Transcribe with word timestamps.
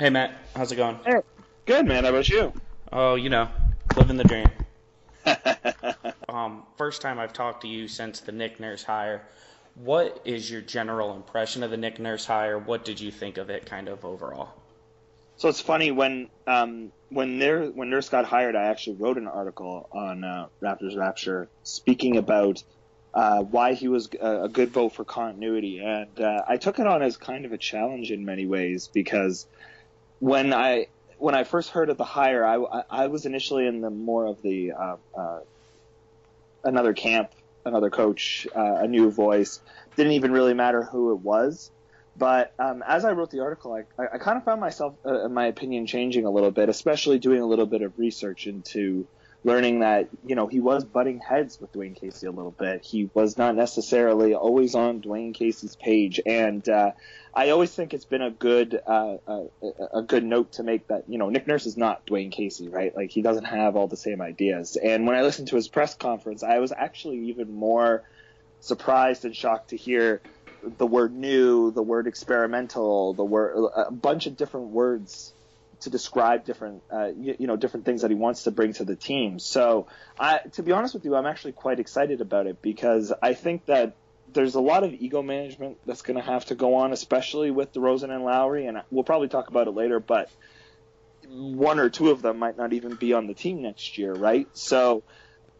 Hey 0.00 0.10
Matt, 0.10 0.32
how's 0.54 0.70
it 0.70 0.76
going? 0.76 0.96
Hey, 1.04 1.16
good 1.66 1.84
man. 1.84 2.04
How 2.04 2.10
about 2.10 2.28
you? 2.28 2.52
Oh, 2.92 3.16
you 3.16 3.30
know, 3.30 3.48
living 3.96 4.16
the 4.16 4.22
dream. 4.22 4.46
um, 6.28 6.62
first 6.76 7.02
time 7.02 7.18
I've 7.18 7.32
talked 7.32 7.62
to 7.62 7.68
you 7.68 7.88
since 7.88 8.20
the 8.20 8.30
Nick 8.30 8.60
Nurse 8.60 8.84
hire. 8.84 9.26
What 9.74 10.22
is 10.24 10.48
your 10.48 10.60
general 10.60 11.16
impression 11.16 11.64
of 11.64 11.72
the 11.72 11.76
Nick 11.76 11.98
Nurse 11.98 12.24
hire? 12.24 12.60
What 12.60 12.84
did 12.84 13.00
you 13.00 13.10
think 13.10 13.38
of 13.38 13.50
it, 13.50 13.66
kind 13.66 13.88
of 13.88 14.04
overall? 14.04 14.50
So 15.34 15.48
it's 15.48 15.60
funny 15.60 15.90
when 15.90 16.28
um, 16.46 16.92
when 17.08 17.40
there 17.40 17.64
when 17.64 17.90
Nurse 17.90 18.08
got 18.08 18.24
hired, 18.24 18.54
I 18.54 18.66
actually 18.66 18.98
wrote 19.00 19.18
an 19.18 19.26
article 19.26 19.88
on 19.90 20.22
uh, 20.22 20.46
Raptors 20.62 20.96
Rapture 20.96 21.48
speaking 21.64 22.18
about 22.18 22.62
uh, 23.14 23.42
why 23.42 23.74
he 23.74 23.88
was 23.88 24.08
a, 24.20 24.44
a, 24.44 24.48
good 24.48 24.70
vote 24.70 24.90
for 24.90 25.04
continuity, 25.04 25.78
and 25.78 26.20
uh, 26.20 26.42
I 26.46 26.56
took 26.56 26.78
it 26.78 26.86
on 26.86 27.02
as 27.02 27.16
kind 27.16 27.44
of 27.44 27.52
a 27.52 27.58
challenge 27.58 28.12
in 28.12 28.24
many 28.24 28.46
ways 28.46 28.88
because 28.94 29.48
when 30.20 30.52
I 30.52 30.86
when 31.18 31.34
I 31.34 31.44
first 31.44 31.70
heard 31.70 31.90
of 31.90 31.96
the 31.96 32.04
hire, 32.04 32.44
I, 32.44 32.82
I 32.88 33.06
was 33.08 33.26
initially 33.26 33.66
in 33.66 33.80
the 33.80 33.90
more 33.90 34.26
of 34.26 34.40
the 34.42 34.72
uh, 34.72 34.96
uh, 35.16 35.40
another 36.64 36.92
camp, 36.92 37.32
another 37.64 37.90
coach, 37.90 38.46
uh, 38.54 38.76
a 38.76 38.86
new 38.86 39.10
voice. 39.10 39.60
Didn't 39.96 40.12
even 40.12 40.32
really 40.32 40.54
matter 40.54 40.84
who 40.84 41.12
it 41.12 41.20
was. 41.20 41.70
But 42.16 42.52
um, 42.58 42.82
as 42.86 43.04
I 43.04 43.12
wrote 43.12 43.30
the 43.30 43.40
article, 43.40 43.72
I, 43.72 44.02
I, 44.02 44.18
kind 44.18 44.36
of 44.36 44.44
found 44.44 44.60
myself, 44.60 44.94
uh, 45.04 45.28
my 45.28 45.46
opinion, 45.46 45.86
changing 45.86 46.24
a 46.24 46.30
little 46.30 46.50
bit, 46.50 46.68
especially 46.68 47.20
doing 47.20 47.40
a 47.40 47.46
little 47.46 47.66
bit 47.66 47.82
of 47.82 47.96
research 47.96 48.48
into 48.48 49.06
learning 49.44 49.80
that 49.80 50.08
you 50.26 50.34
know 50.34 50.46
he 50.46 50.60
was 50.60 50.84
butting 50.84 51.20
heads 51.20 51.60
with 51.60 51.72
Dwane 51.72 51.96
Casey 51.98 52.26
a 52.26 52.30
little 52.30 52.50
bit. 52.50 52.84
He 52.84 53.10
was 53.14 53.38
not 53.38 53.54
necessarily 53.54 54.34
always 54.34 54.74
on 54.74 55.00
Dwane 55.00 55.34
Casey's 55.34 55.76
page, 55.76 56.20
and 56.26 56.68
uh, 56.68 56.92
I 57.32 57.50
always 57.50 57.72
think 57.72 57.94
it's 57.94 58.04
been 58.04 58.22
a 58.22 58.30
good 58.30 58.80
uh, 58.86 59.16
a, 59.26 59.46
a 59.94 60.02
good 60.02 60.24
note 60.24 60.52
to 60.52 60.62
make 60.62 60.88
that 60.88 61.04
you 61.08 61.18
know 61.18 61.28
Nick 61.28 61.46
Nurse 61.46 61.66
is 61.66 61.76
not 61.76 62.06
Dwane 62.06 62.32
Casey, 62.32 62.68
right? 62.68 62.94
Like 62.94 63.10
he 63.10 63.22
doesn't 63.22 63.44
have 63.44 63.76
all 63.76 63.86
the 63.86 63.96
same 63.96 64.20
ideas. 64.20 64.76
And 64.76 65.06
when 65.06 65.16
I 65.16 65.22
listened 65.22 65.48
to 65.48 65.56
his 65.56 65.68
press 65.68 65.94
conference, 65.94 66.42
I 66.42 66.58
was 66.58 66.72
actually 66.72 67.28
even 67.28 67.52
more 67.52 68.02
surprised 68.60 69.24
and 69.24 69.34
shocked 69.34 69.70
to 69.70 69.76
hear 69.76 70.20
the 70.76 70.86
word 70.86 71.14
new, 71.14 71.70
the 71.70 71.82
word 71.82 72.08
experimental, 72.08 73.14
the 73.14 73.24
word 73.24 73.70
a 73.76 73.92
bunch 73.92 74.26
of 74.26 74.36
different 74.36 74.68
words 74.68 75.32
to 75.80 75.90
describe 75.90 76.44
different 76.44 76.82
uh, 76.92 77.10
you, 77.16 77.36
you, 77.38 77.46
know 77.46 77.56
different 77.56 77.86
things 77.86 78.02
that 78.02 78.10
he 78.10 78.16
wants 78.16 78.44
to 78.44 78.50
bring 78.50 78.72
to 78.74 78.84
the 78.84 78.96
team. 78.96 79.38
So, 79.38 79.86
I, 80.18 80.38
to 80.52 80.62
be 80.62 80.72
honest 80.72 80.94
with 80.94 81.04
you, 81.04 81.14
I'm 81.14 81.26
actually 81.26 81.52
quite 81.52 81.80
excited 81.80 82.20
about 82.20 82.46
it 82.46 82.60
because 82.60 83.12
I 83.22 83.34
think 83.34 83.66
that 83.66 83.96
there's 84.32 84.54
a 84.54 84.60
lot 84.60 84.84
of 84.84 84.92
ego 84.92 85.22
management 85.22 85.78
that's 85.86 86.02
going 86.02 86.16
to 86.16 86.22
have 86.22 86.44
to 86.46 86.54
go 86.54 86.76
on, 86.76 86.92
especially 86.92 87.50
with 87.50 87.72
DeRozan 87.72 88.10
and 88.10 88.24
Lowry, 88.24 88.66
and 88.66 88.82
we'll 88.90 89.04
probably 89.04 89.28
talk 89.28 89.48
about 89.48 89.68
it 89.68 89.72
later. 89.72 90.00
But 90.00 90.30
one 91.28 91.78
or 91.78 91.90
two 91.90 92.10
of 92.10 92.22
them 92.22 92.38
might 92.38 92.56
not 92.56 92.72
even 92.72 92.94
be 92.96 93.12
on 93.12 93.26
the 93.26 93.34
team 93.34 93.62
next 93.62 93.98
year, 93.98 94.14
right? 94.14 94.48
So. 94.54 95.02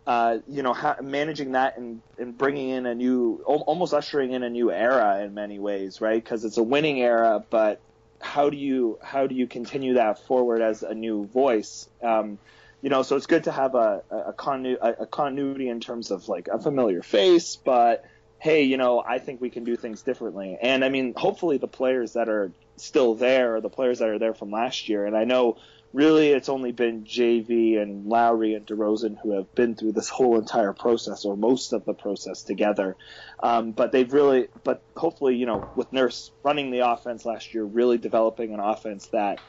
Uh, 0.07 0.39
you 0.49 0.63
know, 0.63 0.75
managing 1.03 1.53
that 1.53 1.77
and, 1.77 2.01
and 2.17 2.39
bringing 2.39 2.71
in 2.71 2.87
a 2.87 2.95
new, 2.95 3.43
almost 3.45 3.93
ushering 3.93 4.33
in 4.33 4.43
a 4.43 4.49
new 4.49 4.73
era 4.73 5.23
in 5.23 5.35
many 5.35 5.59
ways, 5.59 6.01
right? 6.01 6.25
Because 6.25 6.47
it's 6.47 6.57
a 6.57 6.63
winning 6.63 6.99
era, 6.99 7.45
but 7.51 7.83
how 8.21 8.51
do 8.51 8.57
you 8.57 8.99
how 9.03 9.27
do 9.27 9.35
you 9.35 9.47
continue 9.47 9.95
that 9.95 10.27
forward 10.27 10.61
as 10.61 10.83
a 10.83 10.95
new 10.95 11.27
voice? 11.27 11.89
Um, 12.03 12.39
you 12.83 12.91
know, 12.91 13.03
so 13.03 13.17
it's 13.17 13.27
good 13.27 13.45
to 13.45 13.53
have 13.53 13.75
a 13.75 14.03
a, 14.11 14.33
continu- 14.33 14.79
a, 14.81 15.03
a 15.03 15.07
continuity 15.07 15.69
in 15.69 15.81
terms 15.81 16.11
of 16.11 16.29
like 16.29 16.49
a 16.49 16.59
familiar 16.59 17.03
face, 17.03 17.57
but 17.57 18.05
hey, 18.39 18.63
you 18.63 18.77
know, 18.77 19.03
I 19.05 19.19
think 19.19 19.41
we 19.41 19.51
can 19.51 19.65
do 19.65 19.77
things 19.77 20.03
differently. 20.03 20.57
And 20.61 20.85
I 20.85 20.89
mean, 20.89 21.13
hopefully 21.17 21.59
the 21.59 21.69
players 21.69 22.13
that 22.13 22.29
are 22.29 22.53
still 22.77 23.15
there 23.15 23.57
are 23.57 23.61
the 23.61 23.69
players 23.69 23.99
that 23.99 24.09
are 24.09 24.19
there 24.19 24.35
from 24.35 24.51
last 24.51 24.89
year. 24.89 25.07
And 25.07 25.17
I 25.17 25.25
know 25.25 25.57
really 25.93 26.29
it's 26.29 26.49
only 26.49 26.73
been 26.73 27.05
JV 27.05 27.81
and 27.81 28.07
Lowry 28.07 28.55
and 28.55 28.67
DeRozan 28.67 29.19
who 29.23 29.33
have 29.33 29.55
been 29.55 29.75
through 29.75 29.93
this 29.93 30.09
whole 30.09 30.39
entire 30.39 30.73
process 30.73 31.25
or 31.25 31.37
most 31.37 31.73
of 31.73 31.85
the 31.85 31.95
process 31.95 32.43
together. 32.43 32.97
Um, 33.41 33.73
but 33.73 33.93
they've 33.93 34.13
really, 34.13 34.49
but 34.65 34.83
hopefully, 34.97 35.37
you 35.37 35.47
know, 35.47 35.69
with 35.77 35.93
Nurse 35.93 36.31
running 36.43 36.71
the 36.71 36.81
offense 36.81 37.25
last 37.25 37.55
year, 37.55 37.65
really 37.65 37.99
developing 37.99 38.53
an 38.53 38.61
offense 38.61 39.07
that 39.09 39.41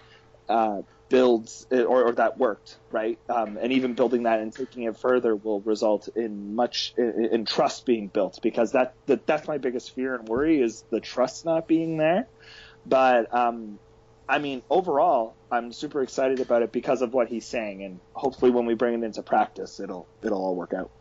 uh, 0.48 0.82
builds 1.10 1.68
or, 1.72 2.08
or, 2.08 2.12
that 2.14 2.38
worked, 2.38 2.78
right? 2.92 3.20
Um, 3.28 3.58
and 3.62 3.74
even 3.74 3.94
building 3.94 4.24
that 4.24 4.40
and 4.40 4.54
taking 4.54 4.84
it 4.84 4.98
further 4.98 5.36
will 5.36 5.60
result 5.62 6.08
in 6.16 6.56
much 6.56 6.94
in, 6.98 7.30
in 7.32 7.46
trust 7.46 7.86
being 7.86 8.08
built 8.08 8.40
because 8.42 8.72
that, 8.72 8.94
that 9.08 9.26
that's 9.26 9.48
my 9.48 9.58
biggest 9.58 9.94
fear 9.94 10.16
and 10.16 10.28
worry 10.28 10.62
is 10.62 10.84
the 10.90 11.00
trust 11.00 11.46
not 11.46 11.68
being 11.68 11.98
there. 11.98 12.28
But 12.86 13.34
um, 13.34 13.80
I 14.30 14.38
mean, 14.38 14.62
overall, 14.70 15.36
I'm 15.52 15.74
super 15.74 16.04
excited 16.04 16.40
about 16.40 16.62
it 16.62 16.72
because 16.72 17.02
of 17.02 17.14
what 17.14 17.30
he's 17.30 17.48
saying, 17.48 17.84
and 17.84 18.00
hopefully, 18.14 18.52
when 18.52 18.68
we 18.68 18.76
bring 18.76 18.94
it 18.94 19.04
into 19.04 19.24
practice, 19.24 19.80
it'll 19.80 20.08
it'll 20.22 20.40
all 20.40 20.56
work 20.56 20.74
out. 20.74 20.92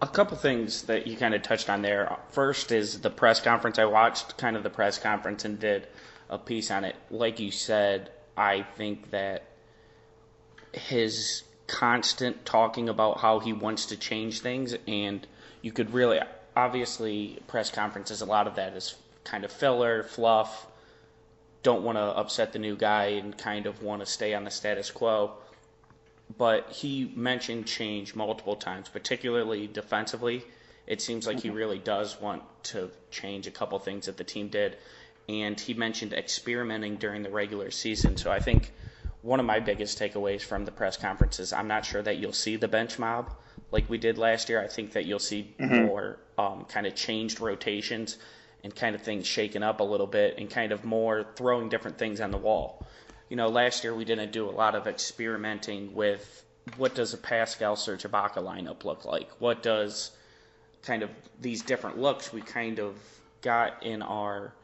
A 0.00 0.06
couple 0.06 0.36
things 0.36 0.82
that 0.82 1.08
you 1.08 1.16
kind 1.16 1.34
of 1.34 1.42
touched 1.42 1.68
on 1.68 1.82
there. 1.82 2.16
First 2.30 2.70
is 2.70 3.00
the 3.00 3.10
press 3.10 3.40
conference. 3.40 3.80
I 3.80 3.86
watched 3.86 4.36
kind 4.36 4.56
of 4.56 4.62
the 4.62 4.70
press 4.70 4.98
conference 4.98 5.44
and 5.44 5.58
did 5.58 5.88
a 6.30 6.38
piece 6.38 6.70
on 6.70 6.84
it. 6.84 6.94
Like 7.10 7.40
you 7.40 7.50
said, 7.50 8.10
I 8.36 8.62
think 8.76 9.10
that 9.10 9.44
his 10.72 11.42
constant 11.66 12.44
talking 12.44 12.88
about 12.88 13.18
how 13.18 13.40
he 13.40 13.52
wants 13.52 13.86
to 13.86 13.96
change 13.96 14.40
things, 14.40 14.76
and 14.86 15.26
you 15.62 15.72
could 15.72 15.92
really, 15.92 16.20
obviously, 16.54 17.42
press 17.48 17.72
conferences, 17.72 18.20
a 18.20 18.26
lot 18.26 18.46
of 18.46 18.54
that 18.54 18.74
is 18.74 18.94
kind 19.24 19.44
of 19.44 19.50
filler, 19.50 20.04
fluff 20.04 20.68
don't 21.64 21.82
want 21.82 21.98
to 21.98 22.02
upset 22.02 22.52
the 22.52 22.60
new 22.60 22.76
guy 22.76 23.06
and 23.06 23.36
kind 23.36 23.66
of 23.66 23.82
want 23.82 24.00
to 24.00 24.06
stay 24.06 24.34
on 24.34 24.44
the 24.44 24.50
status 24.50 24.92
quo. 24.92 25.32
But 26.38 26.70
he 26.70 27.10
mentioned 27.16 27.66
change 27.66 28.14
multiple 28.14 28.54
times, 28.54 28.88
particularly 28.88 29.66
defensively. 29.66 30.44
It 30.86 31.00
seems 31.02 31.26
like 31.26 31.40
he 31.40 31.48
mm-hmm. 31.48 31.56
really 31.56 31.78
does 31.78 32.20
want 32.20 32.42
to 32.64 32.90
change 33.10 33.46
a 33.46 33.50
couple 33.50 33.78
things 33.78 34.06
that 34.06 34.16
the 34.16 34.24
team 34.24 34.48
did. 34.48 34.76
And 35.28 35.58
he 35.58 35.74
mentioned 35.74 36.12
experimenting 36.12 36.96
during 36.96 37.22
the 37.22 37.30
regular 37.30 37.70
season. 37.70 38.16
So 38.18 38.30
I 38.30 38.40
think 38.40 38.72
one 39.22 39.40
of 39.40 39.46
my 39.46 39.58
biggest 39.58 39.98
takeaways 39.98 40.42
from 40.42 40.66
the 40.66 40.70
press 40.70 40.98
conference 40.98 41.40
is 41.40 41.52
I'm 41.52 41.68
not 41.68 41.86
sure 41.86 42.02
that 42.02 42.18
you'll 42.18 42.32
see 42.34 42.56
the 42.56 42.68
bench 42.68 42.98
mob 42.98 43.34
like 43.70 43.88
we 43.88 43.96
did 43.96 44.18
last 44.18 44.50
year. 44.50 44.62
I 44.62 44.68
think 44.68 44.92
that 44.92 45.06
you'll 45.06 45.18
see 45.18 45.54
mm-hmm. 45.58 45.86
more 45.86 46.18
um, 46.36 46.66
kind 46.68 46.86
of 46.86 46.94
changed 46.94 47.40
rotations 47.40 48.18
and 48.64 48.74
kind 48.74 48.94
of 48.96 49.02
things 49.02 49.26
shaken 49.26 49.62
up 49.62 49.80
a 49.80 49.84
little 49.84 50.06
bit 50.06 50.36
and 50.38 50.50
kind 50.50 50.72
of 50.72 50.84
more 50.84 51.26
throwing 51.36 51.68
different 51.68 51.98
things 51.98 52.20
on 52.20 52.30
the 52.30 52.38
wall. 52.38 52.84
You 53.28 53.36
know, 53.36 53.48
last 53.48 53.84
year 53.84 53.94
we 53.94 54.06
didn't 54.06 54.32
do 54.32 54.48
a 54.48 54.50
lot 54.50 54.74
of 54.74 54.86
experimenting 54.86 55.94
with 55.94 56.44
what 56.78 56.94
does 56.94 57.12
a 57.12 57.18
Pascal 57.18 57.76
Serge 57.76 58.04
Ibaka 58.04 58.38
lineup 58.38 58.84
look 58.84 59.04
like? 59.04 59.30
What 59.38 59.62
does 59.62 60.10
kind 60.82 61.02
of 61.02 61.10
these 61.40 61.62
different 61.62 61.98
looks 61.98 62.32
we 62.32 62.40
kind 62.40 62.78
of 62.78 62.96
got 63.42 63.82
in 63.82 64.00
our 64.00 64.54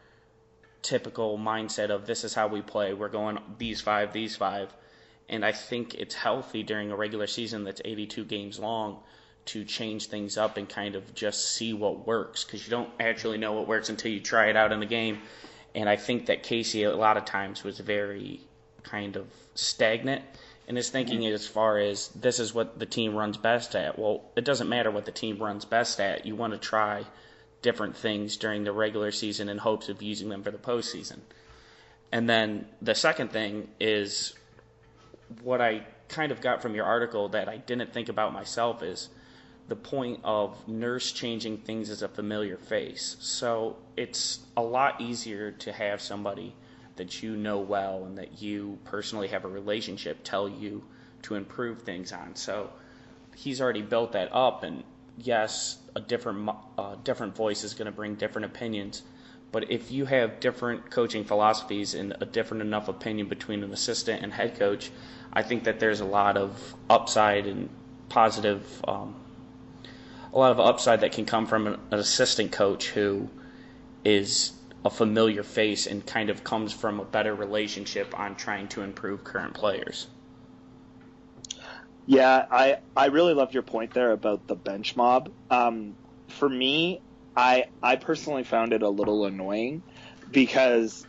typical 0.80 1.38
mindset 1.38 1.90
of 1.90 2.06
this 2.06 2.24
is 2.24 2.32
how 2.32 2.48
we 2.48 2.62
play. 2.62 2.94
We're 2.94 3.08
going 3.10 3.38
these 3.58 3.82
five, 3.82 4.14
these 4.14 4.34
five. 4.34 4.74
And 5.28 5.44
I 5.44 5.52
think 5.52 5.94
it's 5.94 6.14
healthy 6.14 6.62
during 6.62 6.90
a 6.90 6.96
regular 6.96 7.26
season 7.26 7.64
that's 7.64 7.82
82 7.84 8.24
games 8.24 8.58
long 8.58 9.00
to 9.50 9.64
change 9.64 10.06
things 10.06 10.36
up 10.38 10.56
and 10.56 10.68
kind 10.68 10.94
of 10.94 11.14
just 11.14 11.52
see 11.54 11.72
what 11.72 12.06
works 12.06 12.44
because 12.44 12.64
you 12.64 12.70
don't 12.70 12.90
actually 13.00 13.36
know 13.36 13.52
what 13.52 13.66
works 13.66 13.88
until 13.88 14.12
you 14.12 14.20
try 14.20 14.46
it 14.46 14.56
out 14.56 14.70
in 14.70 14.78
the 14.78 14.86
game. 14.86 15.18
And 15.74 15.88
I 15.88 15.96
think 15.96 16.26
that 16.26 16.42
Casey 16.44 16.84
a 16.84 16.94
lot 16.94 17.16
of 17.16 17.24
times 17.24 17.64
was 17.64 17.78
very 17.80 18.40
kind 18.84 19.16
of 19.16 19.26
stagnant 19.54 20.22
in 20.68 20.76
his 20.76 20.88
thinking 20.88 21.20
mm-hmm. 21.22 21.34
as 21.34 21.48
far 21.48 21.78
as 21.78 22.08
this 22.08 22.38
is 22.38 22.54
what 22.54 22.78
the 22.78 22.86
team 22.86 23.16
runs 23.16 23.36
best 23.36 23.74
at. 23.74 23.98
Well, 23.98 24.22
it 24.36 24.44
doesn't 24.44 24.68
matter 24.68 24.90
what 24.90 25.04
the 25.04 25.12
team 25.12 25.38
runs 25.38 25.64
best 25.64 25.98
at. 26.00 26.26
You 26.26 26.36
want 26.36 26.52
to 26.52 26.58
try 26.58 27.04
different 27.60 27.96
things 27.96 28.36
during 28.36 28.62
the 28.62 28.72
regular 28.72 29.10
season 29.10 29.48
in 29.48 29.58
hopes 29.58 29.88
of 29.88 30.00
using 30.00 30.28
them 30.28 30.44
for 30.44 30.52
the 30.52 30.58
postseason. 30.58 31.18
And 32.12 32.28
then 32.28 32.66
the 32.80 32.94
second 32.94 33.32
thing 33.32 33.68
is 33.80 34.34
what 35.42 35.60
I 35.60 35.82
kind 36.08 36.30
of 36.30 36.40
got 36.40 36.62
from 36.62 36.74
your 36.74 36.84
article 36.84 37.28
that 37.30 37.48
I 37.48 37.56
didn't 37.56 37.92
think 37.92 38.08
about 38.08 38.32
myself 38.32 38.82
is 38.82 39.08
the 39.70 39.76
point 39.76 40.18
of 40.24 40.66
nurse 40.66 41.12
changing 41.12 41.56
things 41.58 41.90
as 41.90 42.02
a 42.02 42.08
familiar 42.08 42.56
face. 42.56 43.16
So 43.20 43.76
it's 43.96 44.40
a 44.56 44.62
lot 44.62 45.00
easier 45.00 45.52
to 45.52 45.72
have 45.72 46.00
somebody 46.00 46.56
that 46.96 47.22
you 47.22 47.36
know 47.36 47.60
well 47.60 48.04
and 48.04 48.18
that 48.18 48.42
you 48.42 48.80
personally 48.84 49.28
have 49.28 49.44
a 49.44 49.48
relationship 49.48 50.24
tell 50.24 50.48
you 50.48 50.82
to 51.22 51.36
improve 51.36 51.82
things 51.82 52.10
on. 52.10 52.34
So 52.34 52.70
he's 53.36 53.60
already 53.60 53.82
built 53.82 54.10
that 54.12 54.34
up, 54.34 54.64
and 54.64 54.82
yes, 55.16 55.78
a 55.94 56.00
different 56.00 56.50
uh, 56.76 56.96
different 57.04 57.36
voice 57.36 57.62
is 57.62 57.72
going 57.72 57.86
to 57.86 57.92
bring 57.92 58.16
different 58.16 58.46
opinions. 58.46 59.02
But 59.52 59.70
if 59.70 59.92
you 59.92 60.04
have 60.04 60.40
different 60.40 60.90
coaching 60.90 61.22
philosophies 61.22 61.94
and 61.94 62.16
a 62.20 62.26
different 62.26 62.62
enough 62.64 62.88
opinion 62.88 63.28
between 63.28 63.62
an 63.62 63.72
assistant 63.72 64.24
and 64.24 64.32
head 64.32 64.58
coach, 64.58 64.90
I 65.32 65.44
think 65.44 65.62
that 65.62 65.78
there's 65.78 66.00
a 66.00 66.04
lot 66.04 66.36
of 66.36 66.74
upside 66.88 67.46
and 67.46 67.68
positive 68.08 68.84
um, 68.88 69.14
a 70.32 70.38
lot 70.38 70.52
of 70.52 70.60
upside 70.60 71.00
that 71.00 71.12
can 71.12 71.24
come 71.24 71.46
from 71.46 71.66
an, 71.66 71.74
an 71.90 71.98
assistant 71.98 72.52
coach 72.52 72.88
who 72.88 73.28
is 74.04 74.52
a 74.84 74.90
familiar 74.90 75.42
face 75.42 75.86
and 75.86 76.04
kind 76.06 76.30
of 76.30 76.42
comes 76.44 76.72
from 76.72 77.00
a 77.00 77.04
better 77.04 77.34
relationship 77.34 78.18
on 78.18 78.34
trying 78.36 78.68
to 78.68 78.82
improve 78.82 79.24
current 79.24 79.54
players. 79.54 80.06
Yeah, 82.06 82.46
I 82.50 82.78
I 82.96 83.06
really 83.06 83.34
love 83.34 83.52
your 83.52 83.62
point 83.62 83.92
there 83.92 84.12
about 84.12 84.46
the 84.46 84.54
bench 84.54 84.96
mob. 84.96 85.30
Um, 85.50 85.94
for 86.28 86.48
me, 86.48 87.02
I 87.36 87.66
I 87.82 87.96
personally 87.96 88.44
found 88.44 88.72
it 88.72 88.82
a 88.82 88.88
little 88.88 89.26
annoying 89.26 89.82
because 90.30 91.06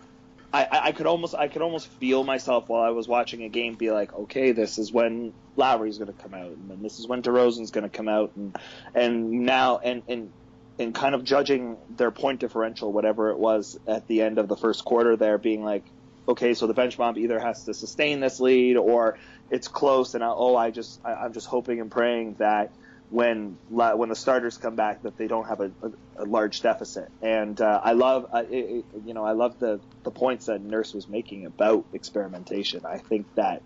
I, 0.53 0.67
I 0.71 0.91
could 0.91 1.07
almost 1.07 1.33
I 1.33 1.47
could 1.47 1.61
almost 1.61 1.87
feel 1.87 2.23
myself 2.23 2.67
while 2.67 2.83
I 2.83 2.89
was 2.89 3.07
watching 3.07 3.43
a 3.43 3.49
game 3.49 3.75
be 3.75 3.91
like, 3.91 4.13
okay, 4.13 4.51
this 4.51 4.77
is 4.77 4.91
when 4.91 5.33
Lowry's 5.61 5.99
going 5.99 6.11
to 6.11 6.23
come 6.23 6.33
out, 6.33 6.47
and 6.47 6.69
then 6.71 6.81
this 6.81 6.99
is 6.99 7.07
when 7.07 7.21
DeRozan's 7.21 7.69
going 7.69 7.83
to 7.83 7.95
come 7.95 8.07
out, 8.07 8.31
and 8.35 8.57
and 8.95 9.45
now 9.45 9.77
and 9.77 10.01
and 10.07 10.31
and 10.79 10.95
kind 10.95 11.13
of 11.13 11.23
judging 11.23 11.77
their 11.97 12.09
point 12.09 12.39
differential, 12.39 12.91
whatever 12.91 13.29
it 13.29 13.37
was 13.37 13.77
at 13.85 14.07
the 14.07 14.23
end 14.23 14.39
of 14.39 14.47
the 14.47 14.57
first 14.57 14.83
quarter, 14.83 15.15
there 15.15 15.37
being 15.37 15.63
like, 15.63 15.83
okay, 16.27 16.55
so 16.55 16.65
the 16.65 16.73
bench 16.73 16.97
mob 16.97 17.15
either 17.19 17.39
has 17.39 17.65
to 17.65 17.75
sustain 17.75 18.19
this 18.19 18.39
lead 18.39 18.75
or 18.75 19.19
it's 19.51 19.67
close, 19.67 20.15
and 20.15 20.23
I, 20.23 20.29
oh, 20.29 20.55
I 20.55 20.71
just 20.71 20.99
I, 21.05 21.13
I'm 21.13 21.33
just 21.33 21.45
hoping 21.45 21.79
and 21.79 21.91
praying 21.91 22.37
that 22.39 22.71
when 23.11 23.57
when 23.69 24.09
the 24.09 24.15
starters 24.15 24.57
come 24.57 24.75
back 24.75 25.03
that 25.03 25.15
they 25.17 25.27
don't 25.27 25.47
have 25.47 25.59
a, 25.59 25.71
a, 25.83 26.23
a 26.23 26.25
large 26.25 26.61
deficit. 26.61 27.11
And 27.21 27.61
uh, 27.61 27.81
I 27.83 27.91
love 27.91 28.25
uh, 28.33 28.43
it, 28.49 28.83
you 29.05 29.13
know 29.13 29.25
I 29.25 29.33
love 29.33 29.59
the 29.59 29.79
the 30.01 30.11
points 30.11 30.47
that 30.47 30.59
Nurse 30.61 30.91
was 30.95 31.07
making 31.07 31.45
about 31.45 31.85
experimentation. 31.93 32.83
I 32.83 32.97
think 32.97 33.27
that 33.35 33.61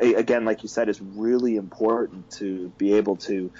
again, 0.00 0.44
like 0.44 0.62
you 0.62 0.68
said, 0.68 0.88
is 0.88 1.00
really 1.00 1.56
important 1.56 2.30
to 2.38 2.72
be 2.78 2.94
able 2.94 3.16
to. 3.16 3.50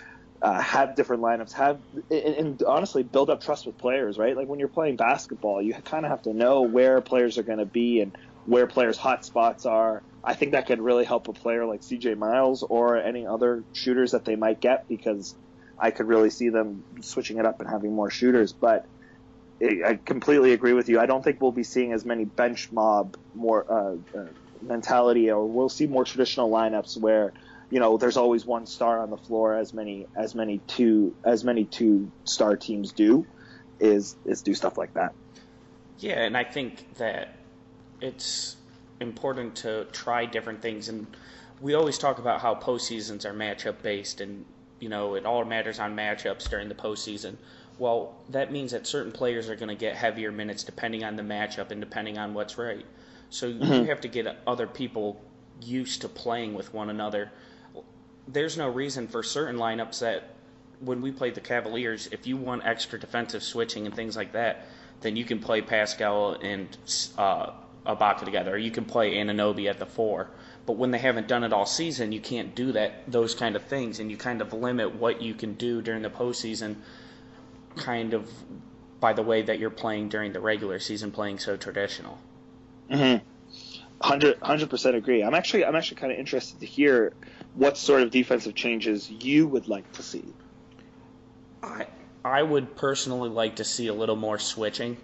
Uh, 0.42 0.60
have 0.60 0.94
different 0.94 1.22
lineups, 1.22 1.54
have 1.54 1.80
and, 2.10 2.34
and 2.34 2.62
honestly 2.62 3.02
build 3.02 3.30
up 3.30 3.40
trust 3.40 3.66
with 3.66 3.78
players, 3.78 4.18
right? 4.18 4.36
Like 4.36 4.46
when 4.46 4.58
you're 4.58 4.68
playing 4.68 4.96
basketball, 4.96 5.62
you 5.62 5.72
kind 5.72 6.04
of 6.04 6.10
have 6.10 6.22
to 6.22 6.34
know 6.34 6.60
where 6.60 7.00
players 7.00 7.38
are 7.38 7.42
going 7.42 7.58
to 7.58 7.64
be 7.64 8.00
and 8.00 8.14
where 8.44 8.66
players' 8.66 8.98
hot 8.98 9.24
spots 9.24 9.64
are, 9.64 10.02
I 10.26 10.34
think 10.34 10.52
that 10.52 10.66
could 10.66 10.80
really 10.80 11.04
help 11.04 11.28
a 11.28 11.32
player 11.32 11.66
like 11.66 11.82
CJ 11.82 12.18
Miles 12.18 12.64
or 12.68 12.96
any 12.96 13.26
other 13.26 13.64
shooters 13.72 14.10
that 14.10 14.24
they 14.24 14.34
might 14.34 14.60
get 14.60 14.84
because 14.88 15.36
I 15.80 15.92
could 15.92 16.06
really 16.06 16.30
see 16.30 16.48
them 16.48 16.82
switching 17.00 17.38
it 17.38 17.46
up 17.46 17.60
and 17.60 17.70
having 17.70 17.94
more 17.94 18.10
shooters. 18.10 18.52
But 18.52 18.86
I 19.62 20.00
completely 20.04 20.52
agree 20.52 20.72
with 20.72 20.88
you. 20.88 20.98
I 20.98 21.06
don't 21.06 21.22
think 21.22 21.40
we'll 21.40 21.52
be 21.52 21.62
seeing 21.62 21.92
as 21.92 22.04
many 22.04 22.24
bench 22.24 22.68
mob 22.72 23.16
more 23.34 23.64
uh, 23.70 24.18
uh, 24.18 24.26
mentality, 24.62 25.30
or 25.30 25.44
we'll 25.46 25.68
see 25.68 25.86
more 25.86 26.04
traditional 26.04 26.50
lineups 26.50 26.96
where 26.96 27.32
you 27.70 27.80
know 27.80 27.96
there's 27.96 28.16
always 28.16 28.46
one 28.46 28.66
star 28.66 29.00
on 29.00 29.10
the 29.10 29.16
floor, 29.16 29.54
as 29.54 29.74
many 29.74 30.06
as 30.16 30.34
many 30.34 30.58
two 30.66 31.14
as 31.24 31.44
many 31.44 31.64
two 31.64 32.10
star 32.24 32.56
teams 32.56 32.92
do, 32.92 33.26
is 33.80 34.16
is 34.24 34.42
do 34.42 34.54
stuff 34.54 34.78
like 34.78 34.94
that. 34.94 35.14
Yeah, 35.98 36.22
and 36.22 36.36
I 36.36 36.44
think 36.44 36.94
that 36.96 37.36
it's 38.00 38.56
important 39.00 39.56
to 39.56 39.86
try 39.92 40.26
different 40.26 40.62
things. 40.62 40.88
And 40.88 41.06
we 41.60 41.74
always 41.74 41.98
talk 41.98 42.18
about 42.18 42.40
how 42.40 42.54
postseasons 42.54 43.24
are 43.24 43.32
matchup 43.32 43.82
based, 43.82 44.20
and 44.20 44.44
you 44.78 44.88
know 44.88 45.14
it 45.14 45.26
all 45.26 45.44
matters 45.44 45.78
on 45.78 45.96
matchups 45.96 46.48
during 46.48 46.68
the 46.68 46.74
postseason. 46.74 47.36
Well, 47.78 48.14
that 48.30 48.52
means 48.52 48.72
that 48.72 48.86
certain 48.86 49.12
players 49.12 49.50
are 49.50 49.56
going 49.56 49.68
to 49.68 49.74
get 49.74 49.96
heavier 49.96 50.32
minutes 50.32 50.64
depending 50.64 51.04
on 51.04 51.16
the 51.16 51.22
matchup 51.22 51.70
and 51.70 51.80
depending 51.80 52.16
on 52.16 52.32
what's 52.32 52.56
right. 52.56 52.86
So 53.30 53.50
mm-hmm. 53.50 53.72
you 53.72 53.84
have 53.84 54.00
to 54.02 54.08
get 54.08 54.26
other 54.46 54.66
people 54.66 55.20
used 55.60 56.02
to 56.02 56.08
playing 56.08 56.54
with 56.54 56.72
one 56.72 56.90
another. 56.90 57.30
There's 58.28 58.56
no 58.56 58.68
reason 58.68 59.08
for 59.08 59.22
certain 59.22 59.56
lineups 59.56 60.00
that 60.00 60.34
when 60.80 61.00
we 61.00 61.10
played 61.10 61.34
the 61.34 61.40
Cavaliers, 61.40 62.08
if 62.12 62.26
you 62.26 62.36
want 62.36 62.64
extra 62.64 62.98
defensive 62.98 63.42
switching 63.42 63.86
and 63.86 63.94
things 63.94 64.16
like 64.16 64.32
that, 64.32 64.66
then 65.00 65.16
you 65.16 65.24
can 65.24 65.38
play 65.38 65.62
Pascal 65.62 66.32
and 66.34 66.76
uh, 67.16 67.50
Ibaka 67.86 68.24
together. 68.24 68.54
Or 68.54 68.58
you 68.58 68.70
can 68.70 68.84
play 68.84 69.14
Anunoby 69.14 69.68
at 69.68 69.78
the 69.78 69.86
four. 69.86 70.28
But 70.66 70.74
when 70.74 70.90
they 70.90 70.98
haven't 70.98 71.28
done 71.28 71.44
it 71.44 71.52
all 71.52 71.64
season, 71.64 72.10
you 72.10 72.20
can't 72.20 72.54
do 72.54 72.72
that 72.72 73.10
those 73.10 73.34
kind 73.34 73.54
of 73.54 73.62
things, 73.62 74.00
and 74.00 74.10
you 74.10 74.16
kind 74.16 74.42
of 74.42 74.52
limit 74.52 74.96
what 74.96 75.22
you 75.22 75.32
can 75.32 75.54
do 75.54 75.80
during 75.80 76.02
the 76.02 76.10
postseason, 76.10 76.76
kind 77.76 78.14
of 78.14 78.28
by 78.98 79.12
the 79.12 79.22
way 79.22 79.42
that 79.42 79.60
you're 79.60 79.70
playing 79.70 80.08
during 80.08 80.32
the 80.32 80.40
regular 80.40 80.80
season, 80.80 81.12
playing 81.12 81.38
so 81.38 81.56
traditional. 81.56 82.18
Mm-hmm. 82.90 83.24
100 83.98 84.70
percent 84.70 84.96
agree. 84.96 85.22
I'm 85.22 85.34
actually 85.34 85.64
I'm 85.64 85.74
actually 85.74 85.96
kind 85.96 86.12
of 86.12 86.18
interested 86.18 86.60
to 86.60 86.66
hear 86.66 87.12
what 87.54 87.76
sort 87.78 88.02
of 88.02 88.10
defensive 88.10 88.54
changes 88.54 89.10
you 89.10 89.46
would 89.46 89.68
like 89.68 89.90
to 89.92 90.02
see. 90.02 90.24
I 91.62 91.86
I 92.24 92.42
would 92.42 92.76
personally 92.76 93.30
like 93.30 93.56
to 93.56 93.64
see 93.64 93.86
a 93.86 93.94
little 93.94 94.16
more 94.16 94.38
switching 94.38 94.96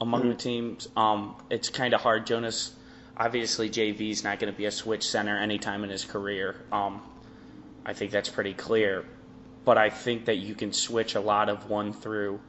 among 0.00 0.22
mm-hmm. 0.22 0.30
the 0.30 0.34
teams. 0.34 0.88
Um, 0.96 1.36
it's 1.48 1.70
kind 1.70 1.94
of 1.94 2.00
hard. 2.00 2.26
Jonas, 2.26 2.72
obviously, 3.16 3.70
JV 3.70 4.10
is 4.10 4.24
not 4.24 4.38
going 4.38 4.52
to 4.52 4.56
be 4.56 4.66
a 4.66 4.70
switch 4.70 5.08
center 5.08 5.38
anytime 5.38 5.84
in 5.84 5.90
his 5.90 6.04
career. 6.04 6.56
Um, 6.72 7.02
I 7.84 7.92
think 7.92 8.10
that's 8.10 8.28
pretty 8.28 8.52
clear. 8.52 9.04
But 9.64 9.78
I 9.78 9.90
think 9.90 10.26
that 10.26 10.36
you 10.36 10.54
can 10.54 10.72
switch 10.72 11.14
a 11.14 11.20
lot 11.20 11.48
of 11.48 11.70
one 11.70 11.92
through 11.92 12.40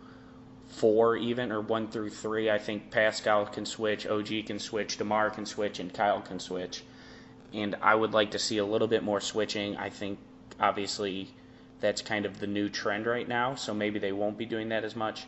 four, 0.67 1.15
even 1.17 1.51
or 1.51 1.61
one 1.61 1.87
through 1.87 2.09
three. 2.09 2.49
I 2.49 2.57
think 2.57 2.91
Pascal 2.91 3.45
can 3.45 3.65
switch, 3.65 4.05
OG 4.05 4.45
can 4.45 4.59
switch, 4.59 4.97
Demar 4.97 5.29
can 5.29 5.45
switch, 5.45 5.79
and 5.79 5.93
Kyle 5.93 6.21
can 6.21 6.39
switch. 6.39 6.83
And 7.53 7.75
I 7.81 7.95
would 7.95 8.13
like 8.13 8.31
to 8.31 8.39
see 8.39 8.57
a 8.57 8.65
little 8.65 8.87
bit 8.87 9.03
more 9.03 9.21
switching. 9.21 9.77
I 9.77 9.89
think 9.89 10.19
obviously 10.59 11.29
that's 11.79 12.01
kind 12.01 12.25
of 12.25 12.39
the 12.39 12.47
new 12.47 12.69
trend 12.69 13.05
right 13.05 13.27
now, 13.27 13.55
so 13.55 13.73
maybe 13.73 13.99
they 13.99 14.11
won't 14.11 14.37
be 14.37 14.45
doing 14.45 14.69
that 14.69 14.83
as 14.83 14.95
much. 14.95 15.25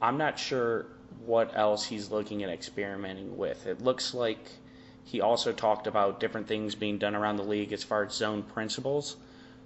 I'm 0.00 0.18
not 0.18 0.38
sure 0.38 0.86
what 1.24 1.56
else 1.56 1.86
he's 1.86 2.10
looking 2.10 2.42
at 2.42 2.50
experimenting 2.50 3.36
with. 3.36 3.66
It 3.66 3.82
looks 3.82 4.12
like 4.12 4.50
he 5.04 5.20
also 5.20 5.52
talked 5.52 5.86
about 5.86 6.20
different 6.20 6.48
things 6.48 6.74
being 6.74 6.98
done 6.98 7.14
around 7.14 7.36
the 7.36 7.44
league 7.44 7.72
as 7.72 7.84
far 7.84 8.04
as 8.04 8.12
zone 8.12 8.42
principles. 8.42 9.16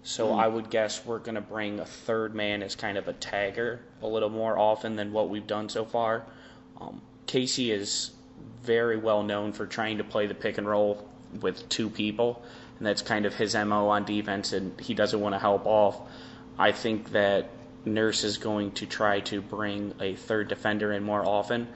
So 0.03 0.29
mm. 0.29 0.41
I 0.41 0.49
would 0.49 0.71
guess 0.71 1.05
we're 1.05 1.19
going 1.19 1.35
to 1.35 1.41
bring 1.41 1.79
a 1.81 1.85
third 1.85 2.35
man 2.35 2.63
as 2.63 2.75
kind 2.75 2.97
of 2.97 3.09
a 3.09 3.13
tagger 3.13 3.81
a 4.03 4.07
little 4.07 4.31
more 4.31 4.59
often 4.59 4.97
than 4.97 5.13
what 5.13 5.29
we've 5.29 5.47
done 5.47 5.69
so 5.69 5.85
far. 5.85 6.25
Um, 6.81 7.03
Casey 7.27 7.71
is 7.71 8.11
very 8.63 8.97
well 8.97 9.23
known 9.23 9.53
for 9.53 9.67
trying 9.67 9.99
to 9.99 10.05
play 10.05 10.27
the 10.27 10.35
pick 10.35 10.59
and 10.59 10.67
roll 10.67 11.07
with 11.41 11.69
two 11.69 11.91
people, 11.91 12.43
and 12.79 12.87
that's 12.87 13.03
kind 13.03 13.27
of 13.27 13.35
his 13.35 13.55
MO 13.55 13.89
on 13.89 14.05
defense, 14.05 14.53
and 14.53 14.79
he 14.81 14.95
doesn't 14.95 15.21
want 15.21 15.35
to 15.35 15.39
help 15.39 15.67
off. 15.67 16.01
I 16.59 16.73
think 16.73 17.13
that 17.13 17.51
Nurse 17.85 18.25
is 18.25 18.39
going 18.39 18.73
to 18.73 18.87
try 18.87 19.21
to 19.21 19.41
bring 19.41 19.95
a 20.01 20.15
third 20.15 20.49
defender 20.49 20.93
in 20.93 21.03
more 21.03 21.25
often 21.25 21.69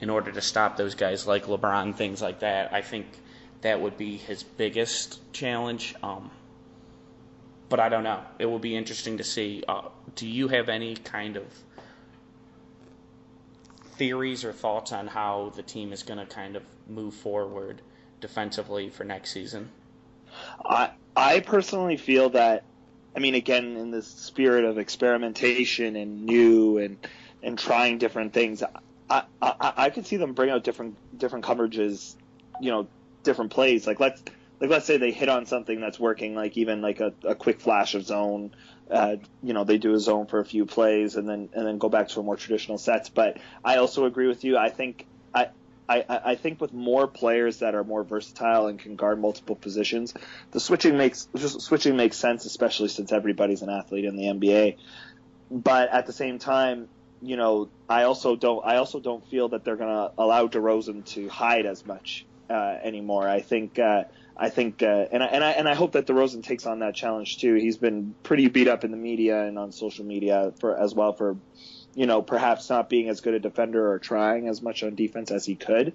in 0.00 0.10
order 0.10 0.32
to 0.32 0.40
stop 0.40 0.76
those 0.76 0.94
guys 0.94 1.26
like 1.26 1.46
LeBron, 1.46 1.94
things 1.94 2.20
like 2.20 2.40
that. 2.40 2.72
I 2.72 2.82
think 2.82 3.06
that 3.60 3.80
would 3.80 3.96
be 3.96 4.16
his 4.16 4.42
biggest 4.42 5.20
challenge. 5.32 5.94
Um, 6.02 6.30
but 7.68 7.80
I 7.80 7.88
don't 7.88 8.04
know. 8.04 8.20
It 8.38 8.46
will 8.46 8.58
be 8.58 8.76
interesting 8.76 9.18
to 9.18 9.24
see. 9.24 9.62
Uh, 9.66 9.88
do 10.14 10.26
you 10.26 10.48
have 10.48 10.68
any 10.68 10.96
kind 10.96 11.36
of 11.36 11.44
theories 13.96 14.44
or 14.44 14.52
thoughts 14.52 14.92
on 14.92 15.06
how 15.06 15.52
the 15.54 15.62
team 15.62 15.92
is 15.92 16.02
going 16.02 16.18
to 16.18 16.26
kind 16.26 16.56
of 16.56 16.62
move 16.88 17.14
forward 17.14 17.80
defensively 18.20 18.90
for 18.90 19.04
next 19.04 19.32
season? 19.32 19.70
I 20.64 20.90
I 21.16 21.40
personally 21.40 21.96
feel 21.96 22.30
that 22.30 22.64
I 23.16 23.20
mean, 23.20 23.34
again, 23.34 23.76
in 23.76 23.90
the 23.90 24.02
spirit 24.02 24.64
of 24.64 24.78
experimentation 24.78 25.96
and 25.96 26.24
new 26.24 26.78
and 26.78 26.98
and 27.42 27.58
trying 27.58 27.98
different 27.98 28.32
things, 28.32 28.62
I, 29.08 29.22
I 29.40 29.72
I 29.76 29.90
could 29.90 30.06
see 30.06 30.16
them 30.16 30.32
bring 30.32 30.50
out 30.50 30.64
different 30.64 30.96
different 31.16 31.44
coverages, 31.44 32.16
you 32.60 32.70
know, 32.70 32.88
different 33.22 33.52
plays. 33.52 33.86
Like 33.86 34.00
let's 34.00 34.22
like 34.64 34.70
let's 34.70 34.86
say 34.86 34.96
they 34.96 35.12
hit 35.12 35.28
on 35.28 35.44
something 35.44 35.78
that's 35.78 36.00
working, 36.00 36.34
like 36.34 36.56
even 36.56 36.80
like 36.80 37.00
a, 37.00 37.12
a 37.22 37.34
quick 37.34 37.60
flash 37.60 37.94
of 37.94 38.06
zone. 38.06 38.54
Uh, 38.90 39.16
you 39.42 39.52
know, 39.52 39.64
they 39.64 39.76
do 39.76 39.94
a 39.94 39.98
zone 40.00 40.26
for 40.26 40.40
a 40.40 40.44
few 40.44 40.64
plays 40.64 41.16
and 41.16 41.28
then 41.28 41.50
and 41.52 41.66
then 41.66 41.76
go 41.78 41.90
back 41.90 42.08
to 42.08 42.20
a 42.20 42.22
more 42.22 42.36
traditional 42.36 42.78
sets. 42.78 43.10
But 43.10 43.38
I 43.62 43.76
also 43.76 44.06
agree 44.06 44.26
with 44.26 44.42
you. 44.42 44.56
I 44.56 44.70
think 44.70 45.06
I 45.34 45.48
I, 45.86 46.04
I 46.08 46.34
think 46.36 46.62
with 46.62 46.72
more 46.72 47.06
players 47.06 47.58
that 47.58 47.74
are 47.74 47.84
more 47.84 48.04
versatile 48.04 48.68
and 48.68 48.78
can 48.78 48.96
guard 48.96 49.20
multiple 49.20 49.54
positions, 49.54 50.14
the 50.52 50.60
switching 50.60 50.96
makes 50.96 51.28
switching 51.36 51.96
makes 51.96 52.16
sense, 52.16 52.46
especially 52.46 52.88
since 52.88 53.12
everybody's 53.12 53.60
an 53.60 53.68
athlete 53.68 54.06
in 54.06 54.16
the 54.16 54.24
NBA. 54.24 54.76
But 55.50 55.90
at 55.90 56.06
the 56.06 56.14
same 56.14 56.38
time, 56.38 56.88
you 57.20 57.36
know, 57.36 57.68
I 57.86 58.04
also 58.04 58.34
don't 58.34 58.64
I 58.64 58.76
also 58.76 58.98
don't 58.98 59.26
feel 59.28 59.50
that 59.50 59.64
they're 59.64 59.76
going 59.76 59.90
to 59.90 60.12
allow 60.16 60.46
DeRozan 60.46 61.04
to 61.12 61.28
hide 61.28 61.66
as 61.66 61.84
much 61.84 62.24
uh, 62.48 62.78
anymore. 62.82 63.28
I 63.28 63.40
think 63.40 63.78
uh, 63.78 64.04
I 64.36 64.50
think 64.50 64.82
uh, 64.82 65.06
and 65.12 65.22
I, 65.22 65.26
and 65.26 65.44
I 65.44 65.50
and 65.52 65.68
I 65.68 65.74
hope 65.74 65.92
that 65.92 66.06
DeRozan 66.06 66.42
takes 66.42 66.66
on 66.66 66.80
that 66.80 66.94
challenge 66.94 67.38
too. 67.38 67.54
He's 67.54 67.76
been 67.76 68.14
pretty 68.22 68.48
beat 68.48 68.68
up 68.68 68.84
in 68.84 68.90
the 68.90 68.96
media 68.96 69.44
and 69.44 69.58
on 69.58 69.70
social 69.72 70.04
media 70.04 70.52
for 70.58 70.76
as 70.76 70.94
well 70.94 71.12
for 71.12 71.36
you 71.94 72.06
know, 72.06 72.22
perhaps 72.22 72.68
not 72.68 72.88
being 72.88 73.08
as 73.08 73.20
good 73.20 73.34
a 73.34 73.40
defender 73.40 73.92
or 73.92 73.98
trying 73.98 74.48
as 74.48 74.60
much 74.60 74.82
on 74.82 74.94
defense 74.94 75.30
as 75.30 75.44
he 75.44 75.54
could. 75.54 75.94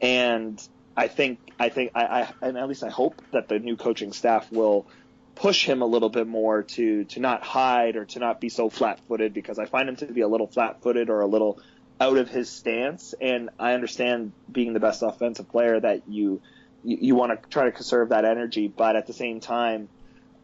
And 0.00 0.60
I 0.96 1.08
think, 1.08 1.38
I 1.58 1.68
think, 1.68 1.92
I, 1.94 2.04
I 2.04 2.32
and 2.42 2.58
at 2.58 2.68
least 2.68 2.82
I 2.82 2.90
hope 2.90 3.22
that 3.32 3.48
the 3.48 3.58
new 3.58 3.76
coaching 3.76 4.12
staff 4.12 4.50
will 4.50 4.86
push 5.34 5.66
him 5.66 5.82
a 5.82 5.86
little 5.86 6.08
bit 6.08 6.26
more 6.26 6.62
to 6.62 7.04
to 7.04 7.20
not 7.20 7.42
hide 7.42 7.96
or 7.96 8.06
to 8.06 8.18
not 8.18 8.40
be 8.40 8.48
so 8.48 8.70
flat-footed 8.70 9.34
because 9.34 9.58
I 9.58 9.66
find 9.66 9.88
him 9.88 9.96
to 9.96 10.06
be 10.06 10.22
a 10.22 10.28
little 10.28 10.46
flat-footed 10.46 11.10
or 11.10 11.20
a 11.20 11.26
little 11.26 11.60
out 12.00 12.16
of 12.16 12.28
his 12.28 12.48
stance. 12.50 13.14
And 13.20 13.50
I 13.58 13.74
understand 13.74 14.32
being 14.50 14.72
the 14.72 14.80
best 14.80 15.02
offensive 15.02 15.48
player 15.48 15.78
that 15.78 16.08
you 16.08 16.40
you, 16.84 16.98
you 17.00 17.14
want 17.14 17.40
to 17.40 17.48
try 17.48 17.64
to 17.64 17.72
conserve 17.72 18.10
that 18.10 18.24
energy, 18.24 18.68
but 18.68 18.96
at 18.96 19.06
the 19.06 19.12
same 19.12 19.40
time, 19.40 19.88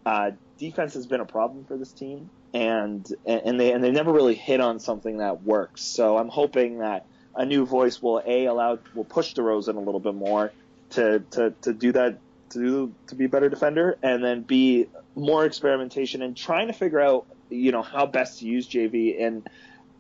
uh, 0.04 0.32
defense 0.58 0.94
has 0.94 1.06
been 1.06 1.20
a 1.20 1.24
problem 1.24 1.64
for 1.64 1.76
this 1.76 1.92
team, 1.92 2.30
and 2.52 3.06
and 3.26 3.58
they 3.58 3.72
and 3.72 3.82
they 3.82 3.90
never 3.90 4.12
really 4.12 4.34
hit 4.34 4.60
on 4.60 4.80
something 4.80 5.18
that 5.18 5.42
works. 5.42 5.82
So 5.82 6.18
I'm 6.18 6.28
hoping 6.28 6.78
that 6.78 7.06
a 7.34 7.44
new 7.44 7.64
voice 7.64 8.02
will 8.02 8.22
a 8.24 8.46
allow 8.46 8.78
will 8.94 9.04
push 9.04 9.34
DeRozan 9.34 9.76
a 9.76 9.80
little 9.80 10.00
bit 10.00 10.14
more 10.14 10.52
to 10.90 11.20
to, 11.32 11.54
to 11.62 11.72
do 11.72 11.92
that 11.92 12.18
to 12.50 12.58
do 12.58 12.94
to 13.08 13.14
be 13.14 13.24
a 13.26 13.28
better 13.28 13.48
defender, 13.48 13.96
and 14.02 14.22
then 14.22 14.42
be 14.42 14.86
more 15.14 15.44
experimentation 15.44 16.22
and 16.22 16.36
trying 16.36 16.66
to 16.66 16.72
figure 16.72 17.00
out 17.00 17.26
you 17.48 17.72
know 17.72 17.82
how 17.82 18.06
best 18.06 18.40
to 18.40 18.46
use 18.46 18.68
JV. 18.68 19.24
And 19.24 19.48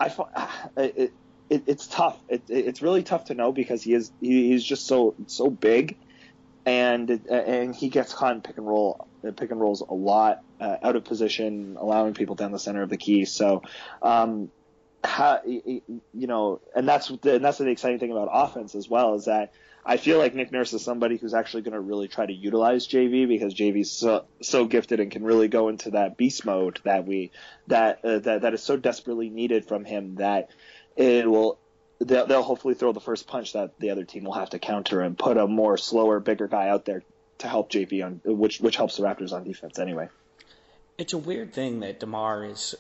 I 0.00 0.12
it, 0.76 1.12
it, 1.48 1.62
it's 1.66 1.86
tough. 1.86 2.18
It, 2.28 2.42
it's 2.48 2.82
really 2.82 3.02
tough 3.02 3.26
to 3.26 3.34
know 3.34 3.52
because 3.52 3.82
he 3.82 3.94
is 3.94 4.10
he, 4.20 4.48
he's 4.48 4.64
just 4.64 4.86
so 4.86 5.14
so 5.26 5.50
big 5.50 5.96
and 6.64 7.10
and 7.28 7.74
he 7.74 7.88
gets 7.88 8.14
caught 8.14 8.34
in 8.34 8.40
pick 8.40 8.56
and 8.56 8.66
roll 8.66 9.08
pick 9.36 9.50
and 9.50 9.60
rolls 9.60 9.80
a 9.80 9.94
lot 9.94 10.42
uh, 10.60 10.76
out 10.82 10.96
of 10.96 11.04
position, 11.04 11.76
allowing 11.78 12.14
people 12.14 12.34
down 12.34 12.52
the 12.52 12.58
center 12.58 12.82
of 12.82 12.88
the 12.88 12.96
key. 12.96 13.24
So, 13.24 13.62
um, 14.00 14.50
you 15.64 15.82
know, 16.14 16.60
and 16.74 16.88
that's 16.88 17.08
the, 17.08 17.36
and 17.36 17.44
that's 17.44 17.58
the 17.58 17.68
exciting 17.68 17.98
thing 17.98 18.12
about 18.12 18.28
offense 18.32 18.74
as 18.74 18.88
well 18.88 19.14
is 19.14 19.24
that 19.24 19.52
I 19.84 19.96
feel 19.96 20.18
like 20.18 20.34
Nick 20.34 20.52
Nurse 20.52 20.72
is 20.72 20.82
somebody 20.84 21.16
who's 21.16 21.34
actually 21.34 21.62
going 21.62 21.72
to 21.72 21.80
really 21.80 22.06
try 22.06 22.24
to 22.24 22.32
utilize 22.32 22.86
JV 22.86 23.26
because 23.26 23.52
JV's 23.54 23.90
so 23.90 24.26
so 24.40 24.64
gifted 24.64 25.00
and 25.00 25.10
can 25.10 25.24
really 25.24 25.48
go 25.48 25.68
into 25.68 25.90
that 25.90 26.16
beast 26.16 26.44
mode 26.44 26.80
that 26.84 27.04
we 27.06 27.32
that 27.66 28.04
uh, 28.04 28.20
that 28.20 28.42
that 28.42 28.54
is 28.54 28.62
so 28.62 28.76
desperately 28.76 29.28
needed 29.28 29.66
from 29.66 29.84
him 29.84 30.16
that 30.16 30.50
it 30.96 31.28
will 31.28 31.58
they'll, 32.04 32.26
they'll 32.26 32.42
hopefully 32.42 32.74
throw 32.74 32.92
the 32.92 33.00
first 33.00 33.26
punch 33.26 33.52
that 33.52 33.78
the 33.78 33.90
other 33.90 34.04
team 34.04 34.24
will 34.24 34.32
have 34.32 34.50
to 34.50 34.58
counter 34.58 35.00
and 35.00 35.18
put 35.18 35.36
a 35.36 35.46
more 35.46 35.76
slower, 35.76 36.20
bigger 36.20 36.48
guy 36.48 36.68
out 36.68 36.84
there 36.84 37.02
to 37.38 37.48
help 37.48 37.70
JV 37.70 38.04
on 38.04 38.20
which 38.24 38.60
which 38.60 38.76
helps 38.76 38.96
the 38.96 39.02
Raptors 39.02 39.32
on 39.32 39.44
defense 39.44 39.78
anyway. 39.78 40.08
It's 40.98 41.12
a 41.12 41.18
weird 41.18 41.52
thing 41.52 41.80
that 41.80 42.00
Demar 42.00 42.44
is 42.44 42.74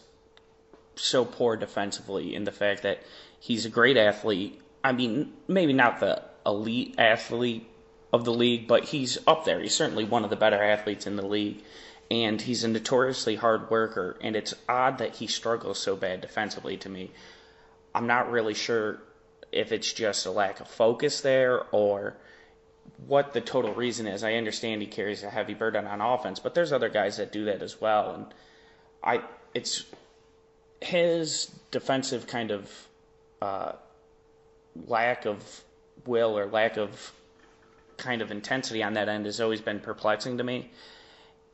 so 0.94 1.24
poor 1.24 1.56
defensively 1.56 2.34
in 2.34 2.44
the 2.44 2.52
fact 2.52 2.82
that 2.82 3.02
he's 3.40 3.64
a 3.64 3.70
great 3.70 3.96
athlete. 3.96 4.60
I 4.84 4.92
mean, 4.92 5.32
maybe 5.48 5.72
not 5.72 6.00
the 6.00 6.22
elite 6.44 6.94
athlete 6.98 7.66
of 8.12 8.24
the 8.24 8.32
league, 8.32 8.68
but 8.68 8.84
he's 8.84 9.18
up 9.26 9.44
there. 9.44 9.60
He's 9.60 9.74
certainly 9.74 10.04
one 10.04 10.24
of 10.24 10.30
the 10.30 10.36
better 10.36 10.62
athletes 10.62 11.06
in 11.06 11.16
the 11.16 11.26
league. 11.26 11.62
And 12.10 12.40
he's 12.42 12.62
a 12.62 12.68
notoriously 12.68 13.36
hard 13.36 13.70
worker, 13.70 14.18
and 14.20 14.36
it's 14.36 14.52
odd 14.68 14.98
that 14.98 15.16
he 15.16 15.26
struggles 15.26 15.78
so 15.78 15.96
bad 15.96 16.20
defensively 16.20 16.76
to 16.78 16.90
me. 16.90 17.10
I'm 17.94 18.06
not 18.06 18.30
really 18.30 18.52
sure 18.52 19.00
if 19.52 19.70
it's 19.70 19.92
just 19.92 20.26
a 20.26 20.30
lack 20.30 20.60
of 20.60 20.68
focus 20.68 21.20
there 21.20 21.64
or 21.70 22.16
what 23.06 23.32
the 23.32 23.40
total 23.40 23.74
reason 23.74 24.06
is. 24.06 24.24
I 24.24 24.34
understand 24.34 24.80
he 24.80 24.88
carries 24.88 25.22
a 25.22 25.30
heavy 25.30 25.54
burden 25.54 25.86
on 25.86 26.00
offense, 26.00 26.38
but 26.38 26.54
there's 26.54 26.72
other 26.72 26.88
guys 26.88 27.18
that 27.18 27.32
do 27.32 27.44
that 27.46 27.62
as 27.62 27.80
well. 27.80 28.14
And 28.14 28.26
I, 29.02 29.22
it's 29.54 29.84
his 30.80 31.50
defensive 31.70 32.26
kind 32.26 32.50
of 32.50 32.88
uh, 33.40 33.72
lack 34.86 35.26
of 35.26 35.62
will 36.06 36.38
or 36.38 36.46
lack 36.46 36.76
of 36.76 37.12
kind 37.96 38.22
of 38.22 38.30
intensity 38.30 38.82
on 38.82 38.94
that 38.94 39.08
end 39.08 39.26
has 39.26 39.40
always 39.40 39.60
been 39.60 39.80
perplexing 39.80 40.38
to 40.38 40.44
me. 40.44 40.70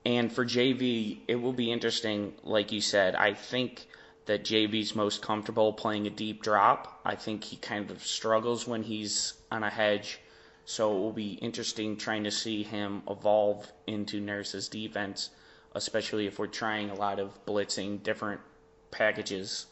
And 0.07 0.33
for 0.33 0.45
JV, 0.45 1.19
it 1.29 1.37
will 1.37 1.53
be 1.53 1.71
interesting, 1.71 2.35
like 2.45 2.73
you 2.73 2.81
said. 2.81 3.15
I 3.15 3.35
think 3.35 3.87
that 4.29 4.45
JV's 4.45 4.95
most 4.95 5.23
comfortable 5.23 5.73
playing 5.73 6.07
a 6.07 6.11
deep 6.11 6.43
drop. 6.43 7.01
I 7.03 7.15
think 7.15 7.45
he 7.45 7.57
kind 7.57 7.91
of 7.91 8.07
struggles 8.07 8.69
when 8.69 8.83
he's 8.83 9.33
on 9.51 9.65
a 9.65 9.71
hedge. 9.71 10.21
So 10.67 10.95
it 10.95 10.99
will 11.01 11.15
be 11.15 11.33
interesting 11.33 11.97
trying 11.97 12.25
to 12.25 12.31
see 12.31 12.63
him 12.63 13.03
evolve 13.09 13.73
into 13.87 14.21
Nurse's 14.21 14.69
defense, 14.69 15.31
especially 15.75 16.27
if 16.27 16.39
we're 16.39 16.47
trying 16.47 16.91
a 16.91 16.95
lot 16.95 17.19
of 17.19 17.43
blitzing, 17.47 18.03
different 18.03 18.43
packages, 18.91 19.65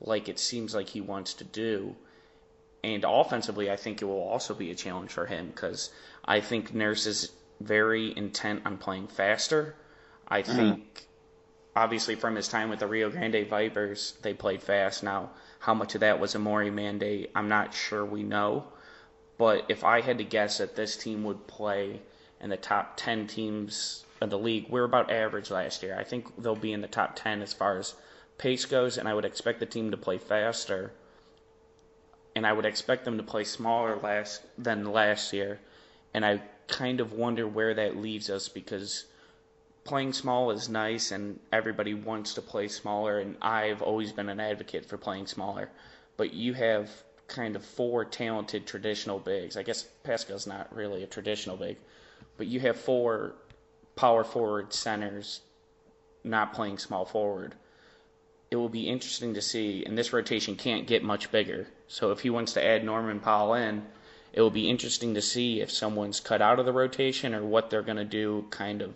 like 0.00 0.28
it 0.28 0.40
seems 0.40 0.74
like 0.74 0.88
he 0.88 1.00
wants 1.00 1.34
to 1.34 1.44
do. 1.44 1.94
And 2.82 3.04
offensively, 3.06 3.70
I 3.70 3.76
think 3.76 4.02
it 4.02 4.06
will 4.06 4.28
also 4.28 4.52
be 4.52 4.72
a 4.72 4.74
challenge 4.74 5.12
for 5.12 5.26
him 5.26 5.46
because 5.46 5.92
I 6.24 6.40
think 6.40 6.74
Nurse 6.74 7.06
is 7.06 7.30
very 7.60 8.12
intent 8.16 8.62
on 8.66 8.78
playing 8.78 9.06
faster. 9.06 9.76
I 10.26 10.42
mm-hmm. 10.42 10.56
think 10.56 11.06
obviously 11.74 12.14
from 12.14 12.36
his 12.36 12.48
time 12.48 12.68
with 12.68 12.80
the 12.80 12.86
Rio 12.86 13.10
Grande 13.10 13.46
Vipers, 13.48 14.14
they 14.22 14.34
played 14.34 14.62
fast. 14.62 15.02
Now, 15.02 15.30
how 15.58 15.74
much 15.74 15.94
of 15.94 16.00
that 16.00 16.20
was 16.20 16.34
a 16.34 16.38
Morey 16.38 16.70
mandate, 16.70 17.30
I'm 17.34 17.48
not 17.48 17.74
sure 17.74 18.04
we 18.04 18.22
know. 18.22 18.64
But 19.38 19.66
if 19.68 19.82
I 19.82 20.00
had 20.00 20.18
to 20.18 20.24
guess 20.24 20.58
that 20.58 20.76
this 20.76 20.96
team 20.96 21.24
would 21.24 21.46
play 21.46 22.00
in 22.40 22.50
the 22.50 22.56
top 22.56 22.94
10 22.96 23.26
teams 23.26 24.04
of 24.20 24.30
the 24.30 24.38
league, 24.38 24.68
we're 24.68 24.84
about 24.84 25.10
average 25.10 25.50
last 25.50 25.82
year. 25.82 25.96
I 25.98 26.04
think 26.04 26.26
they'll 26.40 26.54
be 26.54 26.72
in 26.72 26.82
the 26.82 26.88
top 26.88 27.16
10 27.16 27.42
as 27.42 27.52
far 27.52 27.78
as 27.78 27.94
pace 28.38 28.66
goes, 28.66 28.98
and 28.98 29.08
I 29.08 29.14
would 29.14 29.24
expect 29.24 29.60
the 29.60 29.66
team 29.66 29.90
to 29.90 29.96
play 29.96 30.18
faster. 30.18 30.92
And 32.36 32.46
I 32.46 32.52
would 32.52 32.66
expect 32.66 33.04
them 33.04 33.16
to 33.16 33.22
play 33.22 33.44
smaller 33.44 33.96
last 33.96 34.42
than 34.58 34.92
last 34.92 35.32
year. 35.32 35.60
And 36.14 36.24
I 36.24 36.42
kind 36.66 37.00
of 37.00 37.12
wonder 37.12 37.46
where 37.46 37.74
that 37.74 37.96
leaves 37.96 38.30
us 38.30 38.48
because 38.48 39.04
playing 39.84 40.12
small 40.12 40.50
is 40.50 40.68
nice 40.68 41.10
and 41.10 41.40
everybody 41.52 41.94
wants 41.94 42.34
to 42.34 42.42
play 42.42 42.68
smaller 42.68 43.18
and 43.18 43.36
I've 43.42 43.82
always 43.82 44.12
been 44.12 44.28
an 44.28 44.40
advocate 44.40 44.86
for 44.86 44.96
playing 44.96 45.26
smaller. 45.26 45.70
But 46.16 46.32
you 46.32 46.54
have 46.54 46.90
kind 47.26 47.56
of 47.56 47.64
four 47.64 48.04
talented 48.04 48.66
traditional 48.66 49.18
bigs. 49.18 49.56
I 49.56 49.62
guess 49.62 49.82
Pascal's 50.04 50.46
not 50.46 50.74
really 50.74 51.02
a 51.02 51.06
traditional 51.06 51.56
big, 51.56 51.78
but 52.36 52.46
you 52.46 52.60
have 52.60 52.76
four 52.76 53.34
power 53.96 54.24
forward 54.24 54.72
centers 54.72 55.40
not 56.24 56.52
playing 56.52 56.78
small 56.78 57.04
forward. 57.04 57.54
It 58.50 58.56
will 58.56 58.68
be 58.68 58.88
interesting 58.88 59.34
to 59.34 59.42
see, 59.42 59.84
and 59.84 59.96
this 59.96 60.12
rotation 60.12 60.56
can't 60.56 60.86
get 60.86 61.02
much 61.02 61.32
bigger. 61.32 61.66
So 61.88 62.12
if 62.12 62.20
he 62.20 62.30
wants 62.30 62.52
to 62.52 62.64
add 62.64 62.84
Norman 62.84 63.18
Powell 63.18 63.54
in, 63.54 63.82
it 64.32 64.40
will 64.40 64.50
be 64.50 64.68
interesting 64.68 65.14
to 65.14 65.22
see 65.22 65.60
if 65.60 65.70
someone's 65.70 66.20
cut 66.20 66.42
out 66.42 66.58
of 66.58 66.66
the 66.66 66.72
rotation 66.72 67.34
or 67.34 67.42
what 67.42 67.70
they're 67.70 67.82
going 67.82 67.96
to 67.96 68.04
do 68.04 68.46
kind 68.50 68.82
of 68.82 68.94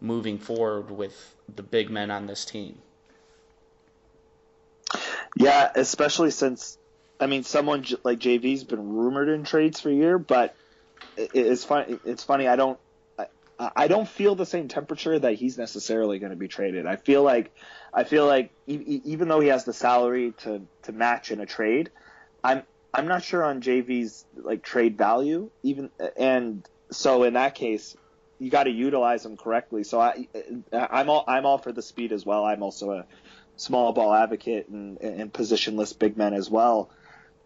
moving 0.00 0.38
forward 0.38 0.90
with 0.90 1.36
the 1.54 1.62
big 1.62 1.90
men 1.90 2.10
on 2.10 2.26
this 2.26 2.44
team. 2.44 2.78
Yeah, 5.36 5.70
especially 5.74 6.30
since 6.30 6.78
I 7.18 7.26
mean, 7.26 7.44
someone 7.44 7.84
like 8.04 8.18
JV's 8.18 8.64
been 8.64 8.94
rumored 8.94 9.28
in 9.28 9.44
trades 9.44 9.80
for 9.80 9.90
a 9.90 9.94
year, 9.94 10.18
but 10.18 10.54
it's 11.16 11.64
funny. 11.64 11.98
It's 12.04 12.24
funny. 12.24 12.46
I 12.46 12.56
don't. 12.56 12.78
I, 13.18 13.26
I 13.74 13.88
don't 13.88 14.08
feel 14.08 14.34
the 14.34 14.46
same 14.46 14.68
temperature 14.68 15.18
that 15.18 15.34
he's 15.34 15.56
necessarily 15.56 16.18
going 16.18 16.30
to 16.30 16.36
be 16.36 16.48
traded. 16.48 16.86
I 16.86 16.96
feel 16.96 17.22
like, 17.22 17.54
I 17.92 18.04
feel 18.04 18.26
like 18.26 18.50
even 18.66 19.28
though 19.28 19.40
he 19.40 19.48
has 19.48 19.64
the 19.64 19.72
salary 19.72 20.34
to 20.38 20.62
to 20.82 20.92
match 20.92 21.30
in 21.30 21.40
a 21.40 21.46
trade, 21.46 21.90
I'm 22.44 22.62
I'm 22.92 23.08
not 23.08 23.22
sure 23.22 23.44
on 23.44 23.62
JV's 23.62 24.26
like 24.36 24.62
trade 24.62 24.98
value. 24.98 25.50
Even 25.62 25.90
and 26.16 26.68
so 26.90 27.22
in 27.22 27.34
that 27.34 27.54
case, 27.54 27.96
you 28.38 28.50
got 28.50 28.64
to 28.64 28.70
utilize 28.70 29.22
them 29.22 29.36
correctly. 29.36 29.84
So 29.84 30.00
I, 30.00 30.26
I'm 30.72 31.08
all 31.08 31.24
I'm 31.26 31.46
all 31.46 31.58
for 31.58 31.72
the 31.72 31.82
speed 31.82 32.12
as 32.12 32.24
well. 32.26 32.44
I'm 32.44 32.62
also 32.62 32.90
a 32.92 33.06
small 33.56 33.92
ball 33.92 34.12
advocate 34.12 34.68
and, 34.68 35.00
and 35.00 35.32
positionless 35.32 35.98
big 35.98 36.16
men 36.16 36.34
as 36.34 36.50
well. 36.50 36.90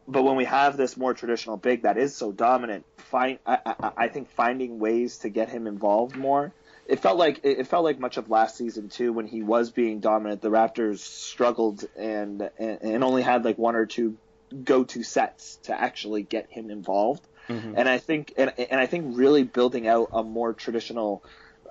But 0.09 0.25
when 0.25 0.37
we 0.37 0.45
have 0.47 0.77
this 0.77 0.97
more 0.97 1.15
traditional 1.15 1.57
big 1.57 1.83
that 1.83 1.97
is 1.97 2.17
so 2.17 2.33
dominant, 2.33 2.85
find 2.97 3.39
I, 3.47 3.59
I, 3.65 3.91
I 3.97 4.09
think 4.09 4.31
finding 4.31 4.79
ways 4.79 5.19
to 5.19 5.29
get 5.29 5.49
him 5.49 5.67
involved 5.67 6.17
more. 6.17 6.53
It 6.87 6.99
felt 6.99 7.19
like 7.19 7.41
it 7.45 7.69
felt 7.69 7.85
like 7.85 8.01
much 8.01 8.17
of 8.17 8.29
last 8.29 8.57
season 8.57 8.89
too 8.89 9.13
when 9.13 9.29
he 9.29 9.43
was 9.43 9.71
being 9.71 10.01
dominant. 10.01 10.43
The 10.43 10.51
Raptors 10.51 10.99
struggled 10.99 11.85
and 11.97 12.51
and, 12.59 12.79
and 12.83 13.05
only 13.05 13.23
had 13.23 13.45
like 13.45 13.59
one 13.59 13.77
or 13.77 13.87
two 13.87 14.17
go-to 14.65 15.05
sets 15.05 15.57
to 15.63 15.81
actually 15.81 16.23
get 16.23 16.51
him 16.51 16.71
involved. 16.71 17.25
Mm-hmm. 17.51 17.75
And 17.77 17.89
I 17.89 17.99
think 17.99 18.33
and, 18.37 18.53
and 18.59 18.81
I 18.81 18.87
think 18.87 19.19
really 19.19 19.43
building 19.43 19.89
out 19.89 20.11
a 20.13 20.23
more 20.23 20.53
traditional 20.53 21.25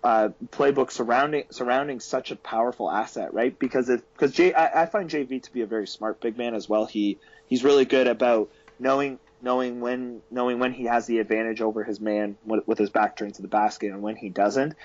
uh, 0.03 0.29
playbook 0.51 0.91
surrounding 0.91 1.45
surrounding 1.51 1.99
such 1.99 2.31
a 2.31 2.35
powerful 2.35 2.89
asset, 2.89 3.33
right? 3.33 3.57
Because 3.57 3.89
it 3.89 4.03
because 4.13 4.33
J 4.33 4.53
I, 4.53 4.83
I 4.83 4.85
find 4.85 5.09
JV 5.09 5.41
to 5.43 5.53
be 5.53 5.61
a 5.61 5.65
very 5.65 5.87
smart 5.87 6.21
big 6.21 6.37
man 6.37 6.53
as 6.53 6.67
well. 6.67 6.85
He 6.85 7.17
he's 7.47 7.63
really 7.63 7.85
good 7.85 8.07
about 8.07 8.49
knowing 8.77 9.19
knowing 9.41 9.79
when 9.79 10.21
knowing 10.29 10.59
when 10.59 10.73
he 10.73 10.85
has 10.85 11.05
the 11.05 11.19
advantage 11.19 11.61
over 11.61 11.83
his 11.83 11.99
man 11.99 12.37
with 12.45 12.77
his 12.77 12.89
back 12.89 13.15
turned 13.15 13.35
to 13.35 13.41
the 13.41 13.47
basket 13.47 13.91
and 13.91 14.01
when 14.01 14.15
he 14.15 14.29
doesn't. 14.29 14.75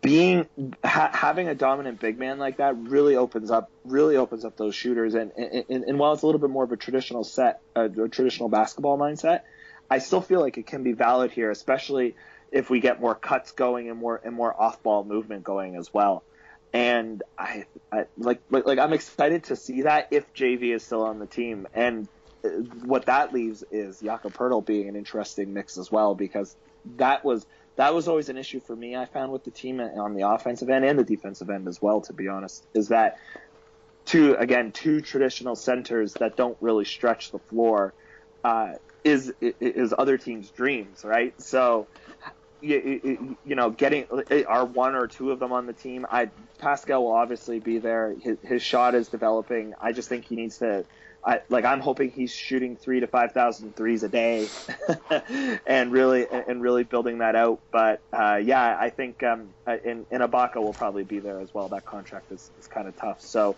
Being 0.00 0.48
ha, 0.82 1.10
having 1.12 1.48
a 1.48 1.54
dominant 1.54 2.00
big 2.00 2.18
man 2.18 2.38
like 2.38 2.56
that 2.56 2.76
really 2.76 3.16
opens 3.16 3.50
up 3.50 3.70
really 3.84 4.16
opens 4.16 4.44
up 4.44 4.56
those 4.56 4.74
shooters 4.74 5.14
and 5.14 5.32
and, 5.32 5.84
and 5.84 5.98
while 5.98 6.12
it's 6.12 6.22
a 6.22 6.26
little 6.26 6.40
bit 6.40 6.50
more 6.50 6.64
of 6.64 6.72
a 6.72 6.76
traditional 6.76 7.24
set 7.24 7.60
a 7.74 7.88
traditional 7.88 8.48
basketball 8.48 8.98
mindset, 8.98 9.42
I 9.90 9.98
still 9.98 10.20
feel 10.20 10.40
like 10.40 10.58
it 10.58 10.66
can 10.66 10.82
be 10.82 10.92
valid 10.92 11.30
here, 11.30 11.50
especially 11.50 12.16
if 12.50 12.70
we 12.70 12.80
get 12.80 13.00
more 13.00 13.14
cuts 13.14 13.52
going 13.52 13.88
and 13.90 13.98
more 13.98 14.20
and 14.22 14.34
more 14.34 14.54
off 14.60 14.82
ball 14.82 15.04
movement 15.04 15.44
going 15.44 15.76
as 15.76 15.92
well. 15.92 16.22
And 16.72 17.22
I, 17.38 17.64
I 17.92 18.06
like, 18.18 18.40
like 18.50 18.78
I'm 18.78 18.92
excited 18.92 19.44
to 19.44 19.56
see 19.56 19.82
that 19.82 20.08
if 20.10 20.32
JV 20.34 20.74
is 20.74 20.84
still 20.84 21.02
on 21.02 21.18
the 21.18 21.26
team. 21.26 21.66
And 21.74 22.08
what 22.84 23.06
that 23.06 23.32
leaves 23.32 23.64
is 23.70 24.00
Jakob 24.00 24.34
Poeltl 24.34 24.64
being 24.64 24.88
an 24.88 24.96
interesting 24.96 25.52
mix 25.52 25.78
as 25.78 25.90
well 25.90 26.14
because 26.14 26.54
that 26.96 27.24
was 27.24 27.46
that 27.76 27.94
was 27.94 28.08
always 28.08 28.28
an 28.28 28.38
issue 28.38 28.60
for 28.60 28.74
me. 28.74 28.96
I 28.96 29.04
found 29.04 29.32
with 29.32 29.44
the 29.44 29.50
team 29.50 29.80
on 29.80 30.14
the 30.14 30.28
offensive 30.28 30.70
end 30.70 30.84
and 30.84 30.98
the 30.98 31.04
defensive 31.04 31.50
end 31.50 31.68
as 31.68 31.80
well. 31.80 32.00
To 32.02 32.12
be 32.12 32.28
honest, 32.28 32.66
is 32.74 32.88
that 32.88 33.18
two 34.04 34.34
again 34.34 34.72
two 34.72 35.00
traditional 35.00 35.56
centers 35.56 36.14
that 36.14 36.36
don't 36.36 36.56
really 36.60 36.84
stretch 36.84 37.32
the 37.32 37.38
floor 37.38 37.92
uh, 38.44 38.74
is 39.06 39.32
is 39.40 39.94
other 39.96 40.18
teams' 40.18 40.50
dreams, 40.50 41.04
right? 41.04 41.40
So. 41.40 41.86
You, 42.62 43.36
you 43.44 43.54
know, 43.54 43.68
getting 43.68 44.06
are 44.48 44.64
one 44.64 44.94
or 44.94 45.06
two 45.06 45.30
of 45.30 45.38
them 45.38 45.52
on 45.52 45.66
the 45.66 45.74
team. 45.74 46.06
I 46.10 46.30
Pascal 46.58 47.04
will 47.04 47.12
obviously 47.12 47.60
be 47.60 47.78
there. 47.78 48.16
His, 48.18 48.38
his 48.42 48.62
shot 48.62 48.94
is 48.94 49.08
developing. 49.08 49.74
I 49.78 49.92
just 49.92 50.08
think 50.08 50.24
he 50.24 50.36
needs 50.36 50.58
to 50.58 50.86
I, 51.26 51.40
like 51.48 51.64
I'm 51.64 51.80
hoping 51.80 52.12
he's 52.12 52.32
shooting 52.32 52.76
three 52.76 53.00
to 53.00 53.08
five 53.08 53.32
thousand 53.32 53.74
threes 53.74 54.04
a 54.04 54.08
day, 54.08 54.48
and 55.66 55.90
really 55.90 56.24
and 56.30 56.62
really 56.62 56.84
building 56.84 57.18
that 57.18 57.34
out. 57.34 57.58
But 57.72 58.00
uh, 58.12 58.40
yeah, 58.42 58.76
I 58.78 58.90
think 58.90 59.24
um, 59.24 59.48
in 59.66 60.06
in 60.12 60.20
Ibaka 60.20 60.56
will 60.56 60.72
probably 60.72 61.02
be 61.02 61.18
there 61.18 61.40
as 61.40 61.52
well. 61.52 61.68
That 61.68 61.84
contract 61.84 62.30
is, 62.30 62.48
is 62.60 62.68
kind 62.68 62.86
of 62.86 62.96
tough. 62.96 63.20
So 63.20 63.56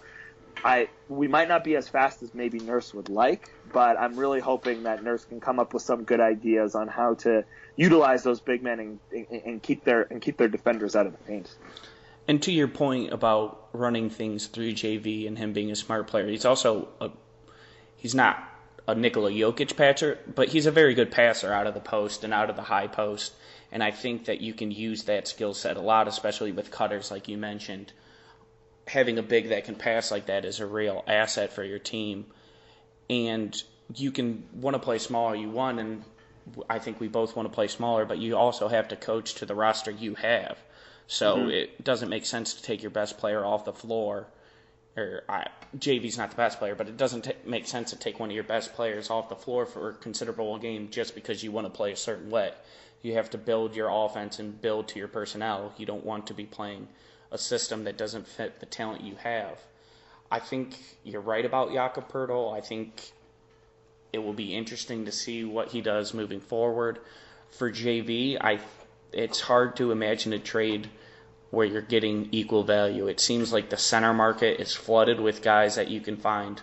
I 0.65 0.89
we 1.09 1.29
might 1.29 1.49
not 1.49 1.65
be 1.65 1.77
as 1.77 1.89
fast 1.89 2.23
as 2.23 2.35
maybe 2.35 2.59
Nurse 2.59 2.93
would 2.93 3.09
like, 3.09 3.51
but 3.73 3.99
I'm 3.99 4.19
really 4.19 4.41
hoping 4.41 4.83
that 4.85 5.03
Nurse 5.03 5.25
can 5.25 5.41
come 5.41 5.59
up 5.59 5.73
with 5.73 5.83
some 5.83 6.05
good 6.05 6.21
ideas 6.21 6.75
on 6.75 6.89
how 6.89 7.15
to 7.15 7.45
utilize 7.77 8.23
those 8.23 8.41
big 8.41 8.63
men 8.63 8.81
and, 8.81 8.99
and, 9.13 9.43
and 9.45 9.63
keep 9.63 9.85
their 9.85 10.03
and 10.03 10.21
keep 10.21 10.37
their 10.37 10.49
defenders 10.49 10.97
out 10.97 11.07
of 11.07 11.13
the 11.13 11.19
paint. 11.19 11.55
And 12.27 12.43
to 12.43 12.53
your 12.53 12.69
point 12.69 13.13
about 13.13 13.69
running 13.73 14.11
things 14.11 14.49
through 14.49 14.73
JV 14.73 15.27
and 15.27 15.39
him 15.39 15.53
being 15.53 15.71
a 15.71 15.77
smart 15.77 16.09
player, 16.09 16.29
he's 16.29 16.45
also 16.45 16.89
a 17.01 17.11
he's 17.97 18.15
not 18.15 18.43
a 18.87 18.95
Nikola 18.95 19.31
Jokic 19.31 19.77
passer, 19.77 20.19
but 20.35 20.49
he's 20.49 20.67
a 20.67 20.71
very 20.71 20.95
good 20.95 21.11
passer 21.11 21.53
out 21.53 21.67
of 21.67 21.75
the 21.75 21.81
post 21.81 22.25
and 22.25 22.33
out 22.33 22.51
of 22.51 22.57
the 22.57 22.63
high 22.63 22.87
post. 22.87 23.35
And 23.71 23.83
I 23.83 23.91
think 23.91 24.25
that 24.25 24.41
you 24.41 24.55
can 24.55 24.71
use 24.71 25.05
that 25.05 25.29
skill 25.29 25.53
set 25.53 25.77
a 25.77 25.81
lot, 25.81 26.09
especially 26.09 26.53
with 26.53 26.71
cutters, 26.71 27.11
like 27.11 27.29
you 27.29 27.37
mentioned. 27.37 27.93
Having 28.89 29.19
a 29.19 29.23
big 29.23 29.51
that 29.51 29.65
can 29.65 29.75
pass 29.75 30.11
like 30.11 30.27
that 30.27 30.45
is 30.45 30.61
a 30.61 30.67
real 30.67 31.05
asset 31.07 31.53
for 31.53 31.63
your 31.63 31.79
team. 31.79 32.27
And 33.09 33.61
you 33.95 34.11
can 34.11 34.45
want 34.53 34.75
to 34.75 34.81
play 34.81 34.99
smaller, 34.99 35.35
you 35.35 35.51
want, 35.51 35.79
and 35.79 36.05
I 36.69 36.79
think 36.79 37.01
we 37.01 37.09
both 37.09 37.37
want 37.37 37.49
to 37.49 37.55
play 37.55 37.69
smaller, 37.69 38.05
but 38.05 38.19
you 38.19 38.37
also 38.37 38.69
have 38.69 38.89
to 38.89 38.97
coach 38.97 39.35
to 39.35 39.47
the 39.47 39.55
roster 39.55 39.91
you 39.91 40.15
have. 40.15 40.59
So 41.07 41.37
mm-hmm. 41.37 41.51
it 41.51 41.85
doesn't 41.85 42.09
make 42.09 42.27
sense 42.27 42.55
to 42.55 42.63
take 42.63 42.83
your 42.83 42.91
best 42.91 43.19
player 43.19 43.45
off 43.45 43.65
the 43.65 43.73
floor 43.73 44.27
or 44.99 45.23
I, 45.29 45.47
JV's 45.77 46.19
not 46.19 46.31
the 46.31 46.37
best 46.37 46.59
player, 46.59 46.75
but 46.75 46.89
it 46.89 46.97
doesn't 46.97 47.23
t- 47.23 47.33
make 47.47 47.67
sense 47.67 47.91
to 47.91 47.97
take 47.97 48.19
one 48.19 48.31
of 48.31 48.35
your 48.35 48.45
best 48.45 48.75
players 48.75 49.11
off 49.11 49.29
the 49.29 49.37
floor 49.37 49.65
for 49.65 49.91
a 49.91 49.95
considerable 49.95 50.59
game 50.59 50.89
just 50.91 51.15
because 51.15 51.43
you 51.43 51.53
want 51.53 51.67
to 51.67 51.71
play 51.71 51.93
a 51.93 51.97
certain 51.97 52.31
way. 52.31 52.53
You 53.03 53.15
have 53.15 53.31
to 53.31 53.39
build 53.39 53.77
your 53.77 53.89
offense 53.91 54.41
and 54.41 54.61
build 54.61 54.89
to 54.89 54.99
your 54.99 55.09
personnel. 55.09 55.73
You 55.77 55.87
don't 55.87 56.05
want 56.05 56.27
to 56.29 56.35
be 56.35 56.45
playing 56.45 56.89
a 57.31 57.39
system 57.39 57.85
that 57.85 57.99
doesn't 57.99 58.27
fit 58.27 58.61
the 58.61 58.67
talent 58.67 59.03
you 59.03 59.17
have. 59.17 59.59
I 60.31 60.39
think 60.39 60.77
you're 61.05 61.21
right 61.21 61.45
about 61.45 61.73
Jakob 61.73 62.11
Poeltl. 62.11 62.57
I 62.57 62.61
think 62.61 63.13
it 64.13 64.19
will 64.19 64.33
be 64.33 64.55
interesting 64.55 65.05
to 65.05 65.13
see 65.13 65.45
what 65.45 65.69
he 65.69 65.81
does 65.81 66.15
moving 66.15 66.41
forward. 66.41 66.99
For 67.51 67.71
JV, 67.71 68.37
I 68.41 68.61
it's 69.13 69.41
hard 69.41 69.77
to 69.77 69.91
imagine 69.91 70.33
a 70.33 70.39
trade– 70.39 70.89
where 71.51 71.67
you're 71.67 71.83
getting 71.83 72.29
equal 72.33 72.63
value. 72.63 73.07
It 73.07 73.21
seems 73.21 73.53
like 73.53 73.71
the 73.71 73.77
center 73.77 74.13
market 74.13 74.61
is 74.61 74.75
flooded 74.75 75.19
with 75.19 75.43
guys 75.43 75.77
that 75.77 75.89
you 75.89 76.01
can 76.01 76.17
find. 76.17 76.61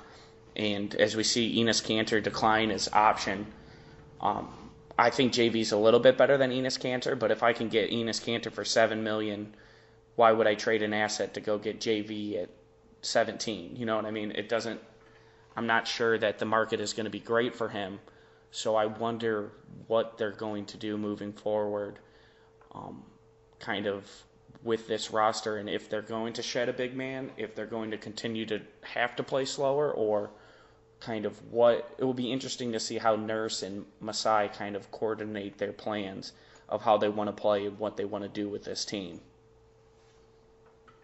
And 0.55 0.93
as 0.95 1.15
we 1.15 1.23
see 1.23 1.57
Enes 1.57 1.83
Kanter 1.83 2.21
decline 2.21 2.71
as 2.71 2.87
option, 2.93 3.47
um, 4.21 4.47
I 4.97 5.09
think 5.09 5.33
JV's 5.33 5.71
a 5.71 5.77
little 5.77 5.99
bit 5.99 6.17
better 6.17 6.37
than 6.37 6.51
Enes 6.51 6.79
Kanter, 6.79 7.17
but 7.17 7.31
if 7.31 7.43
I 7.43 7.53
can 7.53 7.67
get 7.67 7.89
Enes 7.89 8.21
Kanter 8.23 8.51
for 8.51 8.63
seven 8.63 9.03
million, 9.03 9.53
why 10.15 10.31
would 10.31 10.47
I 10.47 10.55
trade 10.55 10.81
an 10.81 10.93
asset 10.93 11.33
to 11.33 11.41
go 11.41 11.57
get 11.57 11.79
JV 11.79 12.41
at 12.41 12.49
17? 13.01 13.75
You 13.75 13.85
know 13.85 13.95
what 13.95 14.05
I 14.05 14.11
mean? 14.11 14.31
It 14.31 14.49
doesn't. 14.49 14.79
I'm 15.55 15.67
not 15.67 15.87
sure 15.87 16.17
that 16.17 16.39
the 16.39 16.45
market 16.45 16.79
is 16.79 16.93
going 16.93 17.05
to 17.05 17.09
be 17.09 17.19
great 17.19 17.55
for 17.55 17.69
him, 17.69 17.99
so 18.51 18.75
I 18.75 18.85
wonder 18.87 19.51
what 19.87 20.17
they're 20.17 20.31
going 20.31 20.65
to 20.67 20.77
do 20.77 20.97
moving 20.97 21.31
forward. 21.31 21.99
Um, 22.73 23.03
kind 23.59 23.87
of 23.87 24.09
with 24.63 24.87
this 24.87 25.11
roster 25.11 25.57
and 25.57 25.69
if 25.69 25.89
they're 25.89 26.01
going 26.01 26.33
to 26.33 26.41
shed 26.41 26.67
a 26.67 26.73
big 26.73 26.95
man, 26.95 27.31
if 27.37 27.55
they're 27.55 27.65
going 27.65 27.91
to 27.91 27.97
continue 27.97 28.45
to 28.47 28.59
have 28.81 29.15
to 29.15 29.23
play 29.23 29.45
slower, 29.45 29.91
or 29.91 30.31
kind 30.99 31.25
of 31.25 31.51
what 31.51 31.93
it 31.97 32.03
will 32.03 32.13
be 32.13 32.31
interesting 32.31 32.71
to 32.71 32.79
see 32.79 32.97
how 32.97 33.15
Nurse 33.15 33.61
and 33.61 33.85
Masai 33.99 34.49
kind 34.49 34.75
of 34.75 34.89
coordinate 34.91 35.57
their 35.57 35.71
plans 35.71 36.33
of 36.67 36.81
how 36.81 36.97
they 36.97 37.09
want 37.09 37.27
to 37.27 37.41
play 37.41 37.67
and 37.67 37.77
what 37.77 37.95
they 37.95 38.05
want 38.05 38.23
to 38.23 38.29
do 38.29 38.49
with 38.49 38.63
this 38.63 38.85
team. 38.85 39.21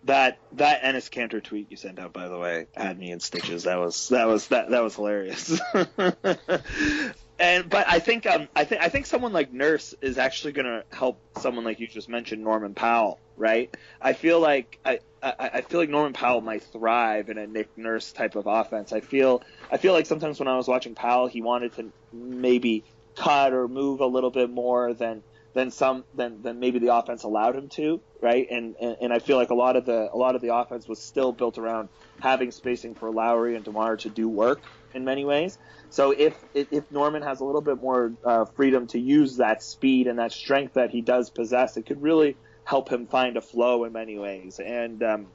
That 0.05 0.39
that 0.53 0.81
Enes 0.81 1.09
Kanter 1.09 1.43
tweet 1.43 1.69
you 1.69 1.77
sent 1.77 1.99
out, 1.99 2.11
by 2.11 2.27
the 2.27 2.37
way, 2.37 2.65
had 2.75 2.97
me 2.97 3.11
in 3.11 3.19
stitches. 3.19 3.63
That 3.63 3.79
was 3.79 4.09
that 4.09 4.27
was 4.27 4.47
that 4.47 4.69
that 4.71 4.81
was 4.81 4.95
hilarious. 4.95 5.59
And 7.41 7.67
but 7.67 7.87
I 7.87 7.97
think 7.97 8.27
um 8.27 8.47
I 8.55 8.65
think 8.65 8.81
I 8.83 8.89
think 8.89 9.07
someone 9.07 9.33
like 9.33 9.51
Nurse 9.51 9.95
is 9.99 10.19
actually 10.19 10.53
going 10.53 10.67
to 10.67 10.83
help 10.95 11.19
someone 11.39 11.65
like 11.65 11.79
you 11.79 11.87
just 11.87 12.07
mentioned 12.07 12.43
Norman 12.43 12.75
Powell, 12.75 13.19
right? 13.35 13.75
I 13.99 14.13
feel 14.13 14.39
like 14.39 14.77
I, 14.85 14.99
I 15.23 15.49
I 15.53 15.61
feel 15.61 15.79
like 15.79 15.89
Norman 15.89 16.13
Powell 16.13 16.41
might 16.41 16.61
thrive 16.61 17.29
in 17.29 17.39
a 17.39 17.47
Nick 17.47 17.75
Nurse 17.75 18.11
type 18.11 18.35
of 18.35 18.45
offense. 18.45 18.93
I 18.93 18.99
feel 18.99 19.41
I 19.71 19.77
feel 19.77 19.93
like 19.93 20.05
sometimes 20.05 20.37
when 20.37 20.47
I 20.47 20.55
was 20.55 20.67
watching 20.67 20.93
Powell, 20.93 21.25
he 21.25 21.41
wanted 21.41 21.73
to 21.77 21.91
maybe 22.13 22.83
cut 23.15 23.53
or 23.53 23.67
move 23.67 24.01
a 24.01 24.05
little 24.05 24.31
bit 24.31 24.51
more 24.51 24.93
than 24.93 25.23
than 25.53 25.71
some 25.71 26.05
than 26.13 26.41
than 26.41 26.59
maybe 26.59 26.79
the 26.79 26.95
offense 26.95 27.23
allowed 27.23 27.55
him 27.55 27.69
to, 27.69 28.01
right? 28.21 28.47
And, 28.49 28.75
and 28.79 28.97
and 29.01 29.13
I 29.13 29.19
feel 29.19 29.37
like 29.37 29.49
a 29.49 29.55
lot 29.55 29.75
of 29.75 29.85
the 29.85 30.09
a 30.11 30.17
lot 30.17 30.35
of 30.35 30.41
the 30.41 30.55
offense 30.55 30.87
was 30.87 31.03
still 31.03 31.33
built 31.33 31.57
around 31.57 31.89
having 32.21 32.51
spacing 32.51 32.95
for 32.95 33.11
Lowry 33.11 33.55
and 33.55 33.65
DeMar 33.65 33.97
to 33.97 34.09
do 34.09 34.29
work 34.29 34.63
in 34.93 35.03
many 35.05 35.25
ways. 35.25 35.57
So 35.89 36.11
if 36.11 36.41
if 36.53 36.85
Norman 36.89 37.23
has 37.23 37.41
a 37.41 37.45
little 37.45 37.61
bit 37.61 37.77
more 37.81 38.13
uh, 38.25 38.45
freedom 38.55 38.87
to 38.87 38.99
use 38.99 39.37
that 39.37 39.63
speed 39.63 40.07
and 40.07 40.19
that 40.19 40.31
strength 40.31 40.73
that 40.75 40.91
he 40.91 41.01
does 41.01 41.31
possess, 41.31 41.77
it 41.77 41.85
could 41.85 42.01
really 42.01 42.37
help 42.65 42.91
him 42.91 43.07
find 43.07 43.37
a 43.37 43.41
flow 43.41 43.83
in 43.83 43.91
many 43.93 44.17
ways. 44.17 44.59
And 44.63 45.03
um, 45.03 45.33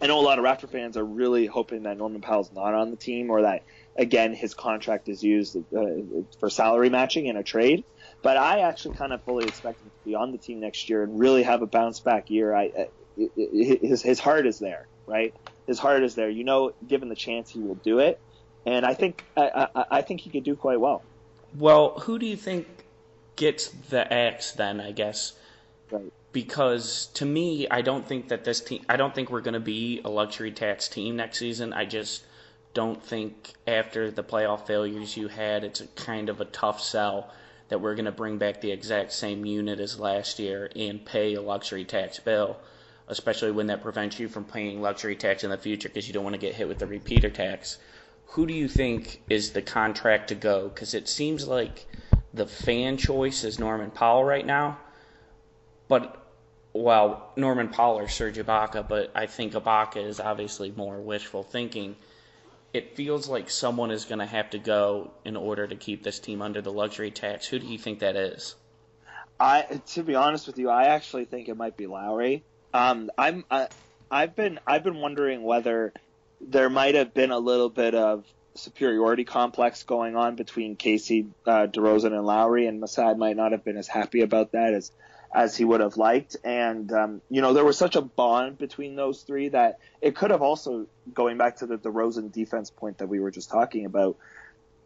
I 0.00 0.06
know 0.06 0.20
a 0.20 0.22
lot 0.22 0.38
of 0.38 0.44
Raptor 0.44 0.70
fans 0.70 0.96
are 0.96 1.04
really 1.04 1.46
hoping 1.46 1.84
that 1.84 1.96
Norman 1.96 2.20
Powell's 2.20 2.52
not 2.52 2.74
on 2.74 2.90
the 2.90 2.96
team 2.96 3.30
or 3.30 3.42
that 3.42 3.62
again 3.96 4.34
his 4.34 4.54
contract 4.54 5.08
is 5.08 5.22
used 5.22 5.56
uh, 5.56 5.80
for 6.38 6.50
salary 6.50 6.90
matching 6.90 7.26
in 7.26 7.36
a 7.36 7.42
trade. 7.42 7.84
But 8.22 8.36
I 8.36 8.60
actually 8.60 8.96
kind 8.96 9.12
of 9.12 9.22
fully 9.22 9.46
expect 9.46 9.80
him 9.80 9.90
to 9.90 10.04
be 10.04 10.14
on 10.14 10.32
the 10.32 10.38
team 10.38 10.60
next 10.60 10.88
year 10.88 11.02
and 11.02 11.18
really 11.18 11.44
have 11.44 11.62
a 11.62 11.66
bounce 11.66 12.00
back 12.00 12.30
year. 12.30 12.54
I, 12.54 12.68
uh, 12.68 13.24
his 13.36 14.02
his 14.02 14.20
heart 14.20 14.46
is 14.46 14.58
there, 14.58 14.88
right? 15.06 15.34
His 15.66 15.78
heart 15.78 16.02
is 16.02 16.14
there. 16.14 16.28
You 16.28 16.44
know, 16.44 16.72
given 16.86 17.08
the 17.08 17.16
chance, 17.16 17.50
he 17.50 17.60
will 17.60 17.76
do 17.76 17.98
it 18.00 18.20
and 18.68 18.84
I 18.84 18.94
think 18.94 19.24
I, 19.36 19.68
I, 19.74 19.84
I 19.90 20.02
think 20.02 20.20
he 20.20 20.30
could 20.30 20.44
do 20.44 20.54
quite 20.54 20.80
well. 20.80 21.02
Well, 21.56 21.98
who 22.00 22.18
do 22.18 22.26
you 22.26 22.36
think 22.36 22.66
gets 23.36 23.68
the 23.68 24.12
X 24.12 24.52
then? 24.52 24.80
I 24.80 24.92
guess. 24.92 25.32
Right. 25.90 26.12
Because 26.32 27.06
to 27.14 27.24
me, 27.24 27.66
I 27.70 27.80
don't 27.80 28.06
think 28.06 28.28
that 28.28 28.44
this 28.44 28.60
team. 28.60 28.84
I 28.88 28.96
don't 28.96 29.14
think 29.14 29.30
we're 29.30 29.40
going 29.40 29.54
to 29.54 29.60
be 29.60 30.02
a 30.04 30.10
luxury 30.10 30.52
tax 30.52 30.88
team 30.88 31.16
next 31.16 31.38
season. 31.38 31.72
I 31.72 31.86
just 31.86 32.24
don't 32.74 33.02
think 33.02 33.54
after 33.66 34.10
the 34.10 34.22
playoff 34.22 34.66
failures 34.66 35.16
you 35.16 35.28
had, 35.28 35.64
it's 35.64 35.80
a 35.80 35.86
kind 35.88 36.28
of 36.28 36.40
a 36.40 36.44
tough 36.44 36.82
sell 36.82 37.30
that 37.68 37.80
we're 37.80 37.94
going 37.94 38.04
to 38.04 38.12
bring 38.12 38.38
back 38.38 38.60
the 38.60 38.72
exact 38.72 39.12
same 39.12 39.44
unit 39.44 39.80
as 39.80 39.98
last 39.98 40.38
year 40.38 40.70
and 40.74 41.04
pay 41.04 41.34
a 41.34 41.42
luxury 41.42 41.84
tax 41.84 42.18
bill, 42.18 42.56
especially 43.08 43.50
when 43.50 43.66
that 43.66 43.82
prevents 43.82 44.18
you 44.18 44.28
from 44.28 44.44
paying 44.44 44.80
luxury 44.80 45.16
tax 45.16 45.44
in 45.44 45.50
the 45.50 45.58
future 45.58 45.88
because 45.88 46.06
you 46.06 46.14
don't 46.14 46.24
want 46.24 46.34
to 46.34 46.40
get 46.40 46.54
hit 46.54 46.68
with 46.68 46.78
the 46.78 46.86
repeater 46.86 47.30
tax 47.30 47.78
who 48.28 48.46
do 48.46 48.54
you 48.54 48.68
think 48.68 49.22
is 49.28 49.52
the 49.52 49.62
contract 49.62 50.28
to 50.28 50.34
go? 50.34 50.68
Because 50.68 50.94
it 50.94 51.08
seems 51.08 51.48
like 51.48 51.86
the 52.34 52.46
fan 52.46 52.96
choice 52.96 53.42
is 53.44 53.58
Norman 53.58 53.90
Powell 53.90 54.22
right 54.22 54.44
now. 54.44 54.78
But, 55.88 56.22
well, 56.74 57.32
Norman 57.36 57.68
Powell 57.68 57.98
or 57.98 58.08
Serge 58.08 58.36
Ibaka, 58.36 58.86
but 58.86 59.10
I 59.14 59.26
think 59.26 59.54
Ibaka 59.54 60.04
is 60.04 60.20
obviously 60.20 60.70
more 60.76 61.00
wishful 61.00 61.42
thinking. 61.42 61.96
It 62.72 62.96
feels 62.96 63.28
like 63.28 63.50
someone 63.50 63.90
is 63.90 64.04
going 64.04 64.18
to 64.18 64.26
have 64.26 64.50
to 64.50 64.58
go 64.58 65.12
in 65.24 65.36
order 65.36 65.66
to 65.66 65.74
keep 65.74 66.02
this 66.02 66.18
team 66.18 66.42
under 66.42 66.60
the 66.60 66.72
luxury 66.72 67.10
tax. 67.10 67.46
Who 67.46 67.58
do 67.58 67.66
you 67.66 67.78
think 67.78 68.00
that 68.00 68.16
is? 68.16 68.56
I, 69.40 69.80
to 69.94 70.02
be 70.02 70.14
honest 70.14 70.46
with 70.46 70.58
you, 70.58 70.68
I 70.68 70.84
actually 70.84 71.24
think 71.24 71.48
it 71.48 71.56
might 71.56 71.76
be 71.76 71.86
Lowry. 71.86 72.42
Um, 72.74 73.10
I'm, 73.16 73.44
I, 73.50 73.68
I've 74.10 74.36
been, 74.36 74.60
I've 74.66 74.82
been 74.82 74.98
wondering 74.98 75.42
whether 75.42 75.92
there 76.40 76.68
might 76.68 76.94
have 76.94 77.14
been 77.14 77.30
a 77.30 77.38
little 77.38 77.70
bit 77.70 77.94
of 77.94 78.24
superiority 78.54 79.24
complex 79.24 79.84
going 79.84 80.16
on 80.16 80.34
between 80.34 80.76
Casey, 80.76 81.26
uh, 81.46 81.66
DeRozan, 81.66 82.12
and 82.12 82.26
Lowry, 82.26 82.66
and 82.66 82.80
Masai 82.80 83.14
might 83.14 83.36
not 83.36 83.52
have 83.52 83.64
been 83.64 83.76
as 83.76 83.88
happy 83.88 84.20
about 84.20 84.52
that 84.52 84.74
as 84.74 84.90
as 85.34 85.56
he 85.56 85.64
would 85.64 85.80
have 85.80 85.96
liked. 85.96 86.36
And 86.44 86.90
um, 86.92 87.20
you 87.30 87.40
know, 87.40 87.52
there 87.52 87.64
was 87.64 87.76
such 87.78 87.96
a 87.96 88.02
bond 88.02 88.58
between 88.58 88.96
those 88.96 89.22
three 89.22 89.48
that 89.50 89.78
it 90.00 90.16
could 90.16 90.30
have 90.30 90.42
also, 90.42 90.86
going 91.12 91.38
back 91.38 91.56
to 91.56 91.66
the 91.66 91.78
DeRozan 91.78 92.32
defense 92.32 92.70
point 92.70 92.98
that 92.98 93.08
we 93.08 93.20
were 93.20 93.30
just 93.30 93.50
talking 93.50 93.84
about, 93.84 94.16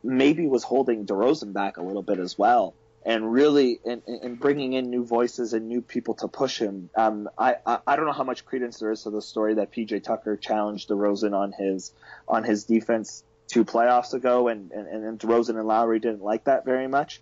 maybe 0.03 0.47
was 0.47 0.65
holding 0.65 1.07
DeRozan 1.07 1.53
back 1.53 1.77
a 1.77 1.83
little 1.83 2.03
bit 2.03 2.19
as 2.19 2.37
well. 2.37 2.75
And 3.05 3.33
really, 3.33 3.81
and 3.85 4.39
bringing 4.39 4.75
in 4.75 4.89
new 4.89 5.05
voices 5.05 5.55
and 5.55 5.69
new 5.69 5.83
people 5.83 6.15
to 6.15 6.29
push 6.29 6.59
him. 6.59 6.89
Um, 6.95 7.29
I, 7.37 7.57
I, 7.67 7.79
I 7.85 7.97
don't 7.97 8.07
know 8.07 8.13
how 8.13 8.23
much 8.23 8.47
credence 8.47 8.79
there 8.79 8.93
is 8.93 9.03
to 9.03 9.11
the 9.11 9.21
story 9.21 9.55
that 9.55 9.73
PJ 9.73 10.05
Tucker 10.05 10.37
challenged 10.37 10.89
DeRozan 10.89 11.37
on 11.37 11.51
his 11.51 11.93
on 12.29 12.45
his 12.45 12.63
defense 12.63 13.25
two 13.49 13.65
playoffs 13.65 14.15
ago, 14.15 14.47
and 14.47 14.71
and, 14.71 14.87
and 14.87 15.19
DeRozan 15.19 15.59
and 15.59 15.67
Lowry 15.67 15.99
didn't 15.99 16.23
like 16.23 16.45
that 16.45 16.65
very 16.65 16.87
much. 16.87 17.21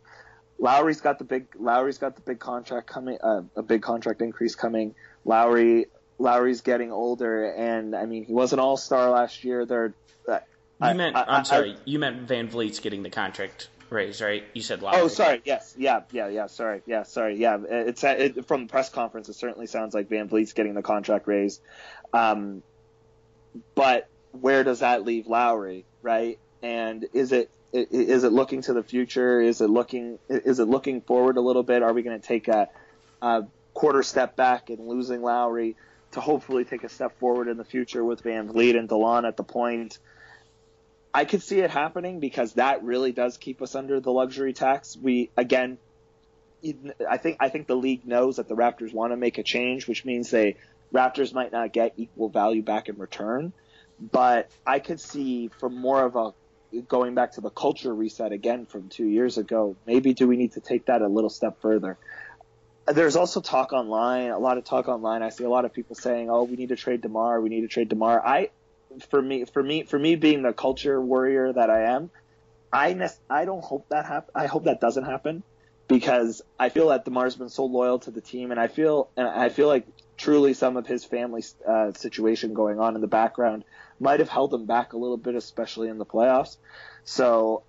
Lowry's 0.61 1.01
got 1.01 1.19
the 1.19 1.25
big 1.25 1.47
Lowry's 1.59 1.99
got 1.99 2.17
the 2.17 2.23
big 2.23 2.39
contract 2.39 2.87
coming, 2.87 3.19
uh, 3.23 3.43
a 3.57 3.63
big 3.63 3.83
contract 3.83 4.21
increase 4.21 4.55
coming. 4.55 4.95
Lowry 5.25 5.87
Lowry's 6.19 6.61
getting 6.61 6.93
older, 6.93 7.51
and 7.51 7.97
I 7.97 8.05
mean 8.07 8.25
he 8.25 8.33
was 8.33 8.53
an 8.53 8.59
All 8.59 8.77
Star 8.77 9.11
last 9.11 9.43
year. 9.43 9.65
They're 9.65 9.95
uh, 10.29 10.41
you 10.83 10.95
meant 10.95 11.17
I, 11.17 11.39
am 11.39 11.45
sorry, 11.45 11.73
I, 11.73 11.77
you 11.87 11.99
meant 11.99 12.27
VanVleet's 12.27 12.81
getting 12.81 13.03
the 13.03 13.11
contract 13.11 13.69
raised, 13.89 14.21
right? 14.21 14.45
You 14.53 14.63
said 14.63 14.83
Lowry. 14.83 15.01
Oh, 15.01 15.09
sorry. 15.09 15.43
Yes. 15.45 15.75
Yeah. 15.79 16.03
Yeah. 16.13 16.29
Yeah. 16.29 16.47
Sorry. 16.47 16.83
Yeah. 16.87 17.03
Sorry. 17.05 17.37
Yeah. 17.37 17.59
It's 17.69 18.05
it, 18.05 18.47
from 18.47 18.67
the 18.67 18.71
press 18.71 18.89
conference. 18.89 19.29
It 19.29 19.35
certainly 19.35 19.67
sounds 19.67 19.95
like 19.95 20.09
VanVleet's 20.09 20.53
getting 20.53 20.75
the 20.75 20.83
contract 20.83 21.27
raised. 21.27 21.61
Um, 22.13 22.63
but 23.75 24.09
where 24.33 24.63
does 24.65 24.81
that 24.81 25.05
leave 25.05 25.27
Lowry, 25.27 25.85
right? 26.03 26.39
And 26.63 27.07
is 27.13 27.33
it 27.33 27.51
is 27.73 28.25
it 28.25 28.33
looking 28.33 28.63
to 28.63 28.73
the 28.73 28.83
future? 28.83 29.41
Is 29.41 29.61
it 29.61 29.71
looking 29.71 30.19
is 30.29 30.59
it 30.59 30.67
looking 30.69 31.01
forward 31.01 31.37
a 31.37 31.41
little 31.41 31.63
bit? 31.63 31.83
Are 31.83 31.93
we 31.93 32.03
going 32.03 32.21
to 32.21 32.27
take 32.27 32.49
a, 32.49 32.69
a 33.23 33.45
quarter 33.75 34.03
step 34.03 34.37
back 34.37 34.71
and 34.71 34.89
losing 34.89 35.23
Lowry 35.23 35.77
to 36.13 36.21
hopefully 36.21 36.65
take 36.65 36.83
a 36.83 36.89
step 36.89 37.19
forward 37.19 37.49
in 37.49 37.57
the 37.57 37.65
future 37.65 38.05
with 38.05 38.25
VanVleet 38.25 38.77
and 38.77 38.89
Delon 38.89 39.27
at 39.27 39.37
the 39.37 39.45
point? 39.45 39.99
I 41.13 41.25
could 41.25 41.43
see 41.43 41.61
it 41.61 41.71
happening 41.71 42.21
because 42.21 42.55
that 42.55 42.83
really 42.85 43.13
does 43.13 43.37
keep 43.37 43.63
us 43.63 43.75
under 43.75 44.01
the 44.01 44.13
luxury 44.13 44.53
tax. 44.53 44.97
We 44.97 45.31
again, 45.37 45.79
I 47.09 47.19
think 47.19 47.37
I 47.41 47.49
think 47.49 47.67
the 47.67 47.77
league 47.77 48.07
knows 48.07 48.37
that 48.37 48.49
the 48.49 48.57
Raptors 48.57 48.93
want 48.93 49.13
to 49.13 49.17
make 49.17 49.39
a 49.39 49.43
change, 49.43 49.87
which 49.87 50.05
means 50.05 50.31
they 50.31 50.57
Raptors 50.93 51.33
might 51.33 51.53
not 51.53 51.73
get 51.73 51.95
equal 51.97 52.29
value 52.29 52.63
back 52.63 52.89
in 52.89 52.99
return. 52.99 53.53
But 54.01 54.51
I 54.67 54.79
could 54.79 54.99
see 54.99 55.49
from 55.49 55.77
more 55.77 56.05
of 56.05 56.17
a 56.17 56.33
going 56.89 57.15
back 57.15 57.33
to 57.33 57.41
the 57.41 57.51
culture 57.51 57.95
reset 57.95 58.33
again 58.33 58.67
from 58.67 58.89
two 58.89 59.07
years 59.07 59.39
ago. 59.39 59.77
Maybe 59.87 60.15
do 60.15 60.29
we 60.29 60.37
need 60.37 60.53
to 60.53 60.61
take 60.61 60.87
that 60.87 61.03
a 61.03 61.09
little 61.09 61.31
step 61.31 61.61
further? 61.61 61.99
There's 62.87 63.17
also 63.17 63.41
talk 63.41 63.73
online, 63.73 64.31
a 64.31 64.39
lot 64.39 64.59
of 64.59 64.65
talk 64.65 64.89
online. 64.89 65.23
I 65.23 65.29
see 65.29 65.45
a 65.45 65.51
lot 65.51 65.65
of 65.65 65.73
people 65.73 65.95
saying, 65.95 66.31
"Oh, 66.31 66.45
we 66.45 66.57
need 66.57 66.71
to 66.71 66.77
trade 66.77 67.03
Demar. 67.03 67.41
We 67.41 67.49
need 67.49 67.61
to 67.63 67.69
trade 67.69 67.89
Demar." 67.89 68.25
I 68.25 68.51
for 69.09 69.21
me, 69.23 69.45
for 69.45 69.63
me, 69.63 69.85
for 69.85 69.99
me 69.99 70.17
being 70.17 70.43
the 70.43 70.53
culture 70.53 71.01
warrior 71.01 71.53
that 71.53 71.71
I 71.71 71.95
am, 71.95 72.11
I 72.73 72.95
ne- 72.95 73.09
I 73.29 73.45
don't 73.45 73.63
hope 73.63 73.89
that 73.91 74.07
happen. 74.07 74.31
I 74.35 74.47
hope 74.47 74.65
that 74.65 74.81
doesn't 74.81 75.05
happen 75.05 75.43
because 75.89 76.43
I 76.59 76.69
feel 76.69 76.89
that 76.89 77.05
Demar's 77.05 77.37
been 77.37 77.49
so 77.49 77.67
loyal 77.67 77.99
to 78.01 78.11
the 78.11 78.21
team, 78.21 78.51
and 78.51 78.59
I 78.59 78.69
feel 78.69 79.11
and 79.17 79.29
I 79.29 79.51
feel 79.51 79.69
like 79.69 79.87
truly 80.17 80.55
some 80.55 80.77
of 80.77 80.87
his 80.87 81.05
family 81.05 81.45
uh, 81.69 81.93
situation 81.93 82.55
going 82.55 82.79
on 82.79 82.95
in 82.95 83.01
the 83.01 83.09
background 83.09 83.65
might 84.01 84.21
have 84.21 84.29
held 84.29 84.53
him 84.53 84.65
back 84.65 84.95
a 84.95 84.97
little 84.97 85.17
bit, 85.17 85.35
especially 85.35 85.89
in 85.89 85.99
the 85.99 86.07
playoffs. 86.07 86.57
So 87.05 87.63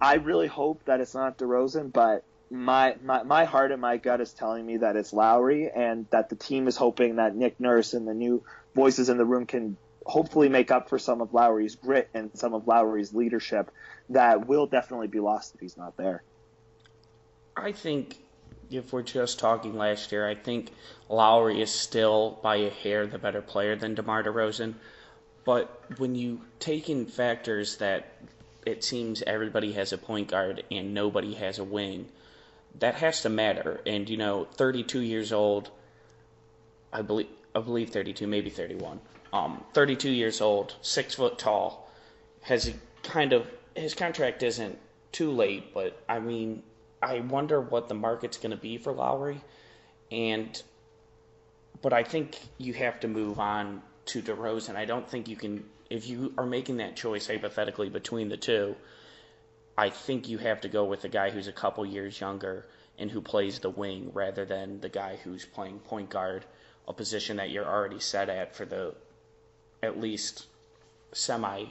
I 0.00 0.14
really 0.14 0.46
hope 0.46 0.84
that 0.84 1.00
it's 1.00 1.14
not 1.14 1.38
DeRozan, 1.38 1.92
but 1.92 2.24
my, 2.50 2.96
my 3.02 3.22
my 3.22 3.44
heart 3.44 3.72
and 3.72 3.80
my 3.80 3.96
gut 3.96 4.20
is 4.20 4.32
telling 4.32 4.66
me 4.66 4.76
that 4.76 4.94
it's 4.94 5.12
Lowry, 5.12 5.70
and 5.70 6.06
that 6.10 6.28
the 6.28 6.36
team 6.36 6.68
is 6.68 6.76
hoping 6.76 7.16
that 7.16 7.34
Nick 7.34 7.58
Nurse 7.58 7.94
and 7.94 8.06
the 8.06 8.12
new 8.12 8.44
voices 8.74 9.08
in 9.08 9.16
the 9.16 9.24
room 9.24 9.46
can 9.46 9.76
hopefully 10.04 10.48
make 10.48 10.70
up 10.70 10.88
for 10.88 10.98
some 10.98 11.20
of 11.20 11.32
Lowry's 11.32 11.76
grit 11.76 12.10
and 12.12 12.30
some 12.34 12.54
of 12.54 12.66
Lowry's 12.66 13.14
leadership 13.14 13.70
that 14.10 14.46
will 14.46 14.66
definitely 14.66 15.06
be 15.06 15.20
lost 15.20 15.54
if 15.54 15.60
he's 15.60 15.76
not 15.76 15.96
there. 15.96 16.22
I 17.56 17.72
think 17.72 18.18
if 18.70 18.92
we're 18.92 19.02
just 19.02 19.38
talking 19.38 19.76
last 19.76 20.12
year, 20.12 20.26
I 20.26 20.34
think 20.34 20.70
Lowry 21.08 21.60
is 21.60 21.70
still 21.70 22.38
by 22.42 22.56
a 22.56 22.70
hair 22.70 23.06
the 23.06 23.18
better 23.18 23.42
player 23.42 23.76
than 23.76 23.94
DeMar 23.94 24.24
DeRozan. 24.24 24.74
But 25.44 25.82
when 25.98 26.14
you 26.14 26.40
take 26.58 26.88
in 26.88 27.06
factors 27.06 27.76
that 27.76 28.12
it 28.64 28.84
seems 28.84 29.22
everybody 29.22 29.72
has 29.72 29.92
a 29.92 29.98
point 29.98 30.28
guard 30.28 30.62
and 30.70 30.94
nobody 30.94 31.34
has 31.34 31.58
a 31.58 31.64
wing, 31.64 32.06
that 32.78 32.94
has 32.96 33.22
to 33.22 33.28
matter. 33.28 33.80
And 33.86 34.08
you 34.08 34.16
know, 34.16 34.44
32 34.54 35.00
years 35.00 35.32
old, 35.32 35.70
I 36.92 37.02
believe, 37.02 37.28
I 37.54 37.60
believe 37.60 37.90
32, 37.90 38.26
maybe 38.26 38.50
31 38.50 39.00
um, 39.32 39.64
32 39.72 40.10
years 40.10 40.40
old, 40.40 40.74
six 40.82 41.14
foot 41.14 41.38
tall, 41.38 41.90
has 42.42 42.68
a 42.68 42.74
kind 43.02 43.32
of 43.32 43.46
his 43.74 43.94
contract 43.94 44.42
isn't 44.42 44.78
too 45.10 45.30
late, 45.30 45.72
but 45.72 45.98
I 46.08 46.18
mean, 46.18 46.62
I 47.02 47.20
wonder 47.20 47.60
what 47.60 47.88
the 47.88 47.94
market's 47.94 48.36
going 48.36 48.50
to 48.50 48.56
be 48.56 48.76
for 48.78 48.92
Lowry, 48.92 49.40
and 50.10 50.60
but 51.80 51.92
I 51.92 52.04
think 52.04 52.38
you 52.58 52.74
have 52.74 53.00
to 53.00 53.08
move 53.08 53.38
on 53.38 53.82
to 54.06 54.22
DeRozan. 54.22 54.76
I 54.76 54.84
don't 54.84 55.08
think 55.08 55.28
you 55.28 55.36
can 55.36 55.64
if 55.90 56.06
you 56.08 56.32
are 56.38 56.46
making 56.46 56.78
that 56.78 56.96
choice 56.96 57.26
hypothetically 57.26 57.88
between 57.88 58.28
the 58.28 58.36
two. 58.36 58.74
I 59.76 59.90
think 59.90 60.28
you 60.28 60.38
have 60.38 60.60
to 60.62 60.68
go 60.68 60.84
with 60.84 61.02
the 61.02 61.08
guy 61.08 61.30
who's 61.30 61.48
a 61.48 61.52
couple 61.52 61.84
years 61.86 62.20
younger 62.20 62.66
and 62.98 63.10
who 63.10 63.20
plays 63.20 63.58
the 63.58 63.70
wing 63.70 64.10
rather 64.12 64.44
than 64.44 64.80
the 64.80 64.88
guy 64.88 65.16
who's 65.24 65.44
playing 65.46 65.78
point 65.80 66.10
guard, 66.10 66.44
a 66.86 66.92
position 66.92 67.38
that 67.38 67.50
you're 67.50 67.66
already 67.66 68.00
set 68.00 68.28
at 68.28 68.54
for 68.54 68.64
the 68.64 68.94
at 69.82 69.98
least 69.98 70.46
semi 71.12 71.64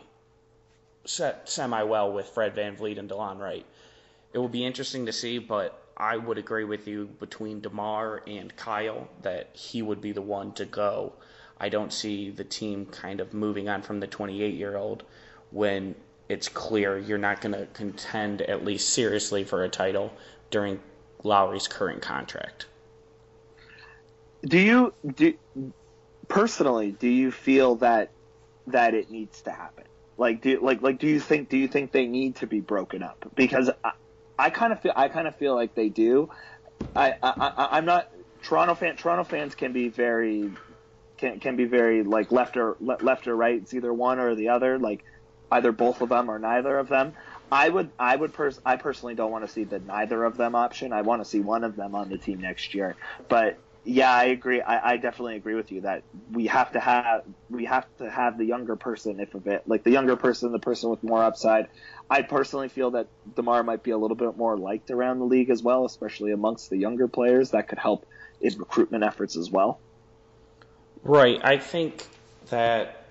set 1.06 1.50
semi 1.50 1.84
well 1.84 2.12
with 2.12 2.28
Fred 2.28 2.56
VanVleet 2.56 3.00
and 3.00 3.10
DeLon 3.10 3.40
Wright. 3.40 3.66
It 4.34 4.38
will 4.38 4.50
be 4.50 4.66
interesting 4.66 5.06
to 5.08 5.14
see, 5.14 5.40
but 5.40 5.82
I 5.98 6.18
would 6.18 6.38
agree 6.38 6.64
with 6.64 6.88
you 6.88 7.06
between 7.20 7.62
DeMar 7.62 8.24
and 8.26 8.56
Kyle 8.56 9.08
that 9.22 9.50
he 9.54 9.82
would 9.82 10.02
be 10.02 10.12
the 10.12 10.22
one 10.22 10.54
to 10.54 10.66
go. 10.66 11.14
I 11.62 11.70
don't 11.70 11.94
see 11.94 12.32
the 12.32 12.44
team 12.44 12.88
kind 12.88 13.20
of 13.20 13.36
moving 13.36 13.70
on 13.70 13.84
from 13.84 14.00
the 14.00 14.08
28 14.08 14.56
year 14.56 14.76
old 14.76 15.04
when 15.52 15.94
it's 16.28 16.50
clear 16.50 16.98
you're 16.98 17.20
not 17.20 17.40
going 17.40 17.54
to 17.54 17.68
contend 17.68 18.42
at 18.42 18.66
least 18.66 18.90
seriously 18.90 19.44
for 19.44 19.64
a 19.64 19.70
title 19.70 20.12
during 20.50 20.80
Lowry's 21.24 21.68
current 21.68 22.02
contract. 22.02 22.66
Do 24.44 24.58
you 24.58 24.94
do 25.16 25.36
personally, 26.28 26.92
do 26.92 27.08
you 27.08 27.32
feel 27.32 27.76
that 27.76 28.12
that 28.66 28.96
it 28.96 29.12
needs 29.12 29.44
to 29.44 29.52
happen? 29.52 29.84
Like, 30.18 30.42
do 30.42 30.60
like 30.62 30.82
like 30.82 30.98
do 30.98 31.06
you 31.06 31.20
think 31.20 31.50
do 31.50 31.58
you 31.58 31.68
think 31.68 31.92
they 31.92 32.08
need 32.08 32.38
to 32.38 32.48
be 32.48 32.60
broken 32.60 33.04
up? 33.04 33.24
Because 33.36 33.70
I, 33.84 33.92
I 34.40 34.50
kind 34.50 34.74
of 34.74 34.82
feel 34.82 34.94
I 34.96 35.10
kind 35.10 35.28
of 35.28 35.36
feel 35.36 35.54
like 35.54 35.76
they 35.76 35.90
do. 35.90 36.30
I, 36.96 37.14
I 37.22 37.68
I'm 37.74 37.86
not 37.86 38.10
Toronto 38.42 38.74
fan. 38.74 38.96
Toronto 38.96 39.24
fans 39.26 39.54
can 39.54 39.74
be 39.74 39.90
very 39.90 40.52
can 41.22 41.40
can 41.40 41.56
be 41.56 41.66
very 41.66 42.04
like 42.04 42.32
left 42.32 42.58
or 42.58 42.76
left 42.82 43.28
or 43.28 43.36
right. 43.36 43.62
It's 43.62 43.74
either 43.74 43.94
one 43.94 44.20
or 44.20 44.36
the 44.36 44.50
other. 44.50 44.78
Like 44.78 45.06
either 45.52 45.72
both 45.72 46.02
of 46.02 46.10
them 46.10 46.30
or 46.30 46.40
neither 46.40 46.78
of 46.78 46.90
them. 46.90 47.14
I 47.52 47.70
would 47.70 47.92
I 48.00 48.16
would 48.16 48.34
pers- 48.34 48.60
I 48.66 48.76
personally 48.76 49.16
don't 49.16 49.32
want 49.32 49.46
to 49.46 49.52
see 49.52 49.64
the 49.64 49.80
neither 49.80 50.24
of 50.24 50.36
them 50.38 50.56
option. 50.56 50.92
I 50.92 51.02
want 51.02 51.22
to 51.22 51.30
see 51.30 51.40
one 51.40 51.64
of 51.64 51.76
them 51.76 51.96
on 51.96 52.10
the 52.10 52.18
team 52.18 52.42
next 52.42 52.74
year. 52.74 52.96
But 53.30 53.58
yeah, 53.84 54.14
I 54.14 54.26
agree. 54.26 54.62
I, 54.62 54.92
I 54.92 54.98
definitely 54.98 55.36
agree 55.36 55.56
with 55.56 55.72
you 55.72 55.82
that 55.82 56.04
we 56.32 56.48
have 56.48 56.72
to 56.74 56.80
have 56.80 57.24
we 57.50 57.66
have 57.66 57.86
to 57.98 58.10
have 58.10 58.38
the 58.38 58.46
younger 58.46 58.76
person, 58.76 59.20
if 59.20 59.36
a 59.36 59.40
bit 59.40 59.68
like 59.68 59.84
the 59.84 59.92
younger 59.92 60.16
person, 60.16 60.52
the 60.52 60.60
person 60.60 60.90
with 60.90 61.04
more 61.04 61.24
upside. 61.24 61.68
I 62.10 62.22
personally 62.22 62.70
feel 62.70 62.92
that 62.92 63.08
Demar 63.36 63.64
might 63.64 63.84
be 63.84 63.92
a 63.92 63.98
little 63.98 64.18
bit 64.18 64.38
more 64.38 64.58
liked 64.58 64.92
around 64.92 65.20
the 65.20 65.26
league 65.26 65.50
as 65.50 65.62
well, 65.62 65.86
especially 65.86 66.32
amongst 66.32 66.70
the 66.70 66.78
younger 66.78 67.08
players. 67.08 67.52
That 67.52 67.68
could 67.68 67.80
help 67.80 68.06
in 68.40 68.58
recruitment 68.58 69.04
efforts 69.04 69.36
as 69.36 69.52
well. 69.52 69.80
Right. 71.04 71.40
I 71.44 71.58
think 71.58 72.08
that 72.50 73.06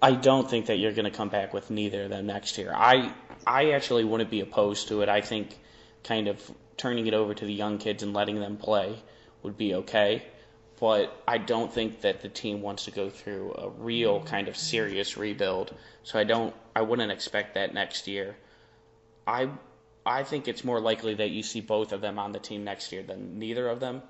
I 0.00 0.12
don't 0.12 0.48
think 0.48 0.66
that 0.66 0.78
you're 0.78 0.92
going 0.92 1.10
to 1.10 1.16
come 1.16 1.28
back 1.28 1.52
with 1.52 1.70
neither 1.70 2.04
of 2.04 2.10
them 2.10 2.26
next 2.26 2.56
year. 2.56 2.72
I 2.74 3.12
I 3.46 3.72
actually 3.72 4.04
wouldn't 4.04 4.30
be 4.30 4.40
opposed 4.40 4.88
to 4.88 5.02
it. 5.02 5.08
I 5.08 5.20
think 5.20 5.58
kind 6.02 6.28
of 6.28 6.50
turning 6.76 7.06
it 7.06 7.14
over 7.14 7.34
to 7.34 7.44
the 7.44 7.52
young 7.52 7.78
kids 7.78 8.02
and 8.02 8.14
letting 8.14 8.40
them 8.40 8.56
play 8.56 8.98
would 9.42 9.56
be 9.56 9.74
okay. 9.74 10.22
But 10.80 11.22
I 11.28 11.38
don't 11.38 11.72
think 11.72 12.00
that 12.00 12.22
the 12.22 12.28
team 12.28 12.62
wants 12.62 12.86
to 12.86 12.90
go 12.90 13.08
through 13.10 13.54
a 13.56 13.68
real 13.68 14.22
kind 14.22 14.48
of 14.48 14.56
serious 14.56 15.16
rebuild. 15.16 15.74
So 16.02 16.18
I 16.18 16.24
don't 16.24 16.54
I 16.74 16.80
wouldn't 16.80 17.12
expect 17.12 17.54
that 17.54 17.74
next 17.74 18.08
year. 18.08 18.36
I 19.26 19.50
I 20.06 20.22
think 20.22 20.48
it's 20.48 20.64
more 20.64 20.80
likely 20.80 21.14
that 21.14 21.30
you 21.30 21.42
see 21.42 21.60
both 21.60 21.92
of 21.92 22.00
them 22.00 22.18
on 22.18 22.32
the 22.32 22.38
team 22.38 22.64
next 22.64 22.90
year 22.90 23.02
than 23.02 23.38
neither 23.38 23.68
of 23.68 23.80
them. 23.80 24.02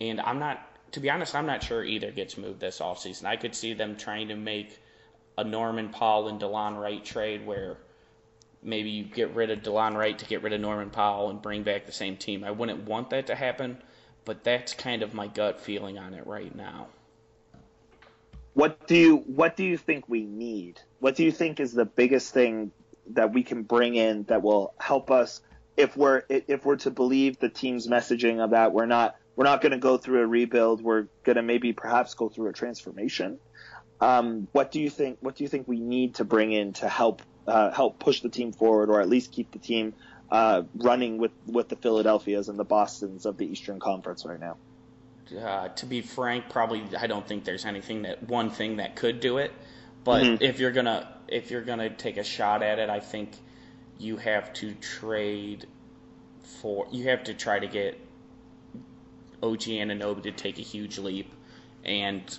And 0.00 0.20
I'm 0.20 0.38
not 0.38 0.67
to 0.92 1.00
be 1.00 1.10
honest, 1.10 1.34
I'm 1.34 1.46
not 1.46 1.62
sure 1.62 1.84
either 1.84 2.10
gets 2.10 2.36
moved 2.36 2.60
this 2.60 2.80
offseason. 2.80 3.24
I 3.24 3.36
could 3.36 3.54
see 3.54 3.74
them 3.74 3.96
trying 3.96 4.28
to 4.28 4.36
make 4.36 4.78
a 5.36 5.44
Norman 5.44 5.90
Powell 5.90 6.28
and 6.28 6.40
DeLon 6.40 6.80
Wright 6.80 7.04
trade 7.04 7.46
where 7.46 7.76
maybe 8.62 8.90
you 8.90 9.04
get 9.04 9.34
rid 9.34 9.50
of 9.50 9.60
DeLon 9.60 9.96
Wright 9.96 10.18
to 10.18 10.24
get 10.26 10.42
rid 10.42 10.52
of 10.52 10.60
Norman 10.60 10.90
Powell 10.90 11.30
and 11.30 11.40
bring 11.40 11.62
back 11.62 11.86
the 11.86 11.92
same 11.92 12.16
team. 12.16 12.44
I 12.44 12.50
wouldn't 12.50 12.84
want 12.84 13.10
that 13.10 13.28
to 13.28 13.34
happen, 13.34 13.78
but 14.24 14.42
that's 14.44 14.74
kind 14.74 15.02
of 15.02 15.14
my 15.14 15.28
gut 15.28 15.60
feeling 15.60 15.98
on 15.98 16.14
it 16.14 16.26
right 16.26 16.54
now. 16.54 16.88
What 18.54 18.88
do 18.88 18.96
you 18.96 19.16
what 19.18 19.56
do 19.56 19.64
you 19.64 19.76
think 19.76 20.08
we 20.08 20.24
need? 20.24 20.80
What 20.98 21.14
do 21.14 21.22
you 21.22 21.30
think 21.30 21.60
is 21.60 21.72
the 21.72 21.84
biggest 21.84 22.34
thing 22.34 22.72
that 23.10 23.32
we 23.32 23.42
can 23.42 23.62
bring 23.62 23.94
in 23.94 24.24
that 24.24 24.42
will 24.42 24.74
help 24.78 25.10
us 25.10 25.40
if 25.76 25.96
we're 25.96 26.24
if 26.28 26.64
we're 26.64 26.76
to 26.76 26.90
believe 26.90 27.38
the 27.38 27.48
team's 27.48 27.86
messaging 27.86 28.42
of 28.42 28.50
that 28.50 28.72
we're 28.72 28.86
not 28.86 29.16
we're 29.38 29.44
not 29.44 29.60
going 29.60 29.70
to 29.70 29.78
go 29.78 29.96
through 29.96 30.20
a 30.20 30.26
rebuild. 30.26 30.82
We're 30.82 31.06
going 31.22 31.36
to 31.36 31.42
maybe 31.42 31.72
perhaps 31.72 32.14
go 32.14 32.28
through 32.28 32.48
a 32.48 32.52
transformation. 32.52 33.38
Um, 34.00 34.48
what 34.50 34.72
do 34.72 34.80
you 34.80 34.90
think? 34.90 35.18
What 35.20 35.36
do 35.36 35.44
you 35.44 35.48
think 35.48 35.68
we 35.68 35.78
need 35.78 36.16
to 36.16 36.24
bring 36.24 36.50
in 36.50 36.72
to 36.74 36.88
help 36.88 37.22
uh, 37.46 37.70
help 37.70 38.00
push 38.00 38.20
the 38.20 38.30
team 38.30 38.50
forward, 38.50 38.90
or 38.90 39.00
at 39.00 39.08
least 39.08 39.30
keep 39.30 39.52
the 39.52 39.60
team 39.60 39.94
uh, 40.28 40.62
running 40.74 41.18
with 41.18 41.30
with 41.46 41.68
the 41.68 41.76
Philadelphias 41.76 42.48
and 42.48 42.58
the 42.58 42.64
Boston's 42.64 43.26
of 43.26 43.36
the 43.36 43.46
Eastern 43.46 43.78
Conference 43.78 44.26
right 44.26 44.40
now? 44.40 44.56
Uh, 45.40 45.68
to 45.68 45.86
be 45.86 46.00
frank, 46.00 46.48
probably 46.48 46.82
I 46.98 47.06
don't 47.06 47.26
think 47.26 47.44
there's 47.44 47.64
anything 47.64 48.02
that 48.02 48.28
one 48.28 48.50
thing 48.50 48.78
that 48.78 48.96
could 48.96 49.20
do 49.20 49.38
it. 49.38 49.52
But 50.02 50.24
mm-hmm. 50.24 50.42
if 50.42 50.58
you're 50.58 50.72
gonna 50.72 51.14
if 51.28 51.52
you're 51.52 51.62
gonna 51.62 51.90
take 51.90 52.16
a 52.16 52.24
shot 52.24 52.64
at 52.64 52.80
it, 52.80 52.90
I 52.90 52.98
think 52.98 53.30
you 53.98 54.16
have 54.16 54.52
to 54.54 54.74
trade 54.74 55.68
for 56.60 56.88
you 56.90 57.04
have 57.04 57.22
to 57.24 57.34
try 57.34 57.60
to 57.60 57.68
get 57.68 58.00
OG 59.42 59.60
Anunoby 59.60 60.22
to 60.24 60.32
take 60.32 60.58
a 60.58 60.62
huge 60.62 60.98
leap, 60.98 61.32
and 61.84 62.38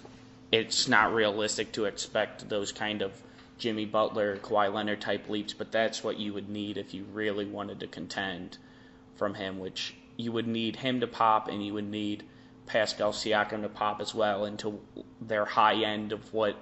it's 0.51 0.87
not 0.87 1.13
realistic 1.13 1.71
to 1.73 1.85
expect 1.85 2.49
those 2.49 2.71
kind 2.71 3.01
of 3.01 3.11
Jimmy 3.57 3.85
Butler, 3.85 4.37
Kawhi 4.37 4.73
Leonard 4.73 5.01
type 5.01 5.29
leaps, 5.29 5.53
but 5.53 5.71
that's 5.71 6.03
what 6.03 6.17
you 6.17 6.33
would 6.33 6.49
need 6.49 6.77
if 6.77 6.93
you 6.93 7.03
really 7.13 7.45
wanted 7.45 7.81
to 7.81 7.87
contend 7.87 8.57
from 9.15 9.33
him, 9.33 9.59
which 9.59 9.95
you 10.17 10.31
would 10.31 10.47
need 10.47 10.77
him 10.77 11.01
to 11.01 11.07
pop 11.07 11.49
and 11.49 11.63
you 11.63 11.73
would 11.73 11.89
need 11.89 12.23
Pascal 12.65 13.11
Siakam 13.11 13.61
to 13.61 13.69
pop 13.69 13.99
as 13.99 14.15
well 14.15 14.45
into 14.45 14.79
their 15.21 15.45
high 15.45 15.83
end 15.83 16.13
of 16.13 16.33
what 16.33 16.55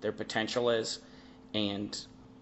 their 0.00 0.12
potential 0.12 0.70
is. 0.70 0.98
And 1.54 1.98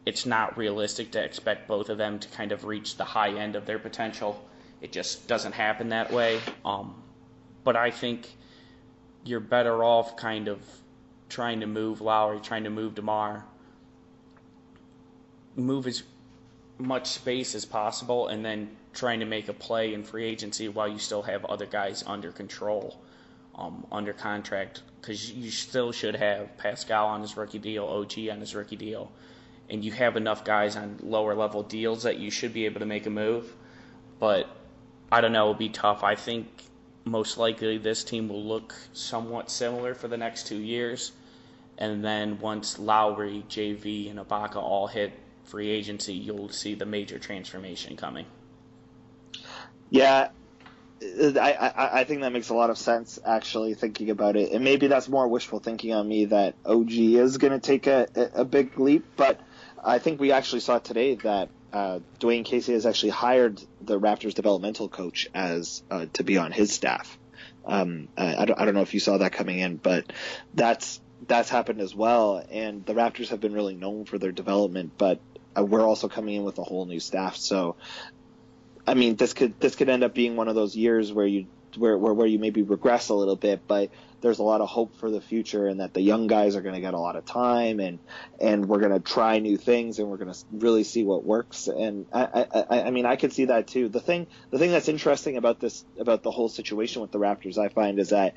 it's 0.06 0.24
not 0.24 0.56
realistic 0.56 1.12
to 1.12 1.22
expect 1.22 1.68
both 1.68 1.90
of 1.90 1.98
them 1.98 2.18
to 2.18 2.28
kind 2.28 2.52
of 2.52 2.64
reach 2.64 2.96
the 2.96 3.04
high 3.04 3.38
end 3.38 3.56
of 3.56 3.66
their 3.66 3.78
potential. 3.78 4.42
It 4.80 4.92
just 4.92 5.28
doesn't 5.28 5.52
happen 5.52 5.90
that 5.90 6.12
way. 6.12 6.40
Um, 6.64 6.94
but 7.64 7.76
I 7.76 7.90
think 7.90 8.28
you're 9.24 9.40
better 9.40 9.84
off 9.84 10.16
kind 10.16 10.48
of 10.48 10.60
trying 11.28 11.60
to 11.60 11.66
move 11.66 12.00
Lowry, 12.00 12.40
trying 12.40 12.64
to 12.64 12.70
move 12.70 12.94
DeMar, 12.94 13.44
move 15.56 15.86
as 15.86 16.02
much 16.78 17.08
space 17.08 17.54
as 17.54 17.64
possible, 17.64 18.28
and 18.28 18.44
then 18.44 18.76
trying 18.94 19.20
to 19.20 19.26
make 19.26 19.48
a 19.48 19.52
play 19.52 19.94
in 19.94 20.02
free 20.02 20.24
agency 20.24 20.68
while 20.68 20.88
you 20.88 20.98
still 20.98 21.22
have 21.22 21.44
other 21.44 21.66
guys 21.66 22.02
under 22.06 22.32
control, 22.32 22.98
um, 23.54 23.86
under 23.92 24.12
contract, 24.12 24.82
because 25.00 25.30
you 25.32 25.50
still 25.50 25.92
should 25.92 26.16
have 26.16 26.56
Pascal 26.56 27.06
on 27.06 27.20
his 27.20 27.36
rookie 27.36 27.58
deal, 27.58 27.84
OG 27.84 28.28
on 28.30 28.40
his 28.40 28.54
rookie 28.54 28.76
deal, 28.76 29.10
and 29.68 29.84
you 29.84 29.92
have 29.92 30.16
enough 30.16 30.44
guys 30.44 30.76
on 30.76 30.98
lower 31.02 31.34
level 31.34 31.62
deals 31.62 32.04
that 32.04 32.18
you 32.18 32.30
should 32.30 32.54
be 32.54 32.64
able 32.64 32.80
to 32.80 32.86
make 32.86 33.06
a 33.06 33.10
move. 33.10 33.54
But 34.18 34.48
I 35.12 35.20
don't 35.20 35.32
know, 35.32 35.42
it'll 35.42 35.54
be 35.54 35.68
tough. 35.68 36.02
I 36.02 36.14
think 36.14 36.46
most 37.08 37.38
likely 37.38 37.78
this 37.78 38.04
team 38.04 38.28
will 38.28 38.44
look 38.44 38.74
somewhat 38.92 39.50
similar 39.50 39.94
for 39.94 40.08
the 40.08 40.16
next 40.16 40.46
two 40.46 40.56
years. 40.58 41.12
And 41.78 42.04
then 42.04 42.40
once 42.40 42.78
Lowry, 42.78 43.44
JV, 43.48 44.10
and 44.10 44.18
Ibaka 44.18 44.56
all 44.56 44.86
hit 44.86 45.12
free 45.44 45.70
agency, 45.70 46.14
you'll 46.14 46.48
see 46.48 46.74
the 46.74 46.86
major 46.86 47.18
transformation 47.18 47.96
coming. 47.96 48.26
Yeah, 49.90 50.28
I, 51.00 51.72
I, 51.76 52.00
I 52.00 52.04
think 52.04 52.22
that 52.22 52.32
makes 52.32 52.48
a 52.48 52.54
lot 52.54 52.70
of 52.70 52.78
sense 52.78 53.18
actually 53.24 53.74
thinking 53.74 54.10
about 54.10 54.36
it, 54.36 54.52
and 54.52 54.64
maybe 54.64 54.88
that's 54.88 55.08
more 55.08 55.28
wishful 55.28 55.60
thinking 55.60 55.92
on 55.94 56.06
me 56.08 56.26
that 56.26 56.54
OG 56.66 56.90
is 56.90 57.38
going 57.38 57.52
to 57.52 57.60
take 57.60 57.86
a, 57.86 58.08
a 58.34 58.44
big 58.44 58.78
leap, 58.78 59.04
but 59.16 59.40
I 59.82 59.98
think 59.98 60.20
we 60.20 60.32
actually 60.32 60.60
saw 60.60 60.78
today 60.78 61.14
that 61.16 61.48
uh, 61.72 62.00
Dwane 62.20 62.44
Casey 62.44 62.72
has 62.72 62.86
actually 62.86 63.10
hired 63.10 63.62
the 63.80 63.98
Raptors 64.00 64.34
developmental 64.34 64.88
coach 64.88 65.28
as 65.34 65.82
uh, 65.90 66.06
to 66.14 66.24
be 66.24 66.38
on 66.38 66.52
his 66.52 66.72
staff. 66.72 67.18
Um, 67.64 68.08
I, 68.16 68.46
don't, 68.46 68.58
I 68.58 68.64
don't 68.64 68.74
know 68.74 68.80
if 68.80 68.94
you 68.94 69.00
saw 69.00 69.18
that 69.18 69.32
coming 69.32 69.58
in, 69.58 69.76
but 69.76 70.10
that's 70.54 71.00
that's 71.26 71.50
happened 71.50 71.80
as 71.80 71.94
well. 71.94 72.42
And 72.50 72.86
the 72.86 72.94
Raptors 72.94 73.28
have 73.28 73.40
been 73.40 73.52
really 73.52 73.74
known 73.74 74.04
for 74.04 74.18
their 74.18 74.32
development, 74.32 74.92
but 74.96 75.20
uh, 75.56 75.64
we're 75.64 75.86
also 75.86 76.08
coming 76.08 76.36
in 76.36 76.44
with 76.44 76.58
a 76.58 76.62
whole 76.62 76.86
new 76.86 77.00
staff. 77.00 77.36
So, 77.36 77.76
I 78.86 78.94
mean, 78.94 79.16
this 79.16 79.34
could 79.34 79.60
this 79.60 79.76
could 79.76 79.88
end 79.88 80.04
up 80.04 80.14
being 80.14 80.36
one 80.36 80.48
of 80.48 80.54
those 80.54 80.76
years 80.76 81.12
where 81.12 81.26
you 81.26 81.46
where 81.76 81.98
where, 81.98 82.14
where 82.14 82.26
you 82.26 82.38
maybe 82.38 82.62
regress 82.62 83.10
a 83.10 83.14
little 83.14 83.36
bit, 83.36 83.66
but 83.66 83.90
there's 84.20 84.38
a 84.38 84.42
lot 84.42 84.60
of 84.60 84.68
hope 84.68 84.96
for 84.98 85.10
the 85.10 85.20
future 85.20 85.66
and 85.66 85.80
that 85.80 85.94
the 85.94 86.00
young 86.00 86.26
guys 86.26 86.56
are 86.56 86.60
going 86.60 86.74
to 86.74 86.80
get 86.80 86.94
a 86.94 86.98
lot 86.98 87.16
of 87.16 87.24
time 87.24 87.80
and 87.80 87.98
and 88.40 88.66
we're 88.66 88.80
going 88.80 88.92
to 88.92 89.00
try 89.00 89.38
new 89.38 89.56
things 89.56 89.98
and 89.98 90.08
we're 90.08 90.16
going 90.16 90.32
to 90.32 90.38
really 90.52 90.84
see 90.84 91.04
what 91.04 91.24
works 91.24 91.68
and 91.68 92.06
I, 92.12 92.46
I 92.70 92.82
I 92.82 92.90
mean 92.90 93.06
I 93.06 93.16
could 93.16 93.32
see 93.32 93.46
that 93.46 93.68
too 93.68 93.88
the 93.88 94.00
thing 94.00 94.26
the 94.50 94.58
thing 94.58 94.70
that's 94.70 94.88
interesting 94.88 95.36
about 95.36 95.60
this 95.60 95.84
about 95.98 96.22
the 96.22 96.30
whole 96.30 96.48
situation 96.48 97.02
with 97.02 97.12
the 97.12 97.18
Raptors 97.18 97.58
I 97.58 97.68
find 97.68 97.98
is 97.98 98.10
that 98.10 98.34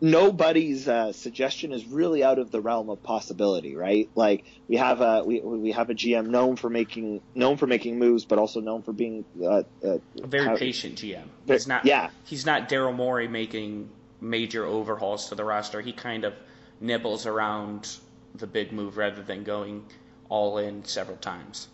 nobody's 0.00 0.86
uh, 0.86 1.12
suggestion 1.12 1.72
is 1.72 1.86
really 1.86 2.22
out 2.22 2.38
of 2.38 2.50
the 2.50 2.60
realm 2.60 2.90
of 2.90 3.02
possibility, 3.02 3.74
right? 3.74 4.10
Like 4.14 4.44
we 4.68 4.76
have 4.76 5.00
a 5.00 5.24
we, 5.24 5.40
we 5.40 5.72
have 5.72 5.90
a 5.90 5.94
GM 5.94 6.28
known 6.28 6.56
for 6.56 6.68
making 6.68 7.20
known 7.34 7.56
for 7.56 7.66
making 7.66 7.98
moves, 7.98 8.24
but 8.24 8.38
also 8.38 8.60
known 8.60 8.82
for 8.82 8.92
being 8.92 9.24
uh, 9.42 9.62
uh, 9.84 9.98
a 10.22 10.26
very 10.26 10.44
how, 10.44 10.56
patient 10.56 10.96
GM. 10.96 11.24
He's 11.46 11.66
not 11.66 11.86
yeah. 11.86 12.10
He's 12.24 12.46
not 12.46 12.68
Daryl 12.68 12.94
Morey 12.94 13.28
making 13.28 13.88
major 14.20 14.64
overhauls 14.64 15.28
to 15.28 15.34
the 15.34 15.44
roster. 15.44 15.80
He 15.80 15.92
kind 15.92 16.24
of 16.24 16.34
nibbles 16.80 17.26
around 17.26 17.96
the 18.34 18.46
big 18.46 18.72
move 18.72 18.96
rather 18.96 19.22
than 19.22 19.44
going 19.44 19.84
all 20.28 20.58
in 20.58 20.84
several 20.84 21.16
times. 21.16 21.68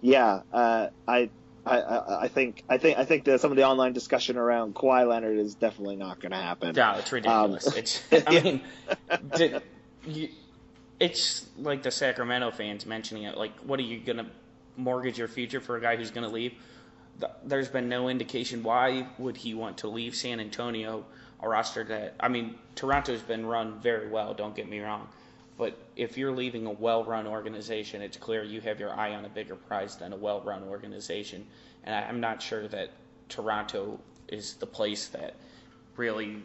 Yeah, 0.00 0.42
uh, 0.52 0.88
I, 1.08 1.30
I, 1.64 2.02
I 2.22 2.28
think 2.28 2.62
I 2.68 2.76
think 2.76 2.98
I 2.98 3.04
think 3.04 3.24
that 3.24 3.40
some 3.40 3.50
of 3.50 3.56
the 3.56 3.64
online 3.64 3.94
discussion 3.94 4.36
around 4.36 4.74
Kawhi 4.74 5.08
Leonard 5.08 5.38
is 5.38 5.54
definitely 5.54 5.96
not 5.96 6.20
going 6.20 6.32
to 6.32 6.38
happen. 6.38 6.74
No, 6.74 6.96
it's 6.98 7.10
ridiculous. 7.10 7.66
Um, 7.66 7.72
it's 7.76 8.02
I 8.12 8.40
mean, 8.42 8.60
did, 9.34 9.62
you, 10.06 10.28
it's 11.00 11.46
like 11.58 11.82
the 11.82 11.90
Sacramento 11.90 12.50
fans 12.50 12.86
mentioning 12.86 13.24
it. 13.24 13.36
Like, 13.36 13.58
what 13.60 13.78
are 13.78 13.82
you 13.82 13.98
going 13.98 14.18
to 14.18 14.26
mortgage 14.76 15.18
your 15.18 15.28
future 15.28 15.60
for 15.60 15.76
a 15.76 15.80
guy 15.80 15.96
who's 15.96 16.10
going 16.10 16.26
to 16.26 16.32
leave? 16.32 16.54
There's 17.44 17.68
been 17.68 17.88
no 17.88 18.08
indication 18.08 18.62
why 18.62 19.06
would 19.18 19.36
he 19.36 19.54
want 19.54 19.78
to 19.78 19.88
leave 19.88 20.14
San 20.14 20.40
Antonio, 20.40 21.04
a 21.40 21.48
roster 21.48 21.84
that 21.84 22.14
I 22.20 22.28
mean 22.28 22.56
Toronto's 22.74 23.22
been 23.22 23.46
run 23.46 23.80
very 23.80 24.08
well. 24.08 24.34
Don't 24.34 24.54
get 24.54 24.68
me 24.68 24.80
wrong, 24.80 25.08
but 25.56 25.76
if 25.96 26.18
you're 26.18 26.32
leaving 26.32 26.66
a 26.66 26.72
well-run 26.72 27.26
organization, 27.26 28.02
it's 28.02 28.16
clear 28.16 28.42
you 28.42 28.60
have 28.62 28.80
your 28.80 28.92
eye 28.92 29.14
on 29.14 29.24
a 29.24 29.28
bigger 29.28 29.54
prize 29.54 29.96
than 29.96 30.12
a 30.12 30.16
well-run 30.16 30.64
organization, 30.64 31.46
and 31.84 31.94
I'm 31.94 32.20
not 32.20 32.42
sure 32.42 32.66
that 32.68 32.90
Toronto 33.28 34.00
is 34.28 34.54
the 34.54 34.66
place 34.66 35.08
that 35.08 35.34
really 35.96 36.42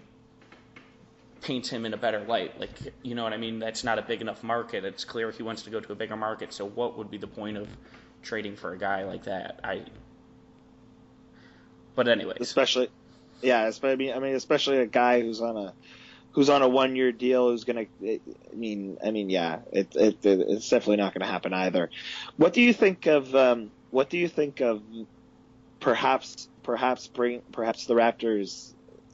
paints 1.41 1.69
him 1.69 1.86
in 1.86 1.93
a 1.93 1.97
better 1.97 2.23
light. 2.25 2.60
Like, 2.60 2.71
you 3.01 3.15
know 3.15 3.23
what 3.23 3.34
I 3.34 3.38
mean? 3.38 3.60
That's 3.60 3.84
not 3.84 3.97
a 3.97 4.01
big 4.01 4.21
enough 4.21 4.43
market. 4.43 4.84
It's 4.84 5.05
clear 5.05 5.32
he 5.32 5.43
wants 5.43 5.62
to 5.63 5.69
go 5.69 5.79
to 5.79 5.91
a 5.91 5.95
bigger 5.95 6.17
market. 6.17 6.53
So, 6.53 6.65
what 6.65 6.97
would 6.97 7.10
be 7.10 7.17
the 7.17 7.27
point 7.27 7.58
of 7.58 7.67
trading 8.21 8.55
for 8.55 8.73
a 8.73 8.77
guy 8.77 9.03
like 9.03 9.23
that? 9.23 9.60
I 9.63 9.84
but 11.99 12.07
anyway, 12.07 12.38
especially 12.39 12.88
yeah, 13.41 13.65
especially 13.65 14.13
I 14.13 14.19
mean, 14.19 14.33
especially 14.33 14.77
a 14.77 14.85
guy 14.85 15.19
who's 15.19 15.41
on 15.41 15.57
a 15.57 15.73
who's 16.31 16.49
on 16.49 16.62
a 16.62 16.69
one 16.69 16.95
year 16.95 17.12
deal 17.12 17.49
who's 17.49 17.65
gonna. 17.65 17.88
I 18.01 18.21
mean, 18.53 18.97
I 19.05 19.12
mean, 19.12 19.29
yeah, 19.29 19.59
it, 19.73 19.93
it 19.97 20.19
it's 20.23 20.69
definitely 20.69 20.95
not 20.95 21.13
going 21.13 21.27
to 21.27 21.27
happen 21.27 21.53
either. 21.53 21.89
What 22.38 22.53
do 22.53 22.62
you 22.62 22.71
think 22.71 23.05
of 23.07 23.35
um, 23.35 23.69
what 23.91 24.09
do 24.09 24.17
you 24.17 24.29
think 24.29 24.62
of 24.62 24.81
perhaps 25.81 26.47
perhaps 26.63 27.07
bring 27.07 27.41
perhaps 27.51 27.85
the 27.85 27.95
Raptors 27.95 28.71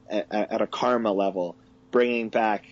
at, 0.07 0.27
at 0.31 0.61
a 0.61 0.67
karma 0.67 1.11
level 1.11 1.55
bringing 1.89 2.29
back 2.29 2.67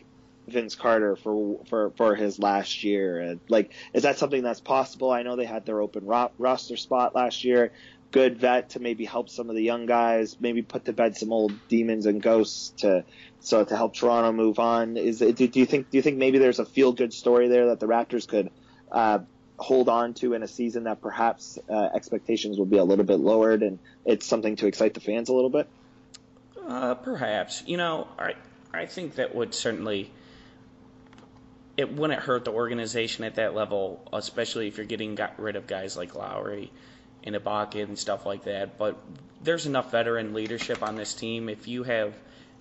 Vince 0.48 0.76
Carter 0.76 1.16
for 1.16 1.60
for 1.66 1.90
for 1.98 2.14
his 2.14 2.38
last 2.38 2.84
year. 2.84 3.20
And 3.20 3.40
like, 3.50 3.72
is 3.94 4.04
that 4.04 4.20
something 4.20 4.44
that's 4.44 4.62
possible? 4.62 5.10
I 5.10 5.24
know 5.24 5.38
they 5.38 5.46
had 5.46 5.66
their 5.66 5.82
open 5.82 6.06
ro- 6.06 6.32
roster 6.38 6.78
spot 6.78 7.16
last 7.16 7.44
year 7.44 7.72
good 8.14 8.38
vet 8.38 8.70
to 8.70 8.80
maybe 8.80 9.04
help 9.04 9.28
some 9.28 9.50
of 9.50 9.56
the 9.56 9.64
young 9.64 9.88
guys, 9.88 10.38
maybe 10.40 10.62
put 10.62 10.86
to 10.86 10.94
bed 10.94 11.18
some 11.18 11.34
old 11.34 11.52
demons 11.68 12.06
and 12.06 12.22
ghosts 12.22 12.70
to 12.78 13.04
so 13.42 13.66
to 13.66 13.76
help 13.76 13.96
Toronto 13.96 14.32
move 14.32 14.60
on. 14.60 14.96
Is 14.96 15.20
do, 15.20 15.34
do 15.34 15.60
you 15.60 15.66
think 15.66 15.90
do 15.90 15.98
you 15.98 16.02
think 16.02 16.18
maybe 16.18 16.38
there's 16.38 16.60
a 16.60 16.66
feel 16.66 16.94
good 16.94 17.12
story 17.12 17.50
there 17.50 17.68
that 17.68 17.82
the 17.82 17.88
Raptors 17.88 18.26
could 18.28 18.52
uh, 18.92 19.20
hold 19.58 19.90
on 19.90 20.14
to 20.14 20.34
in 20.34 20.44
a 20.44 20.48
season 20.48 20.84
that 20.84 21.02
perhaps 21.02 21.58
uh, 21.68 21.90
expectations 21.94 22.58
will 22.58 22.68
be 22.68 22.78
a 22.78 22.84
little 22.84 23.04
bit 23.04 23.20
lowered 23.20 23.64
and 23.64 23.80
it's 24.06 24.28
something 24.28 24.56
to 24.58 24.68
excite 24.68 24.94
the 24.94 25.02
fans 25.02 25.30
a 25.30 25.34
little 25.34 25.50
bit? 25.50 25.68
Uh, 26.66 26.94
perhaps. 26.94 27.64
You 27.66 27.78
know, 27.78 28.08
I 28.18 28.36
I 28.72 28.86
think 28.86 29.16
that 29.16 29.34
would 29.34 29.56
certainly 29.56 30.12
it 31.76 31.92
wouldn't 31.92 32.22
hurt 32.22 32.46
the 32.46 32.52
organization 32.52 33.24
at 33.24 33.36
that 33.36 33.56
level, 33.56 34.08
especially 34.14 34.68
if 34.68 34.78
you're 34.78 34.86
getting 34.86 35.16
got 35.16 35.40
rid 35.40 35.56
of 35.56 35.66
guys 35.66 35.98
like 35.98 36.14
Lowry 36.14 36.72
in 37.24 37.36
a 37.36 37.40
Ibaka 37.40 37.84
and 37.84 37.98
stuff 37.98 38.26
like 38.26 38.44
that. 38.44 38.78
But 38.78 38.98
there's 39.42 39.66
enough 39.66 39.92
veteran 39.92 40.34
leadership 40.34 40.84
on 40.84 40.96
this 40.96 41.14
team. 41.14 41.50
If 41.50 41.68
you 41.68 41.84
have 41.84 42.14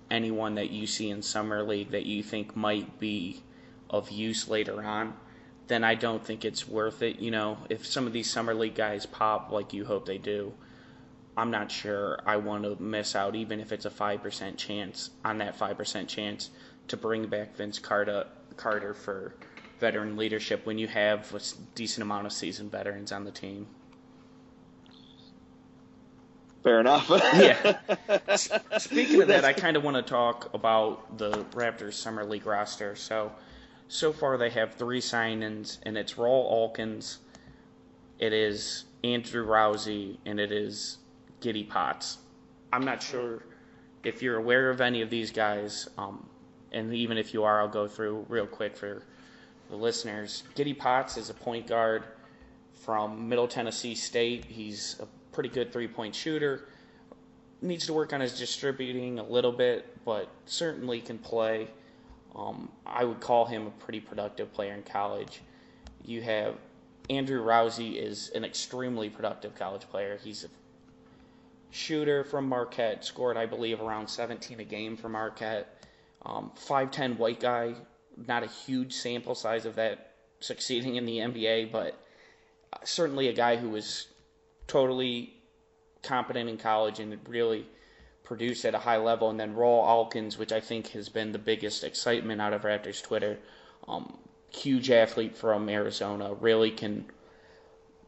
anyone 0.09 0.55
that 0.55 0.69
you 0.69 0.87
see 0.87 1.09
in 1.09 1.21
summer 1.21 1.63
league 1.63 1.91
that 1.91 2.05
you 2.05 2.23
think 2.23 2.55
might 2.55 2.99
be 2.99 3.41
of 3.89 4.09
use 4.09 4.47
later 4.47 4.81
on, 4.83 5.13
then 5.67 5.83
I 5.83 5.95
don't 5.95 6.23
think 6.23 6.45
it's 6.45 6.67
worth 6.67 7.01
it. 7.01 7.19
You 7.19 7.31
know, 7.31 7.57
if 7.69 7.85
some 7.85 8.07
of 8.07 8.13
these 8.13 8.29
summer 8.29 8.53
league 8.53 8.75
guys 8.75 9.05
pop 9.05 9.51
like 9.51 9.73
you 9.73 9.85
hope 9.85 10.05
they 10.05 10.17
do, 10.17 10.53
I'm 11.35 11.51
not 11.51 11.71
sure 11.71 12.19
I 12.25 12.37
want 12.37 12.63
to 12.63 12.81
miss 12.81 13.15
out, 13.15 13.35
even 13.35 13.59
if 13.59 13.71
it's 13.71 13.85
a 13.85 13.89
five 13.89 14.21
percent 14.21 14.57
chance 14.57 15.09
on 15.23 15.39
that 15.39 15.55
five 15.55 15.77
percent 15.77 16.09
chance 16.09 16.49
to 16.89 16.97
bring 16.97 17.27
back 17.27 17.55
Vince 17.55 17.79
Carter 17.79 18.27
Carter 18.55 18.93
for 18.93 19.33
veteran 19.79 20.15
leadership 20.15 20.65
when 20.65 20.77
you 20.77 20.87
have 20.87 21.33
a 21.33 21.41
decent 21.75 22.03
amount 22.03 22.25
of 22.25 22.33
seasoned 22.33 22.71
veterans 22.71 23.11
on 23.11 23.23
the 23.23 23.31
team. 23.31 23.67
Fair 26.63 26.79
enough. 26.79 27.09
yeah. 27.09 27.77
Speaking 28.77 29.21
of 29.21 29.27
that, 29.27 29.43
I 29.43 29.51
kind 29.51 29.75
of 29.75 29.83
want 29.83 29.97
to 29.97 30.01
talk 30.01 30.53
about 30.53 31.17
the 31.17 31.43
Raptors 31.51 31.93
summer 31.93 32.23
league 32.23 32.45
roster. 32.45 32.95
So, 32.95 33.33
so 33.89 34.13
far 34.13 34.37
they 34.37 34.49
have 34.51 34.75
three 34.75 35.01
signings, 35.01 35.79
and 35.83 35.97
it's 35.97 36.13
Rawle 36.13 36.49
Alkins, 36.51 37.17
it 38.17 38.31
is 38.31 38.85
Andrew 39.03 39.45
Rowsey, 39.45 40.17
and 40.25 40.39
it 40.39 40.53
is 40.53 40.99
Giddy 41.41 41.65
Potts. 41.65 42.19
I'm 42.71 42.85
not 42.85 43.03
sure 43.03 43.43
if 44.03 44.21
you're 44.21 44.37
aware 44.37 44.69
of 44.69 44.79
any 44.79 45.01
of 45.01 45.09
these 45.09 45.31
guys, 45.31 45.89
um, 45.97 46.25
and 46.71 46.93
even 46.93 47.17
if 47.17 47.33
you 47.33 47.43
are, 47.43 47.59
I'll 47.61 47.67
go 47.67 47.87
through 47.87 48.25
real 48.29 48.47
quick 48.47 48.77
for 48.77 49.03
the 49.69 49.75
listeners. 49.75 50.43
Giddy 50.55 50.73
Potts 50.73 51.17
is 51.17 51.29
a 51.29 51.33
point 51.33 51.67
guard 51.67 52.03
from 52.73 53.27
Middle 53.27 53.47
Tennessee 53.47 53.95
State. 53.95 54.45
He's 54.45 54.95
a 55.01 55.07
pretty 55.33 55.49
good 55.49 55.73
three 55.73 55.87
point 55.87 56.15
shooter. 56.15 56.65
Needs 57.61 57.85
to 57.87 57.93
work 57.93 58.13
on 58.13 58.21
his 58.21 58.37
distributing 58.37 59.19
a 59.19 59.23
little 59.23 59.51
bit, 59.51 60.03
but 60.05 60.29
certainly 60.45 60.99
can 61.01 61.17
play. 61.17 61.67
Um, 62.35 62.69
I 62.85 63.03
would 63.03 63.19
call 63.19 63.45
him 63.45 63.67
a 63.67 63.71
pretty 63.71 63.99
productive 63.99 64.51
player 64.53 64.73
in 64.73 64.83
college. 64.83 65.41
You 66.03 66.21
have 66.21 66.55
Andrew 67.09 67.43
Rowsey 67.43 67.95
is 67.97 68.29
an 68.29 68.43
extremely 68.43 69.09
productive 69.09 69.55
college 69.55 69.83
player. 69.89 70.19
He's 70.23 70.43
a 70.43 70.47
shooter 71.71 72.23
from 72.23 72.47
Marquette, 72.47 73.03
scored 73.03 73.37
I 73.37 73.45
believe 73.45 73.81
around 73.81 74.07
17 74.07 74.59
a 74.59 74.63
game 74.63 74.95
for 74.95 75.09
Marquette. 75.09 75.85
Um, 76.25 76.51
5'10 76.67 77.17
white 77.17 77.39
guy, 77.39 77.75
not 78.27 78.43
a 78.43 78.47
huge 78.47 78.93
sample 78.93 79.35
size 79.35 79.65
of 79.65 79.75
that 79.75 80.13
succeeding 80.39 80.95
in 80.95 81.05
the 81.05 81.17
NBA, 81.17 81.71
but 81.71 81.97
certainly 82.83 83.27
a 83.27 83.33
guy 83.33 83.57
who 83.57 83.69
was 83.69 84.07
totally 84.67 85.33
competent 86.01 86.49
in 86.49 86.57
college 86.57 86.99
and 86.99 87.17
really 87.27 87.65
produced 88.23 88.65
at 88.65 88.75
a 88.75 88.79
high 88.79 88.97
level. 88.97 89.29
And 89.29 89.39
then 89.39 89.55
Rawle 89.55 89.85
Alkins, 89.85 90.37
which 90.37 90.51
I 90.51 90.59
think 90.59 90.87
has 90.89 91.09
been 91.09 91.31
the 91.31 91.39
biggest 91.39 91.83
excitement 91.83 92.41
out 92.41 92.53
of 92.53 92.63
Raptors 92.63 93.01
Twitter. 93.01 93.39
Um, 93.87 94.17
huge 94.49 94.91
athlete 94.91 95.35
from 95.35 95.69
Arizona, 95.69 96.33
really 96.33 96.71
can 96.71 97.05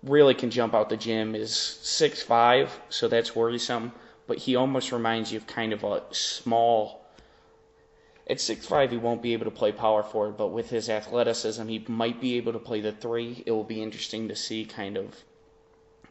really 0.04 0.36
can 0.36 0.52
jump 0.52 0.74
out 0.74 0.89
the 0.89 0.98
gym. 0.98 1.36
Is 1.36 1.54
six 1.54 2.22
five, 2.22 2.80
so 2.89 3.08
that's 3.08 3.36
worrisome. 3.36 3.91
But 4.28 4.38
he 4.38 4.56
almost 4.56 4.91
reminds 4.91 5.32
you 5.32 5.38
of 5.38 5.48
kind 5.48 5.74
of 5.74 5.84
a 5.84 6.04
small. 6.12 7.06
At 8.28 8.41
six 8.41 8.65
five, 8.65 8.91
he 8.91 8.98
won't 8.98 9.22
be 9.22 9.34
able 9.34 9.46
to 9.46 9.52
play 9.52 9.72
power 9.72 10.02
forward, 10.02 10.38
but 10.38 10.48
with 10.48 10.70
his 10.70 10.89
athleticism, 10.89 11.68
he 11.68 11.86
might 11.88 12.20
be 12.20 12.38
able 12.38 12.54
to 12.54 12.60
play 12.60 12.82
the 12.82 12.91
three. 12.91 13.44
It 13.46 13.52
will 13.52 13.63
be 13.63 13.84
interesting 13.84 14.30
to 14.30 14.36
see 14.36 14.65
kind 14.65 14.98
of 14.98 15.15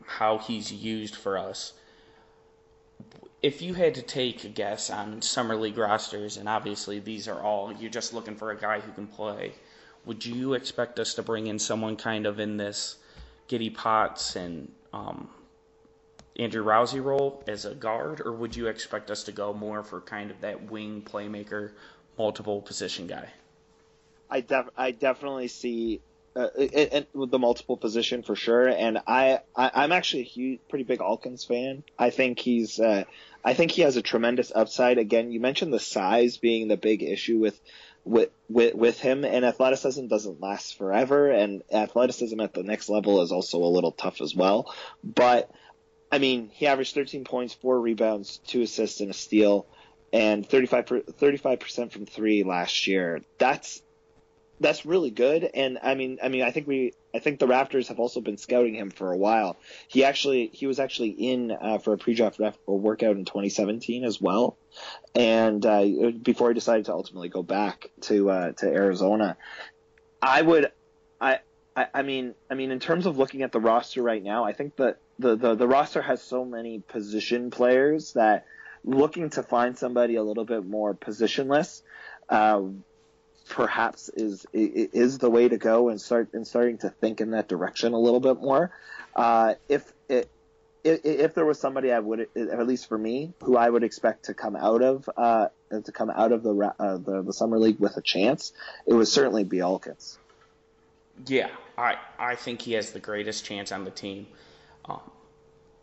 how 0.06 0.38
he's 0.38 0.72
used 0.72 1.14
for 1.14 1.38
us. 1.38 1.72
If 3.42 3.60
you 3.60 3.74
had 3.74 3.94
to 3.96 4.02
take 4.02 4.44
a 4.44 4.48
guess 4.48 4.90
on 4.90 5.20
summer 5.20 5.56
league 5.56 5.76
rosters, 5.76 6.36
and 6.36 6.48
obviously 6.48 6.98
these 6.98 7.28
are 7.28 7.40
all 7.40 7.72
you're 7.72 7.90
just 7.90 8.14
looking 8.14 8.36
for 8.36 8.50
a 8.50 8.56
guy 8.56 8.80
who 8.80 8.92
can 8.92 9.06
play, 9.06 9.52
would 10.06 10.24
you 10.24 10.54
expect 10.54 10.98
us 10.98 11.14
to 11.14 11.22
bring 11.22 11.46
in 11.46 11.58
someone 11.58 11.96
kind 11.96 12.26
of 12.26 12.40
in 12.40 12.56
this 12.56 12.96
Giddy 13.48 13.70
Potts 13.70 14.36
and 14.36 14.70
um, 14.92 15.28
Andrew 16.36 16.64
Rowsey 16.64 17.00
role 17.00 17.42
as 17.46 17.64
a 17.64 17.74
guard, 17.74 18.20
or 18.20 18.32
would 18.32 18.56
you 18.56 18.66
expect 18.66 19.10
us 19.10 19.24
to 19.24 19.32
go 19.32 19.52
more 19.52 19.82
for 19.82 20.00
kind 20.00 20.30
of 20.30 20.40
that 20.40 20.70
wing 20.70 21.02
playmaker, 21.02 21.72
multiple 22.18 22.60
position 22.60 23.06
guy? 23.06 23.28
I 24.30 24.40
def- 24.40 24.70
I 24.76 24.90
definitely 24.90 25.48
see 25.48 26.00
uh, 26.36 26.48
it, 26.56 27.08
the 27.14 27.38
multiple 27.38 27.76
position 27.76 28.22
for 28.22 28.34
sure. 28.34 28.68
And 28.68 28.98
I, 29.06 29.40
I 29.54 29.84
am 29.84 29.92
actually 29.92 30.22
a 30.22 30.26
huge, 30.26 30.60
pretty 30.68 30.84
big 30.84 31.00
Alkins 31.00 31.46
fan. 31.46 31.84
I 31.98 32.10
think 32.10 32.38
he's 32.38 32.80
uh, 32.80 33.04
I 33.44 33.54
think 33.54 33.70
he 33.70 33.82
has 33.82 33.96
a 33.96 34.02
tremendous 34.02 34.50
upside. 34.54 34.98
Again, 34.98 35.30
you 35.30 35.38
mentioned 35.38 35.72
the 35.72 35.80
size 35.80 36.38
being 36.38 36.68
the 36.68 36.76
big 36.76 37.02
issue 37.02 37.38
with 37.38 37.60
with 38.04 38.30
with, 38.48 38.74
with 38.74 38.98
him, 38.98 39.24
and 39.24 39.44
athleticism 39.44 40.06
doesn't 40.08 40.40
last 40.40 40.76
forever, 40.76 41.30
and 41.30 41.62
athleticism 41.72 42.40
at 42.40 42.52
the 42.52 42.62
next 42.62 42.88
level 42.88 43.22
is 43.22 43.30
also 43.30 43.62
a 43.62 43.70
little 43.70 43.92
tough 43.92 44.20
as 44.20 44.34
well. 44.34 44.74
But 45.04 45.50
I 46.10 46.18
mean, 46.18 46.50
he 46.52 46.66
averaged 46.66 46.94
13 46.94 47.24
points, 47.24 47.54
four 47.54 47.80
rebounds, 47.80 48.38
two 48.46 48.62
assists, 48.62 49.00
and 49.00 49.10
a 49.10 49.14
steal. 49.14 49.66
And 50.12 50.48
35 50.48 51.58
percent 51.58 51.92
from 51.92 52.06
three 52.06 52.44
last 52.44 52.86
year. 52.86 53.22
That's 53.38 53.82
that's 54.60 54.86
really 54.86 55.10
good. 55.10 55.48
And 55.52 55.78
I 55.82 55.94
mean, 55.94 56.18
I 56.22 56.28
mean, 56.28 56.42
I 56.42 56.50
think 56.50 56.66
we, 56.66 56.92
I 57.14 57.18
think 57.18 57.38
the 57.38 57.46
Raptors 57.46 57.88
have 57.88 57.98
also 57.98 58.20
been 58.20 58.36
scouting 58.36 58.74
him 58.74 58.90
for 58.90 59.12
a 59.12 59.16
while. 59.16 59.56
He 59.88 60.04
actually, 60.04 60.48
he 60.52 60.66
was 60.66 60.78
actually 60.78 61.10
in 61.10 61.50
uh, 61.50 61.78
for 61.78 61.92
a 61.92 61.98
pre-draft 61.98 62.40
workout 62.66 63.16
in 63.16 63.24
2017 63.24 64.04
as 64.04 64.20
well, 64.20 64.56
and 65.14 65.64
uh, 65.64 65.84
before 66.22 66.48
he 66.48 66.54
decided 66.54 66.86
to 66.86 66.92
ultimately 66.92 67.28
go 67.28 67.42
back 67.42 67.90
to 68.02 68.30
uh, 68.30 68.52
to 68.52 68.66
Arizona. 68.66 69.36
I 70.22 70.40
would, 70.40 70.72
I, 71.20 71.40
I, 71.76 71.86
I 71.92 72.02
mean, 72.02 72.34
I 72.50 72.54
mean, 72.54 72.70
in 72.70 72.80
terms 72.80 73.06
of 73.06 73.18
looking 73.18 73.42
at 73.42 73.52
the 73.52 73.60
roster 73.60 74.02
right 74.02 74.22
now, 74.22 74.44
I 74.44 74.52
think 74.52 74.76
the, 74.76 74.96
the, 75.18 75.54
the 75.54 75.68
roster 75.68 76.00
has 76.00 76.22
so 76.22 76.44
many 76.44 76.78
position 76.78 77.50
players 77.50 78.14
that 78.14 78.46
looking 78.84 79.30
to 79.30 79.42
find 79.42 79.76
somebody 79.76 80.16
a 80.16 80.22
little 80.22 80.44
bit 80.44 80.64
more 80.64 80.94
positionless. 80.94 81.82
Uh, 82.28 82.62
perhaps 83.48 84.08
is 84.08 84.46
is 84.52 85.18
the 85.18 85.30
way 85.30 85.48
to 85.48 85.56
go 85.56 85.88
and 85.88 86.00
start 86.00 86.32
and 86.32 86.46
starting 86.46 86.78
to 86.78 86.90
think 86.90 87.20
in 87.20 87.32
that 87.32 87.48
direction 87.48 87.92
a 87.92 87.98
little 87.98 88.20
bit 88.20 88.40
more. 88.40 88.70
Uh, 89.14 89.54
if 89.68 89.92
it 90.08 90.28
if, 90.84 91.34
there 91.34 91.46
was 91.46 91.58
somebody 91.58 91.90
I 91.90 91.98
would, 91.98 92.28
at 92.36 92.66
least 92.66 92.88
for 92.88 92.98
me, 92.98 93.32
who 93.42 93.56
I 93.56 93.70
would 93.70 93.82
expect 93.82 94.26
to 94.26 94.34
come 94.34 94.54
out 94.54 94.82
of 94.82 95.08
uh, 95.16 95.48
to 95.70 95.92
come 95.92 96.10
out 96.10 96.30
of 96.30 96.42
the, 96.42 96.74
uh, 96.78 96.98
the 96.98 97.22
the 97.22 97.32
summer 97.32 97.58
league 97.58 97.78
with 97.80 97.96
a 97.96 98.02
chance, 98.02 98.52
it 98.86 98.92
would 98.92 99.08
certainly 99.08 99.44
be 99.44 99.58
Alkins. 99.58 100.18
Yeah, 101.26 101.48
I 101.78 101.96
I 102.18 102.34
think 102.34 102.60
he 102.60 102.72
has 102.72 102.90
the 102.90 103.00
greatest 103.00 103.44
chance 103.44 103.72
on 103.72 103.84
the 103.84 103.90
team. 103.90 104.26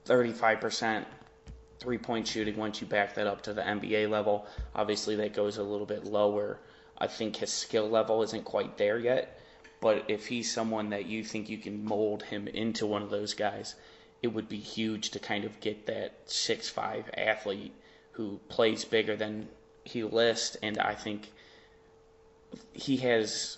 Thirty 0.05 0.33
five 0.33 0.61
percent 0.61 1.07
three 1.79 1.97
point 1.97 2.27
shooting 2.27 2.57
once 2.57 2.79
you 2.79 2.85
back 2.85 3.15
that 3.15 3.25
up 3.25 3.41
to 3.43 3.53
the 3.53 3.61
NBA 3.61 4.09
level. 4.09 4.45
Obviously, 4.75 5.15
that 5.17 5.33
goes 5.33 5.57
a 5.57 5.63
little 5.63 5.85
bit 5.85 6.05
lower 6.05 6.59
I 7.01 7.07
think 7.07 7.37
his 7.37 7.51
skill 7.51 7.89
level 7.89 8.21
isn't 8.21 8.45
quite 8.45 8.77
there 8.77 8.99
yet. 8.99 9.39
But 9.81 10.05
if 10.07 10.27
he's 10.27 10.53
someone 10.53 10.91
that 10.91 11.07
you 11.07 11.23
think 11.23 11.49
you 11.49 11.57
can 11.57 11.83
mold 11.83 12.21
him 12.21 12.47
into 12.47 12.85
one 12.85 13.01
of 13.01 13.09
those 13.09 13.33
guys, 13.33 13.73
it 14.21 14.27
would 14.27 14.47
be 14.47 14.59
huge 14.59 15.09
to 15.09 15.19
kind 15.19 15.43
of 15.43 15.59
get 15.59 15.87
that 15.87 16.13
six 16.25 16.69
five 16.69 17.09
athlete 17.17 17.73
who 18.11 18.39
plays 18.47 18.85
bigger 18.85 19.15
than 19.15 19.49
he 19.83 20.03
lists, 20.03 20.55
and 20.61 20.77
I 20.77 20.93
think 20.93 21.31
he 22.73 22.97
has 22.97 23.57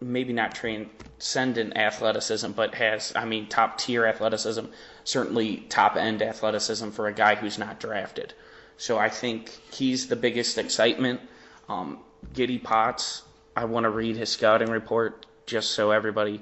maybe 0.00 0.34
not 0.34 0.54
transcendent 0.54 1.78
athleticism, 1.78 2.50
but 2.52 2.74
has 2.74 3.14
I 3.16 3.24
mean 3.24 3.48
top 3.48 3.78
tier 3.78 4.04
athleticism, 4.04 4.66
certainly 5.04 5.64
top 5.70 5.96
end 5.96 6.20
athleticism 6.20 6.90
for 6.90 7.06
a 7.06 7.14
guy 7.14 7.36
who's 7.36 7.56
not 7.56 7.80
drafted. 7.80 8.34
So 8.76 8.98
I 8.98 9.08
think 9.08 9.48
he's 9.72 10.08
the 10.08 10.16
biggest 10.16 10.58
excitement. 10.58 11.20
Um, 11.66 12.00
Giddy 12.32 12.58
Potts, 12.58 13.22
I 13.56 13.64
want 13.64 13.84
to 13.84 13.90
read 13.90 14.16
his 14.16 14.30
scouting 14.30 14.70
report 14.70 15.26
just 15.46 15.72
so 15.72 15.90
everybody. 15.90 16.40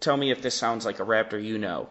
Tell 0.00 0.16
me 0.16 0.30
if 0.30 0.42
this 0.42 0.54
sounds 0.54 0.84
like 0.84 1.00
a 1.00 1.04
Raptor 1.04 1.42
you 1.42 1.58
know. 1.58 1.88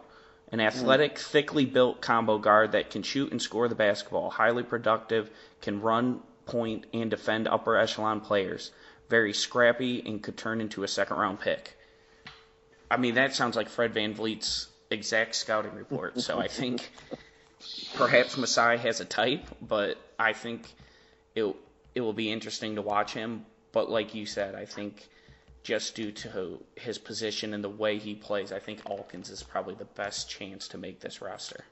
An 0.52 0.60
hmm. 0.60 0.66
athletic, 0.66 1.18
thickly 1.18 1.66
built 1.66 2.00
combo 2.00 2.38
guard 2.38 2.72
that 2.72 2.90
can 2.90 3.02
shoot 3.02 3.32
and 3.32 3.42
score 3.42 3.68
the 3.68 3.74
basketball, 3.74 4.30
highly 4.30 4.62
productive, 4.62 5.30
can 5.60 5.80
run, 5.80 6.20
point, 6.46 6.86
and 6.94 7.10
defend 7.10 7.48
upper 7.48 7.76
echelon 7.76 8.20
players. 8.20 8.70
Very 9.10 9.32
scrappy 9.32 10.02
and 10.06 10.22
could 10.22 10.36
turn 10.36 10.60
into 10.60 10.82
a 10.82 10.88
second 10.88 11.16
round 11.16 11.40
pick. 11.40 11.76
I 12.90 12.96
mean, 12.96 13.14
that 13.14 13.34
sounds 13.34 13.56
like 13.56 13.68
Fred 13.68 13.92
Van 13.92 14.14
VanVleet's 14.14 14.68
exact 14.90 15.34
scouting 15.34 15.74
report. 15.74 16.20
So 16.20 16.38
I 16.38 16.48
think 16.48 16.90
perhaps 17.94 18.36
Masai 18.36 18.78
has 18.78 19.00
a 19.00 19.04
type, 19.04 19.44
but 19.60 19.98
I 20.18 20.32
think 20.32 20.72
it 21.34 21.54
it 21.96 22.02
will 22.02 22.12
be 22.12 22.30
interesting 22.30 22.76
to 22.76 22.82
watch 22.82 23.14
him. 23.14 23.46
But 23.72 23.90
like 23.90 24.14
you 24.14 24.26
said, 24.26 24.54
I 24.54 24.66
think 24.66 25.08
just 25.62 25.96
due 25.96 26.12
to 26.12 26.62
his 26.76 26.98
position 26.98 27.54
and 27.54 27.64
the 27.64 27.70
way 27.70 27.98
he 27.98 28.14
plays, 28.14 28.52
I 28.52 28.58
think 28.58 28.84
Alkins 28.84 29.30
is 29.30 29.42
probably 29.42 29.74
the 29.74 29.86
best 29.86 30.28
chance 30.28 30.68
to 30.68 30.78
make 30.78 31.00
this 31.00 31.22
roster. 31.22 31.64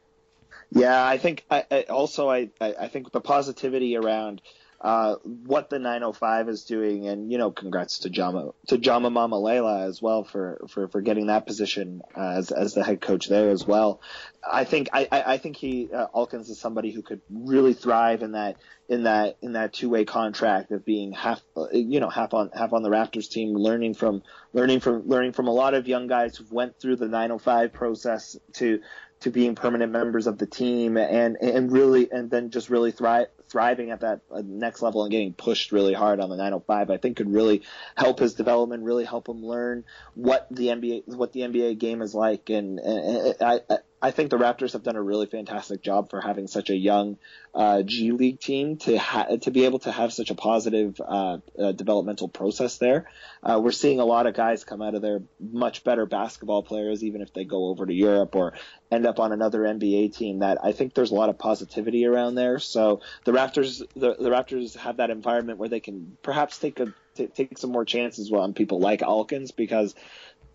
Yeah, 0.71 1.07
I 1.07 1.19
think 1.19 1.45
I, 1.51 1.65
I 1.71 1.83
also 1.83 2.31
I, 2.31 2.49
I 2.61 2.89
think 2.89 3.13
the 3.13 3.21
positivity 3.21 3.97
around 3.97 4.41
uh, 4.81 5.17
what 5.25 5.71
the 5.71 5.79
905 5.79 6.49
is 6.49 6.65
doing, 6.65 7.09
and 7.09 7.31
you 7.33 7.39
know, 7.39 7.51
congrats 7.51 8.01
to 8.01 8.11
Jama 8.11 8.51
to 8.69 8.79
Jama 8.79 9.11
Mahlalela 9.11 9.89
as 9.89 10.03
well 10.03 10.25
for, 10.25 10.61
for, 10.69 10.89
for 10.89 11.01
getting 11.01 11.29
that 11.29 11.47
position 11.47 12.03
as 12.15 12.51
as 12.51 12.75
the 12.75 12.85
head 12.85 13.01
coach 13.01 13.27
there 13.29 13.51
as 13.51 13.67
well. 13.67 14.01
I 14.47 14.65
think 14.65 14.89
I, 14.93 15.09
I 15.11 15.39
think 15.39 15.57
he 15.57 15.89
uh, 15.93 16.09
Alkins 16.15 16.51
is 16.51 16.61
somebody 16.61 16.91
who 16.91 17.03
could 17.03 17.23
really 17.31 17.73
thrive 17.73 18.23
in 18.23 18.33
that 18.33 18.57
in 18.89 19.05
that 19.05 19.39
in 19.41 19.53
that 19.53 19.73
two 19.73 19.89
way 19.89 20.05
contract 20.05 20.71
of 20.71 20.85
being 20.85 21.13
half 21.13 21.41
you 21.73 22.01
know 22.01 22.11
half 22.11 22.35
on 22.35 22.51
half 22.53 22.73
on 22.73 22.83
the 22.83 22.91
Raptors 22.91 23.31
team, 23.31 23.55
learning 23.55 23.95
from 23.95 24.23
learning 24.53 24.81
from 24.81 25.09
learning 25.09 25.33
from 25.33 25.49
a 25.49 25.53
lot 25.53 25.75
of 25.75 25.89
young 25.89 26.07
guys 26.07 26.37
who 26.37 26.45
went 26.51 26.79
through 26.79 26.97
the 26.97 27.07
905 27.07 27.73
process 27.73 28.37
to 28.55 28.81
to 29.21 29.31
being 29.31 29.55
permanent 29.55 29.91
members 29.91 30.27
of 30.27 30.37
the 30.37 30.47
team 30.47 30.99
and 30.99 31.39
and 31.41 31.73
really 31.73 32.11
and 32.11 32.31
then 32.31 32.51
just 32.51 32.69
really 32.69 32.93
thrive 32.93 33.29
thriving 33.55 33.93
at 33.93 34.01
that 34.01 34.21
uh, 34.33 34.43
next 34.45 34.83
level 34.83 35.05
and 35.05 35.13
getting 35.13 35.33
pushed 35.33 35.71
really 35.71 35.95
hard 35.95 36.19
on 36.19 36.29
the 36.29 36.37
905 36.37 36.91
I 36.91 36.97
think 36.97 37.17
could 37.17 37.33
really 37.33 37.63
help 37.97 38.19
his 38.19 38.35
development 38.35 38.83
really 38.83 39.05
help 39.05 39.29
him 39.29 39.45
learn 39.45 39.85
what 40.15 40.49
the 40.51 40.67
NBA 40.67 41.07
what 41.07 41.33
the 41.33 41.43
NBA 41.43 41.79
game 41.79 42.03
is 42.03 42.17
like. 42.17 42.51
And, 42.51 42.81
and 42.81 43.37
I, 43.41 43.61
I 43.71 43.79
I 44.05 44.11
think 44.11 44.29
the 44.29 44.37
Raptors 44.37 44.75
have 44.75 44.83
done 44.83 44.97
a 44.97 45.03
really 45.03 45.25
fantastic 45.25 45.81
job 45.81 46.11
for 46.11 46.21
having 46.21 46.47
such 46.47 46.69
a 46.69 46.77
young 46.77 47.17
uh, 47.55 47.81
G 47.81 48.13
League 48.13 48.39
team 48.39 48.77
to 48.85 48.99
ha- 48.99 49.37
to 49.41 49.51
be 49.51 49.65
able 49.65 49.79
to 49.79 49.91
have 49.91 50.13
such 50.13 50.29
a 50.29 50.35
positive 50.35 51.01
uh, 51.01 51.39
uh, 51.59 51.73
developmental 51.73 52.29
process 52.29 52.77
there. 52.77 53.11
Uh, 53.43 53.59
we're 53.65 53.73
seeing 53.73 54.01
a 54.01 54.05
lot 54.05 54.27
of 54.27 54.35
guys 54.35 54.63
come 54.63 54.83
out 54.83 54.95
of 54.95 55.01
there 55.01 55.23
much 55.41 55.85
better 55.85 56.05
basketball 56.05 56.63
players, 56.63 57.03
even 57.03 57.23
if 57.23 57.33
they 57.33 57.45
go 57.45 57.69
over 57.69 57.87
to 57.87 57.95
Europe 57.95 58.37
or 58.37 58.53
end 58.91 59.07
up 59.07 59.21
on 59.21 59.33
another 59.33 59.61
NBA 59.61 60.15
team. 60.15 60.41
That 60.41 60.63
I 60.63 60.73
think 60.73 60.93
there's 60.93 61.11
a 61.11 61.15
lot 61.15 61.31
of 61.31 61.39
positivity 61.39 62.05
around 62.05 62.35
there. 62.35 62.59
So 62.59 63.01
the 63.25 63.33
Raptors 63.33 63.79
the, 63.95 64.17
the 64.21 64.29
Raptors 64.29 64.77
have 64.77 64.99
that 64.99 65.09
environment 65.09 65.59
where 65.59 65.71
they 65.71 65.81
can 65.81 66.19
perhaps 66.21 66.59
take 66.59 66.79
a 66.79 66.93
t- 67.15 67.29
take 67.29 67.57
some 67.57 67.73
more 67.73 67.87
chances 67.87 68.31
on 68.31 68.53
people 68.53 68.81
like 68.81 69.01
Alkins 69.01 69.57
because 69.57 69.95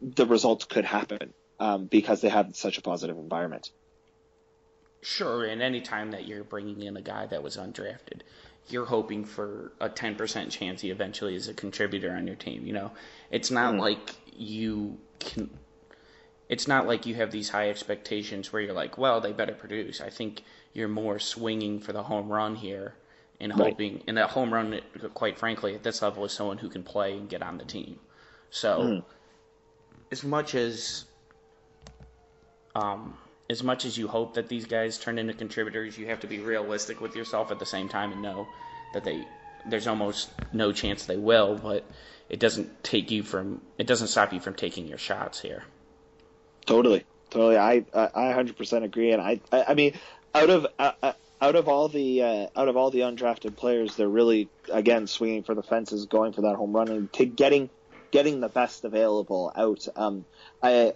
the 0.04 0.28
results 0.28 0.66
could 0.66 0.86
happen 0.86 1.34
um, 1.60 1.86
because 1.86 2.22
they 2.22 2.30
have 2.30 2.55
such 2.55 2.78
a 2.78 2.82
positive 2.82 3.18
environment. 3.18 3.72
Sure, 5.01 5.45
and 5.45 5.62
any 5.62 5.82
time 5.82 6.12
that 6.12 6.28
you're 6.28 6.43
bringing 6.43 6.82
in 6.82 6.97
a 6.97 7.01
guy 7.01 7.26
that 7.28 7.41
was 7.41 7.57
undrafted, 7.57 8.22
you're 8.68 8.86
hoping 8.86 9.26
for 9.26 9.72
a 9.80 9.89
10% 9.89 10.51
chance 10.51 10.82
he 10.82 10.91
eventually 10.91 11.36
is 11.36 11.47
a 11.47 11.53
contributor 11.53 12.12
on 12.12 12.28
your 12.28 12.36
team. 12.36 12.66
You 12.66 12.74
know, 12.74 12.91
it's 13.32 13.49
not 13.49 13.76
mm. 13.76 13.80
like 13.80 14.16
you 14.36 14.97
can. 15.20 15.49
It's 16.49 16.68
not 16.68 16.88
like 16.88 17.05
you 17.05 17.14
have 17.16 17.32
these 17.32 17.49
high 17.49 17.70
expectations 17.70 18.51
where 18.51 18.62
you're 18.62 18.74
like, 18.74 18.97
well, 18.97 19.22
they 19.22 19.32
better 19.32 19.53
produce. 19.53 20.01
I 20.01 20.10
think 20.10 20.41
you're 20.74 20.88
more 20.88 21.20
swinging 21.20 21.80
for 21.80 21.93
the 21.93 22.01
home 22.01 22.28
run 22.28 22.55
here 22.55 22.95
and 23.39 23.51
right. 23.51 23.70
hoping, 23.70 24.03
and 24.07 24.18
that 24.18 24.32
home 24.32 24.51
run, 24.51 24.82
quite 25.14 25.38
frankly, 25.38 25.76
at 25.76 25.84
this 25.84 26.01
level 26.01 26.26
is 26.26 26.34
someone 26.34 26.57
who 26.57 26.70
can 26.70 26.84
play 26.84 27.16
and 27.16 27.30
get 27.30 27.43
on 27.43 27.57
the 27.57 27.66
team. 27.66 27.99
So, 28.49 28.80
mm. 28.80 29.03
as 30.12 30.24
much 30.24 30.55
as 30.55 31.05
um, 32.76 33.18
as 33.50 33.64
much 33.64 33.86
as 33.86 33.98
you 33.98 34.08
hope 34.08 34.36
that 34.36 34.48
these 34.48 34.66
guys 34.66 34.98
turn 34.98 35.18
into 35.18 35.34
contributors, 35.34 35.98
you 35.98 36.08
have 36.08 36.20
to 36.22 36.28
be 36.28 36.40
realistic 36.40 37.02
with 37.02 37.16
yourself 37.16 37.52
at 37.52 37.60
the 37.60 37.66
same 37.66 37.90
time 37.90 38.12
and 38.12 38.22
know 38.22 38.48
that 38.92 39.04
they 39.04 39.28
there's 39.66 39.88
almost 39.88 40.32
no 40.54 40.72
chance 40.72 41.06
they 41.06 41.18
will, 41.18 41.56
but 41.58 41.84
it 42.30 42.40
doesn't 42.40 42.84
take 42.84 43.12
you 43.12 43.24
from 43.24 43.62
it 43.78 43.88
doesn't 43.88 44.08
stop 44.08 44.34
you 44.34 44.40
from 44.40 44.54
taking 44.54 44.88
your 44.88 44.98
shots 44.98 45.42
here. 45.42 45.64
Totally, 46.66 47.06
totally. 47.30 47.58
I 47.58 47.86
I 47.94 48.34
100% 48.34 48.84
agree, 48.84 49.12
and 49.12 49.22
I 49.22 49.42
I, 49.52 49.66
I 49.70 49.74
mean 49.74 49.94
out 50.34 50.50
of 50.50 50.68
uh, 50.78 50.92
uh, 51.02 51.14
out 51.42 51.56
of 51.56 51.68
all 51.68 51.90
the 51.90 52.22
uh, 52.22 52.48
out 52.56 52.68
of 52.68 52.78
all 52.78 52.92
the 52.92 53.00
undrafted 53.00 53.58
players, 53.58 53.96
they're 53.96 54.08
really 54.10 54.52
again 54.72 55.08
swinging 55.08 55.44
for 55.44 55.56
the 55.56 55.64
fences, 55.64 56.06
going 56.06 56.34
for 56.34 56.42
that 56.42 56.56
home 56.56 56.76
run, 56.76 56.90
and 56.90 57.12
to 57.14 57.26
getting 57.26 57.70
getting 58.12 58.40
the 58.40 58.50
best 58.50 58.86
available 58.86 59.52
out. 59.56 59.88
Um, 59.96 60.26
I 60.62 60.94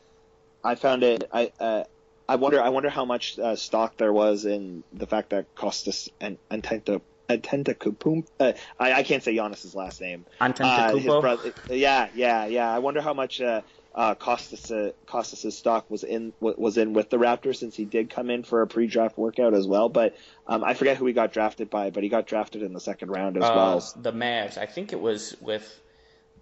I 0.64 0.76
found 0.76 1.04
it. 1.04 1.30
I 1.32 1.52
uh, 1.60 1.84
I 2.28 2.38
wonder. 2.38 2.62
I 2.62 2.70
wonder 2.70 2.90
how 2.90 3.06
much 3.06 3.38
uh, 3.38 3.56
stock 3.56 3.98
there 3.98 4.14
was 4.14 4.46
in 4.46 4.84
the 4.94 5.06
fact 5.06 5.32
that 5.32 5.54
Kostas 5.56 6.10
and 6.22 6.38
Antenta 6.50 7.02
Antetokounmpo. 7.30 8.26
Uh, 8.40 8.54
I, 8.80 8.94
I 8.94 9.04
can't 9.04 9.24
say 9.24 9.36
Giannis's 9.36 9.76
last 9.76 10.00
name. 10.02 10.26
Antetokounmpo. 10.40 11.70
Uh, 11.70 11.74
yeah, 11.74 12.08
yeah, 12.16 12.46
yeah. 12.46 12.74
I 12.74 12.80
wonder 12.80 13.02
how 13.02 13.14
much 13.14 13.42
uh, 13.42 13.62
uh, 13.94 14.16
Kostas 14.16 14.72
uh, 14.72 14.92
Kostas's 15.06 15.58
stock 15.58 15.90
was 15.90 16.04
in 16.04 16.32
was 16.40 16.78
in 16.78 16.94
with 16.94 17.10
the 17.10 17.18
Raptors 17.18 17.58
since 17.58 17.76
he 17.76 17.86
did 17.86 18.10
come 18.10 18.30
in 18.30 18.44
for 18.44 18.62
a 18.62 18.68
pre-draft 18.68 19.18
workout 19.18 19.54
as 19.54 19.68
well. 19.68 19.90
But 19.90 20.16
um, 20.48 20.64
I 20.64 20.74
forget 20.76 20.98
who 20.98 21.06
he 21.06 21.14
got 21.14 21.34
drafted 21.34 21.70
by, 21.70 21.90
but 21.90 22.04
he 22.04 22.10
got 22.10 22.26
drafted 22.26 22.64
in 22.64 22.74
the 22.74 22.80
second 22.80 23.10
round 23.10 23.38
as 23.38 23.44
uh, 23.44 23.54
well. 23.54 23.94
The 24.02 24.14
Mavs. 24.14 24.58
I 24.58 24.66
think 24.66 24.94
it 24.94 25.00
was 25.00 25.36
with 25.42 25.82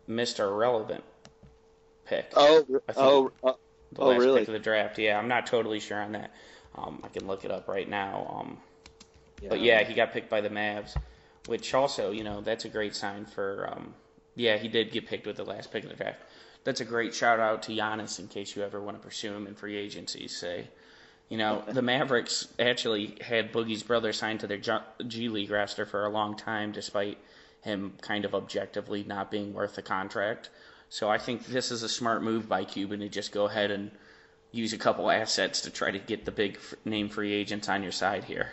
Mister 0.07 0.53
Relevant 0.53 1.03
pick. 2.05 2.31
Oh, 2.35 2.65
oh, 2.95 3.57
the 3.93 4.01
oh, 4.01 4.07
last 4.07 4.19
really? 4.19 4.39
pick 4.39 4.47
of 4.47 4.53
the 4.53 4.59
draft. 4.59 4.97
Yeah, 4.97 5.17
I'm 5.17 5.27
not 5.27 5.45
totally 5.45 5.79
sure 5.79 6.01
on 6.01 6.13
that. 6.13 6.31
Um, 6.75 7.01
I 7.03 7.09
can 7.09 7.27
look 7.27 7.43
it 7.43 7.51
up 7.51 7.67
right 7.67 7.89
now. 7.89 8.39
Um, 8.39 8.57
yeah. 9.41 9.49
But 9.49 9.61
yeah, 9.61 9.83
he 9.83 9.93
got 9.93 10.13
picked 10.13 10.29
by 10.29 10.41
the 10.41 10.49
Mavs, 10.49 10.95
which 11.47 11.73
also, 11.73 12.11
you 12.11 12.23
know, 12.23 12.41
that's 12.41 12.65
a 12.65 12.69
great 12.69 12.95
sign 12.95 13.25
for. 13.25 13.69
Um, 13.71 13.93
yeah, 14.35 14.57
he 14.57 14.67
did 14.67 14.91
get 14.91 15.07
picked 15.07 15.27
with 15.27 15.35
the 15.35 15.43
last 15.43 15.71
pick 15.71 15.83
of 15.83 15.89
the 15.89 15.95
draft. 15.95 16.21
That's 16.63 16.79
a 16.79 16.85
great 16.85 17.13
shout 17.13 17.39
out 17.39 17.63
to 17.63 17.71
Giannis 17.71 18.19
in 18.19 18.27
case 18.27 18.55
you 18.55 18.63
ever 18.63 18.79
want 18.79 18.95
to 18.99 19.03
pursue 19.03 19.33
him 19.33 19.47
in 19.47 19.55
free 19.55 19.75
agency. 19.75 20.27
Say, 20.27 20.67
you 21.27 21.37
know, 21.37 21.63
the 21.67 21.81
Mavericks 21.81 22.47
actually 22.59 23.17
had 23.19 23.51
Boogie's 23.51 23.83
brother 23.83 24.13
signed 24.13 24.41
to 24.41 24.47
their 24.47 24.61
G 25.07 25.27
League 25.27 25.51
roster 25.51 25.85
for 25.85 26.05
a 26.05 26.09
long 26.09 26.37
time, 26.37 26.71
despite 26.71 27.17
him 27.61 27.93
kind 28.01 28.25
of 28.25 28.35
objectively 28.35 29.03
not 29.03 29.31
being 29.31 29.53
worth 29.53 29.75
the 29.75 29.81
contract. 29.81 30.49
So 30.91 31.09
I 31.09 31.19
think 31.19 31.45
this 31.45 31.71
is 31.71 31.83
a 31.83 31.89
smart 31.89 32.21
move 32.21 32.49
by 32.49 32.65
Cuban 32.65 32.99
to 32.99 33.07
just 33.07 33.31
go 33.31 33.45
ahead 33.45 33.71
and 33.71 33.91
use 34.51 34.73
a 34.73 34.77
couple 34.77 35.09
assets 35.09 35.61
to 35.61 35.69
try 35.69 35.89
to 35.89 35.99
get 35.99 36.25
the 36.25 36.33
big 36.33 36.59
name 36.83 37.07
free 37.07 37.31
agents 37.31 37.69
on 37.69 37.81
your 37.81 37.93
side 37.93 38.25
here. 38.25 38.51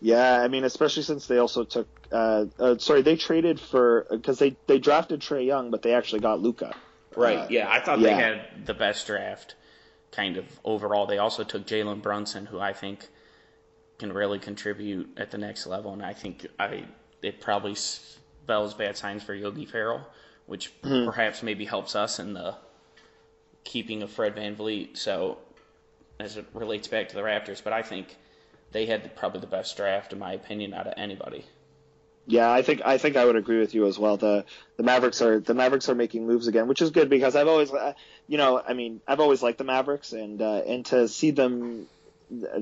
Yeah, 0.00 0.42
I 0.42 0.48
mean, 0.48 0.64
especially 0.64 1.04
since 1.04 1.28
they 1.28 1.38
also 1.38 1.62
took, 1.62 1.86
uh, 2.10 2.46
uh, 2.58 2.78
sorry, 2.78 3.02
they 3.02 3.14
traded 3.14 3.60
for 3.60 4.08
because 4.10 4.40
they 4.40 4.56
they 4.66 4.80
drafted 4.80 5.20
Trae 5.20 5.46
Young, 5.46 5.70
but 5.70 5.82
they 5.82 5.94
actually 5.94 6.18
got 6.18 6.40
Luka. 6.40 6.74
Right. 7.14 7.38
Uh, 7.38 7.46
yeah, 7.48 7.70
I 7.70 7.78
thought 7.78 8.00
yeah. 8.00 8.08
they 8.08 8.14
had 8.14 8.66
the 8.66 8.74
best 8.74 9.06
draft, 9.06 9.54
kind 10.10 10.38
of 10.38 10.46
overall. 10.64 11.06
They 11.06 11.18
also 11.18 11.44
took 11.44 11.64
Jalen 11.64 12.02
Brunson, 12.02 12.46
who 12.46 12.58
I 12.58 12.72
think 12.72 13.06
can 14.00 14.12
really 14.12 14.40
contribute 14.40 15.10
at 15.16 15.30
the 15.30 15.38
next 15.38 15.68
level, 15.68 15.92
and 15.92 16.04
I 16.04 16.12
think 16.12 16.44
I 16.58 16.86
it 17.22 17.40
probably 17.40 17.76
spells 17.76 18.74
bad 18.74 18.96
signs 18.96 19.22
for 19.22 19.32
Yogi 19.32 19.64
Ferrell 19.64 20.04
which 20.46 20.72
mm-hmm. 20.82 21.06
perhaps 21.06 21.42
maybe 21.42 21.64
helps 21.64 21.94
us 21.94 22.18
in 22.18 22.34
the 22.34 22.54
keeping 23.64 24.02
of 24.02 24.10
Fred 24.10 24.34
Van 24.34 24.56
VanVleet. 24.56 24.96
So 24.96 25.38
as 26.18 26.36
it 26.36 26.46
relates 26.54 26.88
back 26.88 27.08
to 27.08 27.14
the 27.16 27.22
Raptors, 27.22 27.62
but 27.62 27.72
I 27.72 27.82
think 27.82 28.16
they 28.72 28.86
had 28.86 29.14
probably 29.16 29.40
the 29.40 29.46
best 29.46 29.76
draft 29.76 30.12
in 30.12 30.18
my 30.18 30.32
opinion 30.32 30.74
out 30.74 30.86
of 30.86 30.94
anybody. 30.96 31.44
Yeah, 32.28 32.50
I 32.50 32.62
think 32.62 32.82
I 32.84 32.98
think 32.98 33.16
I 33.16 33.24
would 33.24 33.36
agree 33.36 33.60
with 33.60 33.72
you 33.74 33.86
as 33.86 33.98
well. 33.98 34.16
The 34.16 34.44
the 34.76 34.82
Mavericks 34.82 35.22
are 35.22 35.38
the 35.38 35.54
Mavericks 35.54 35.88
are 35.88 35.94
making 35.94 36.26
moves 36.26 36.48
again, 36.48 36.66
which 36.66 36.82
is 36.82 36.90
good 36.90 37.08
because 37.08 37.36
I've 37.36 37.46
always, 37.46 37.72
uh, 37.72 37.92
you 38.26 38.36
know, 38.36 38.60
I 38.66 38.72
mean, 38.72 39.00
I've 39.06 39.20
always 39.20 39.44
liked 39.44 39.58
the 39.58 39.64
Mavericks, 39.64 40.12
and 40.12 40.42
uh, 40.42 40.62
and 40.66 40.84
to 40.86 41.06
see 41.06 41.30
them 41.30 41.86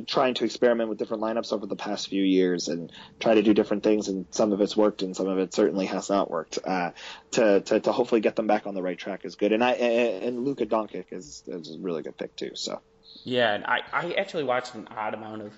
trying 0.07 0.35
to 0.35 0.45
experiment 0.45 0.89
with 0.89 0.99
different 0.99 1.23
lineups 1.23 1.53
over 1.53 1.67
the 1.67 1.77
past 1.77 2.09
few 2.09 2.23
years 2.23 2.69
and 2.69 2.93
try 3.19 3.35
to 3.35 3.43
do 3.43 3.55
different 3.55 3.83
things 3.83 4.09
and 4.09 4.27
some 4.31 4.53
of 4.53 4.61
it's 4.61 4.77
worked 4.77 5.03
and 5.03 5.17
some 5.17 5.27
of 5.27 5.39
it 5.39 5.55
certainly 5.55 5.87
has 5.87 6.11
not 6.11 6.31
worked. 6.31 6.59
Uh, 6.65 6.91
to, 7.33 7.61
to, 7.61 7.81
to 7.81 7.93
hopefully 7.93 8.21
get 8.21 8.37
them 8.37 8.47
back 8.47 8.67
on 8.67 8.75
the 8.75 8.83
right 8.83 8.99
track 8.99 9.25
is 9.25 9.37
good. 9.37 9.53
And 9.53 9.65
I 9.65 9.73
and 9.73 10.45
Luka 10.45 10.67
Doncic 10.67 11.07
is, 11.13 11.43
is 11.47 11.77
a 11.77 11.79
really 11.79 12.03
good 12.03 12.17
pick 12.17 12.37
too 12.37 12.53
so. 12.55 12.81
Yeah 13.25 13.55
and 13.55 13.65
I, 13.65 13.81
I 13.93 14.13
actually 14.13 14.45
watched 14.45 14.75
an 14.75 14.89
odd 14.95 15.15
amount 15.15 15.43
of 15.43 15.53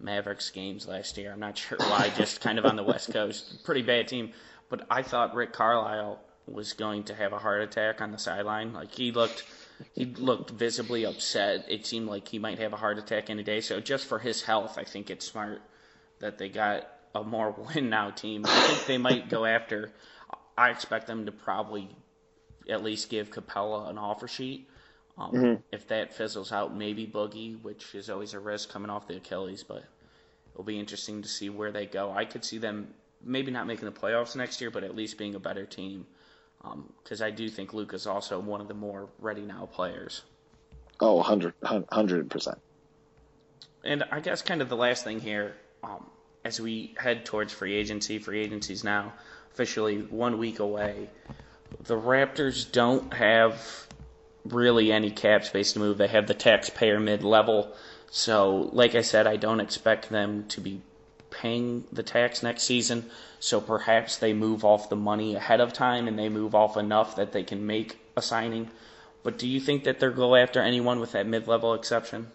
Mavericks 0.00 0.50
games 0.50 0.88
last 0.88 1.16
year. 1.16 1.32
I'm 1.32 1.40
not 1.40 1.56
sure 1.56 1.78
why 1.78 2.10
just 2.16 2.40
kind 2.40 2.58
of 2.58 2.64
on 2.64 2.76
the 2.76 2.82
West 2.82 3.12
Coast. 3.12 3.64
Pretty 3.64 3.82
bad 3.82 4.08
team. 4.08 4.32
But 4.68 4.86
I 4.90 5.02
thought 5.02 5.34
Rick 5.34 5.52
Carlisle 5.52 6.18
was 6.46 6.72
going 6.72 7.04
to 7.04 7.14
have 7.14 7.32
a 7.32 7.38
heart 7.38 7.62
attack 7.62 8.00
on 8.00 8.10
the 8.10 8.18
sideline. 8.18 8.72
Like 8.72 8.92
he 8.92 9.12
looked 9.12 9.44
he 9.92 10.06
looked 10.06 10.50
visibly 10.50 11.04
upset. 11.04 11.66
It 11.68 11.86
seemed 11.86 12.08
like 12.08 12.28
he 12.28 12.38
might 12.38 12.58
have 12.58 12.72
a 12.72 12.76
heart 12.76 12.98
attack 12.98 13.30
any 13.30 13.42
day. 13.42 13.60
So 13.60 13.80
just 13.80 14.06
for 14.06 14.18
his 14.18 14.42
health, 14.42 14.78
I 14.78 14.84
think 14.84 15.10
it's 15.10 15.26
smart 15.26 15.62
that 16.20 16.38
they 16.38 16.48
got 16.48 16.88
a 17.14 17.22
more 17.22 17.50
win 17.74 17.90
now 17.90 18.10
team. 18.10 18.44
I 18.46 18.66
think 18.68 18.86
they 18.86 18.98
might 18.98 19.28
go 19.28 19.44
after. 19.44 19.92
I 20.56 20.70
expect 20.70 21.06
them 21.06 21.26
to 21.26 21.32
probably 21.32 21.88
at 22.68 22.82
least 22.82 23.10
give 23.10 23.30
Capela 23.30 23.88
an 23.90 23.98
offer 23.98 24.28
sheet. 24.28 24.68
Um, 25.18 25.32
mm-hmm. 25.32 25.60
If 25.72 25.88
that 25.88 26.14
fizzles 26.14 26.52
out, 26.52 26.74
maybe 26.74 27.06
Boogie, 27.06 27.60
which 27.60 27.94
is 27.94 28.08
always 28.08 28.34
a 28.34 28.38
risk 28.38 28.70
coming 28.70 28.90
off 28.90 29.08
the 29.08 29.16
Achilles, 29.16 29.62
but 29.62 29.84
it'll 30.52 30.64
be 30.64 30.78
interesting 30.78 31.22
to 31.22 31.28
see 31.28 31.50
where 31.50 31.70
they 31.70 31.86
go. 31.86 32.10
I 32.10 32.24
could 32.24 32.44
see 32.44 32.58
them 32.58 32.94
maybe 33.22 33.50
not 33.50 33.66
making 33.66 33.84
the 33.84 33.92
playoffs 33.92 34.36
next 34.36 34.60
year, 34.60 34.70
but 34.70 34.84
at 34.84 34.96
least 34.96 35.18
being 35.18 35.34
a 35.34 35.40
better 35.40 35.66
team 35.66 36.06
because 37.02 37.20
um, 37.20 37.26
I 37.26 37.30
do 37.30 37.48
think 37.48 37.74
Luke 37.74 37.94
is 37.94 38.06
also 38.06 38.38
one 38.38 38.60
of 38.60 38.68
the 38.68 38.74
more 38.74 39.08
ready 39.18 39.42
now 39.42 39.68
players. 39.72 40.22
Oh, 41.00 41.16
100 41.16 42.30
percent. 42.30 42.58
And 43.84 44.04
I 44.10 44.20
guess 44.20 44.42
kind 44.42 44.62
of 44.62 44.68
the 44.68 44.76
last 44.76 45.02
thing 45.04 45.20
here, 45.20 45.56
um, 45.82 46.06
as 46.44 46.60
we 46.60 46.94
head 46.96 47.24
towards 47.24 47.52
free 47.52 47.74
agency, 47.74 48.18
free 48.18 48.40
agency's 48.40 48.84
now 48.84 49.12
officially 49.52 50.02
one 50.02 50.38
week 50.38 50.60
away. 50.60 51.08
The 51.84 51.96
Raptors 51.96 52.70
don't 52.70 53.12
have 53.12 53.88
really 54.44 54.92
any 54.92 55.10
cap 55.10 55.44
space 55.44 55.72
to 55.72 55.78
move. 55.78 55.98
They 55.98 56.08
have 56.08 56.26
the 56.26 56.34
taxpayer 56.34 57.00
mid 57.00 57.24
level. 57.24 57.74
So, 58.10 58.70
like 58.72 58.94
I 58.94 59.02
said, 59.02 59.26
I 59.26 59.36
don't 59.36 59.60
expect 59.60 60.10
them 60.10 60.44
to 60.48 60.60
be 60.60 60.82
paying 61.32 61.84
the 61.92 62.02
tax 62.02 62.42
next 62.42 62.62
season. 62.62 63.10
So 63.40 63.60
perhaps 63.60 64.18
they 64.18 64.32
move 64.32 64.64
off 64.64 64.88
the 64.88 64.96
money 64.96 65.34
ahead 65.34 65.60
of 65.60 65.72
time 65.72 66.06
and 66.06 66.18
they 66.18 66.28
move 66.28 66.54
off 66.54 66.76
enough 66.76 67.16
that 67.16 67.32
they 67.32 67.42
can 67.42 67.66
make 67.66 67.98
a 68.16 68.22
signing. 68.22 68.70
But 69.22 69.38
do 69.38 69.48
you 69.48 69.60
think 69.60 69.84
that 69.84 69.98
they'll 69.98 70.12
go 70.12 70.36
after 70.36 70.60
anyone 70.60 71.00
with 71.00 71.12
that 71.12 71.26
mid 71.26 71.48
level 71.48 71.74
exception? 71.74 72.28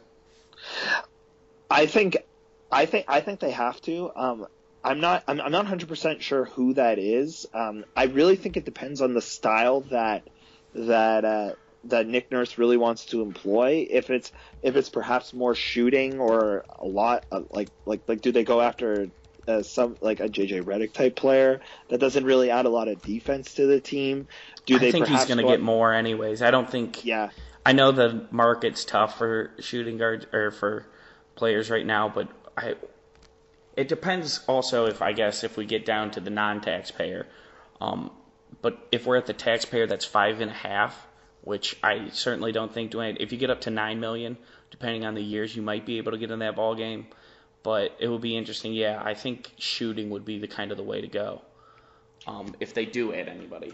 I 1.70 1.86
think, 1.86 2.18
I 2.72 2.86
think, 2.86 3.06
I 3.08 3.22
think 3.22 3.39
they 3.39 3.52
have 3.52 3.82
to. 3.84 4.12
Um, 4.16 4.48
I'm 4.84 5.00
not, 5.00 5.24
I'm, 5.28 5.39
I'm 5.41 5.52
not 5.52 5.66
100% 5.66 6.22
sure 6.22 6.45
who 6.45 6.74
that 6.76 6.98
is. 6.98 7.45
Um, 7.54 7.86
I 7.95 8.06
really 8.06 8.36
think 8.36 8.58
it 8.58 8.66
depends 8.66 9.02
on 9.02 9.14
the 9.14 9.22
style 9.22 9.82
that, 9.91 10.28
that, 10.74 11.26
uh, 11.26 11.52
that 11.86 12.07
Nick 12.07 12.32
Nurse 12.32 12.57
really 12.57 12.78
wants 12.78 13.05
to 13.05 13.21
employ. 13.21 13.88
If 13.89 14.09
it's 14.09 14.32
if 14.61 14.75
it's 14.75 14.89
perhaps 14.89 15.34
more 15.34 15.55
shooting 15.55 16.19
or 16.19 16.65
a 16.80 16.86
lot 16.86 17.25
of, 17.32 17.47
like 17.51 17.69
like 17.86 18.01
like 18.07 18.21
do 18.21 18.32
they 18.32 18.43
go 18.43 18.61
after 18.61 19.09
uh, 19.47 19.63
some 19.63 19.95
like 20.01 20.19
a 20.19 20.28
JJ 20.28 20.63
Redick 20.63 20.93
type 20.93 21.15
player 21.15 21.61
that 21.89 21.99
doesn't 21.99 22.25
really 22.25 22.51
add 22.51 22.65
a 22.65 22.69
lot 22.69 22.88
of 22.88 23.01
defense 23.01 23.53
to 23.55 23.65
the 23.65 23.80
team? 23.80 24.28
Do 24.65 24.78
they? 24.78 24.89
I 24.89 24.91
think 24.91 25.07
he's 25.07 25.25
going 25.25 25.38
to 25.38 25.47
get 25.47 25.61
more 25.61 25.93
anyways. 25.93 26.41
I 26.41 26.51
don't 26.51 26.69
think. 26.69 27.05
Yeah. 27.05 27.30
I 27.65 27.73
know 27.73 27.91
the 27.91 28.28
market's 28.32 28.86
tough 28.86 29.17
for 29.17 29.51
shooting 29.59 29.97
guards 29.97 30.25
or 30.32 30.51
for 30.51 30.86
players 31.36 31.69
right 31.69 31.86
now, 31.86 32.09
but 32.09 32.28
I. 32.57 32.75
It 33.75 33.88
depends 33.89 34.43
also 34.47 34.88
if 34.88 35.03
I 35.03 35.13
guess 35.13 35.43
if 35.43 35.55
we 35.55 35.65
get 35.67 35.86
down 35.86 36.09
to 36.11 36.19
the 36.19 36.32
non-taxpayer, 36.32 37.28
um, 37.80 38.09
but 38.63 38.80
if 38.91 39.05
we're 39.05 39.17
at 39.17 39.28
the 39.28 39.34
taxpayer 39.34 39.86
that's 39.86 40.03
five 40.03 40.41
and 40.41 40.49
a 40.49 40.53
half, 40.55 41.07
which 41.48 41.78
I 41.82 42.10
certainly 42.10 42.52
don't 42.52 42.74
think 42.74 42.91
Dwayne. 42.91 43.16
If 43.22 43.32
you 43.32 43.38
get 43.38 43.50
up 43.50 43.62
to 43.62 43.70
nine 43.70 44.02
million, 44.02 44.38
depending 44.70 45.06
on 45.06 45.16
the 45.16 45.24
years, 45.24 45.56
you 45.56 45.62
might 45.62 45.86
be 45.86 45.98
able 45.98 46.12
to 46.12 46.18
get 46.18 46.30
in 46.30 46.39
that 46.39 46.58
ball 46.58 46.76
game. 46.76 47.08
But 47.64 47.95
it 48.00 48.10
would 48.10 48.22
be 48.22 48.36
interesting. 48.36 48.74
Yeah, 48.74 49.02
I 49.04 49.14
think 49.14 49.54
shooting 49.58 50.10
would 50.10 50.26
be 50.26 50.39
the 50.39 50.48
kind 50.48 50.72
of 50.72 50.78
the 50.78 50.84
way 50.84 51.00
to 51.00 51.08
go. 51.08 51.41
Um, 52.28 52.54
if 52.60 52.74
they 52.74 52.86
do 52.86 53.14
add 53.14 53.30
anybody. 53.30 53.74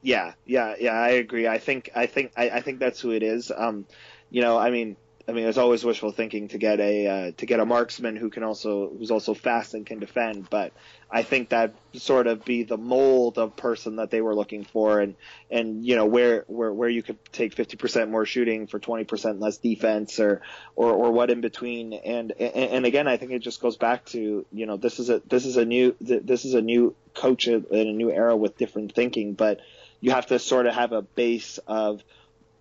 Yeah, 0.00 0.34
yeah, 0.44 0.76
yeah. 0.78 0.92
I 0.92 1.08
agree. 1.10 1.48
I 1.48 1.58
think 1.58 1.90
I 1.96 2.06
think 2.06 2.32
I, 2.36 2.50
I 2.50 2.60
think 2.60 2.78
that's 2.78 3.00
who 3.00 3.10
it 3.10 3.24
is. 3.24 3.50
Um, 3.54 3.84
you 4.30 4.40
know, 4.40 4.56
I 4.56 4.70
mean, 4.70 4.96
I 5.28 5.32
mean, 5.32 5.46
it's 5.46 5.58
always 5.58 5.84
wishful 5.84 6.12
thinking 6.12 6.48
to 6.48 6.58
get 6.58 6.78
a 6.78 7.06
uh, 7.06 7.32
to 7.38 7.46
get 7.46 7.58
a 7.58 7.66
marksman 7.66 8.14
who 8.14 8.30
can 8.30 8.44
also 8.44 8.90
who's 8.90 9.10
also 9.10 9.34
fast 9.34 9.74
and 9.74 9.84
can 9.84 9.98
defend. 9.98 10.48
But 10.48 10.72
I 11.10 11.24
think 11.24 11.48
that 11.48 11.74
sort 11.94 12.28
of 12.28 12.44
be 12.44 12.62
the 12.62 12.76
mold 12.76 13.36
of 13.36 13.56
person 13.56 13.96
that 13.96 14.10
they 14.12 14.20
were 14.20 14.36
looking 14.36 14.62
for, 14.62 15.00
and 15.00 15.16
and 15.50 15.84
you 15.84 15.96
know 15.96 16.06
where 16.06 16.44
where 16.46 16.72
where 16.72 16.88
you 16.88 17.02
could 17.02 17.18
take 17.32 17.56
50% 17.56 18.08
more 18.08 18.24
shooting 18.24 18.68
for 18.68 18.78
20% 18.78 19.40
less 19.40 19.58
defense, 19.58 20.20
or 20.20 20.42
or 20.76 20.92
or 20.92 21.10
what 21.10 21.30
in 21.30 21.40
between. 21.40 21.92
And 21.92 22.30
and, 22.38 22.54
and 22.54 22.86
again, 22.86 23.08
I 23.08 23.16
think 23.16 23.32
it 23.32 23.40
just 23.40 23.60
goes 23.60 23.76
back 23.76 24.04
to 24.06 24.46
you 24.52 24.66
know 24.66 24.76
this 24.76 25.00
is 25.00 25.10
a 25.10 25.20
this 25.26 25.44
is 25.44 25.56
a 25.56 25.64
new 25.64 25.96
this 26.00 26.44
is 26.44 26.54
a 26.54 26.62
new 26.62 26.94
coach 27.14 27.48
in 27.48 27.66
a 27.72 27.84
new 27.92 28.12
era 28.12 28.36
with 28.36 28.56
different 28.58 28.94
thinking, 28.94 29.34
but 29.34 29.58
you 30.00 30.12
have 30.12 30.26
to 30.26 30.38
sort 30.38 30.66
of 30.66 30.74
have 30.74 30.92
a 30.92 31.02
base 31.02 31.58
of 31.66 32.04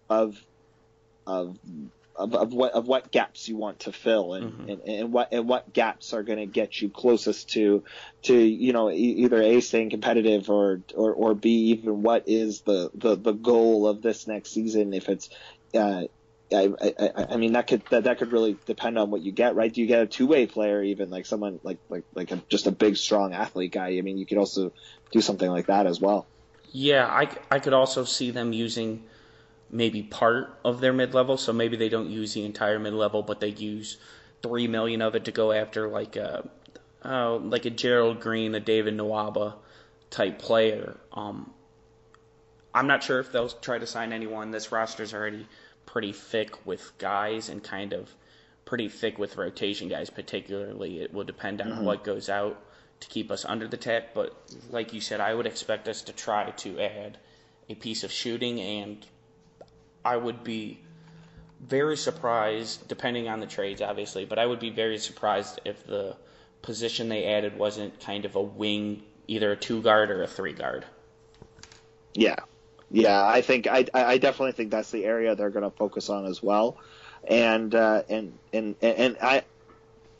of 0.09 0.41
of 1.28 1.57
of, 2.16 2.34
of 2.34 2.53
what 2.53 2.72
of 2.72 2.88
what 2.88 3.11
gaps 3.11 3.47
you 3.49 3.57
want 3.57 3.82
to 3.82 3.91
fill 3.91 4.34
and, 4.34 4.53
mm-hmm. 4.53 4.70
and, 4.70 4.82
and, 4.82 5.13
what 5.13 5.30
and 5.34 5.47
what 5.47 5.74
gaps 5.74 6.13
are 6.13 6.24
going 6.24 6.39
to 6.39 6.45
get 6.45 6.82
you 6.82 6.89
closest 6.89 7.49
to 7.49 7.84
to 8.24 8.36
you 8.36 8.74
know 8.74 8.89
either 8.89 9.41
a 9.41 9.59
staying 9.61 9.89
competitive 9.89 10.49
or 10.49 10.82
or 10.95 11.13
or 11.13 11.36
b 11.36 11.49
even 11.49 12.01
what 12.01 12.24
is 12.28 12.61
the 12.61 12.89
the, 12.93 13.16
the 13.16 13.34
goal 13.34 13.88
of 13.88 14.01
this 14.01 14.28
next 14.28 14.51
season? 14.51 14.93
If 14.93 15.09
it's 15.09 15.30
uh, 15.74 16.03
I, 16.53 16.74
I, 16.82 17.26
I 17.32 17.38
mean 17.38 17.53
that 17.53 17.68
could 17.68 17.84
that, 17.89 18.05
that 18.05 18.20
could 18.20 18.32
really 18.32 18.57
depend 18.66 18.97
on 18.97 19.11
what 19.11 19.22
you 19.22 19.32
get 19.32 19.55
right? 19.55 19.74
Do 19.74 19.82
you 19.82 19.88
get 19.88 20.01
a 20.01 20.05
two 20.05 20.28
way 20.28 20.45
player 20.45 20.82
even 20.84 21.09
like 21.09 21.26
someone 21.26 21.59
like 21.63 21.80
like 21.89 22.03
like 22.13 22.32
a, 22.32 22.41
just 22.49 22.68
a 22.68 22.72
big 22.72 22.97
strong 22.97 23.34
athlete 23.34 23.72
guy? 23.72 23.97
I 23.97 24.01
mean 24.01 24.18
you 24.18 24.26
could 24.26 24.38
also 24.38 24.72
do 25.11 25.22
something 25.22 25.49
like 25.49 25.68
that 25.68 25.88
as 25.88 25.99
well. 25.99 26.28
Yeah 26.72 27.07
I, 27.07 27.30
I 27.49 27.59
could 27.59 27.74
also 27.74 28.03
see 28.03 28.32
them 28.32 28.53
using 28.53 29.03
maybe 29.70 30.03
part 30.03 30.59
of 30.63 30.80
their 30.80 30.93
mid 30.93 31.13
level. 31.13 31.38
So 31.38 31.53
maybe 31.53 31.78
they 31.78 31.89
don't 31.89 32.09
use 32.09 32.34
the 32.34 32.45
entire 32.45 32.80
mid 32.80 32.93
level, 32.93 33.24
but 33.24 33.39
they 33.39 33.49
use 33.49 33.97
three 34.41 34.68
million 34.68 35.01
of 35.01 35.16
it 35.16 35.26
to 35.26 35.32
go 35.32 35.51
after 35.51 35.88
like 35.88 36.16
a 36.16 36.47
uh, 37.03 37.38
like 37.38 37.66
a 37.66 37.70
Gerald 37.70 38.20
Green, 38.20 38.55
a 38.55 38.59
David 38.59 38.97
Nwaba 38.97 39.55
type 40.09 40.39
player. 40.39 40.97
Um, 41.13 41.53
I'm 42.74 42.88
not 42.88 43.03
sure 43.03 43.20
if 43.20 43.32
they'll 43.32 43.49
try 43.49 43.78
to 43.78 43.88
sign 43.88 44.11
anyone. 44.11 44.51
This 44.51 44.72
roster's 44.72 45.13
already 45.13 45.47
pretty 45.86 46.13
thick 46.13 46.66
with 46.66 46.97
guys 46.97 47.49
and 47.49 47.63
kind 47.63 47.93
of 47.93 48.09
pretty 48.66 48.89
thick 48.89 49.18
with 49.20 49.38
rotation 49.38 49.88
guys. 49.88 50.09
Particularly, 50.09 51.01
it 51.01 51.13
will 51.13 51.24
depend 51.24 51.61
on 51.61 51.68
mm-hmm. 51.68 51.86
what 51.86 52.03
goes 52.03 52.28
out 52.30 52.59
to 52.99 53.07
keep 53.07 53.32
us 53.32 53.45
under 53.45 53.68
the 53.68 53.78
tech. 53.78 54.13
But 54.13 54.36
like 54.72 54.93
you 54.93 55.01
said, 55.01 55.20
I 55.20 55.34
would 55.34 55.45
expect 55.45 55.88
us 55.88 56.01
to 56.03 56.13
try 56.13 56.49
to 56.51 56.80
add 56.80 57.18
a 57.70 57.76
piece 57.76 58.03
of 58.03 58.11
shooting 58.11 58.59
and 58.59 59.05
I 60.05 60.15
would 60.15 60.43
be 60.43 60.79
very 61.59 61.97
surprised, 61.97 62.87
depending 62.87 63.27
on 63.27 63.39
the 63.39 63.47
trades, 63.47 63.81
obviously, 63.81 64.25
but 64.25 64.37
I 64.37 64.45
would 64.45 64.59
be 64.59 64.69
very 64.69 64.99
surprised 64.99 65.59
if 65.65 65.85
the 65.85 66.15
position 66.61 67.09
they 67.09 67.25
added 67.25 67.57
wasn't 67.57 67.99
kind 67.99 68.25
of 68.25 68.35
a 68.35 68.41
wing, 68.41 69.01
either 69.27 69.51
a 69.51 69.55
two 69.55 69.81
guard 69.81 70.11
or 70.11 70.21
a 70.23 70.27
three 70.27 70.53
guard. 70.53 70.85
Yeah, 72.13 72.35
yeah, 72.91 73.25
I 73.25 73.41
think 73.41 73.67
I 73.67 73.85
I 73.93 74.17
definitely 74.19 74.53
think 74.53 74.71
that's 74.71 74.91
the 74.91 75.05
area 75.05 75.35
they're 75.35 75.49
going 75.49 75.63
to 75.69 75.75
focus 75.75 76.09
on 76.09 76.25
as 76.25 76.41
well, 76.41 76.77
and 77.27 77.73
uh, 77.73 78.03
and 78.07 78.37
and 78.53 78.75
and 78.81 79.17
I. 79.21 79.43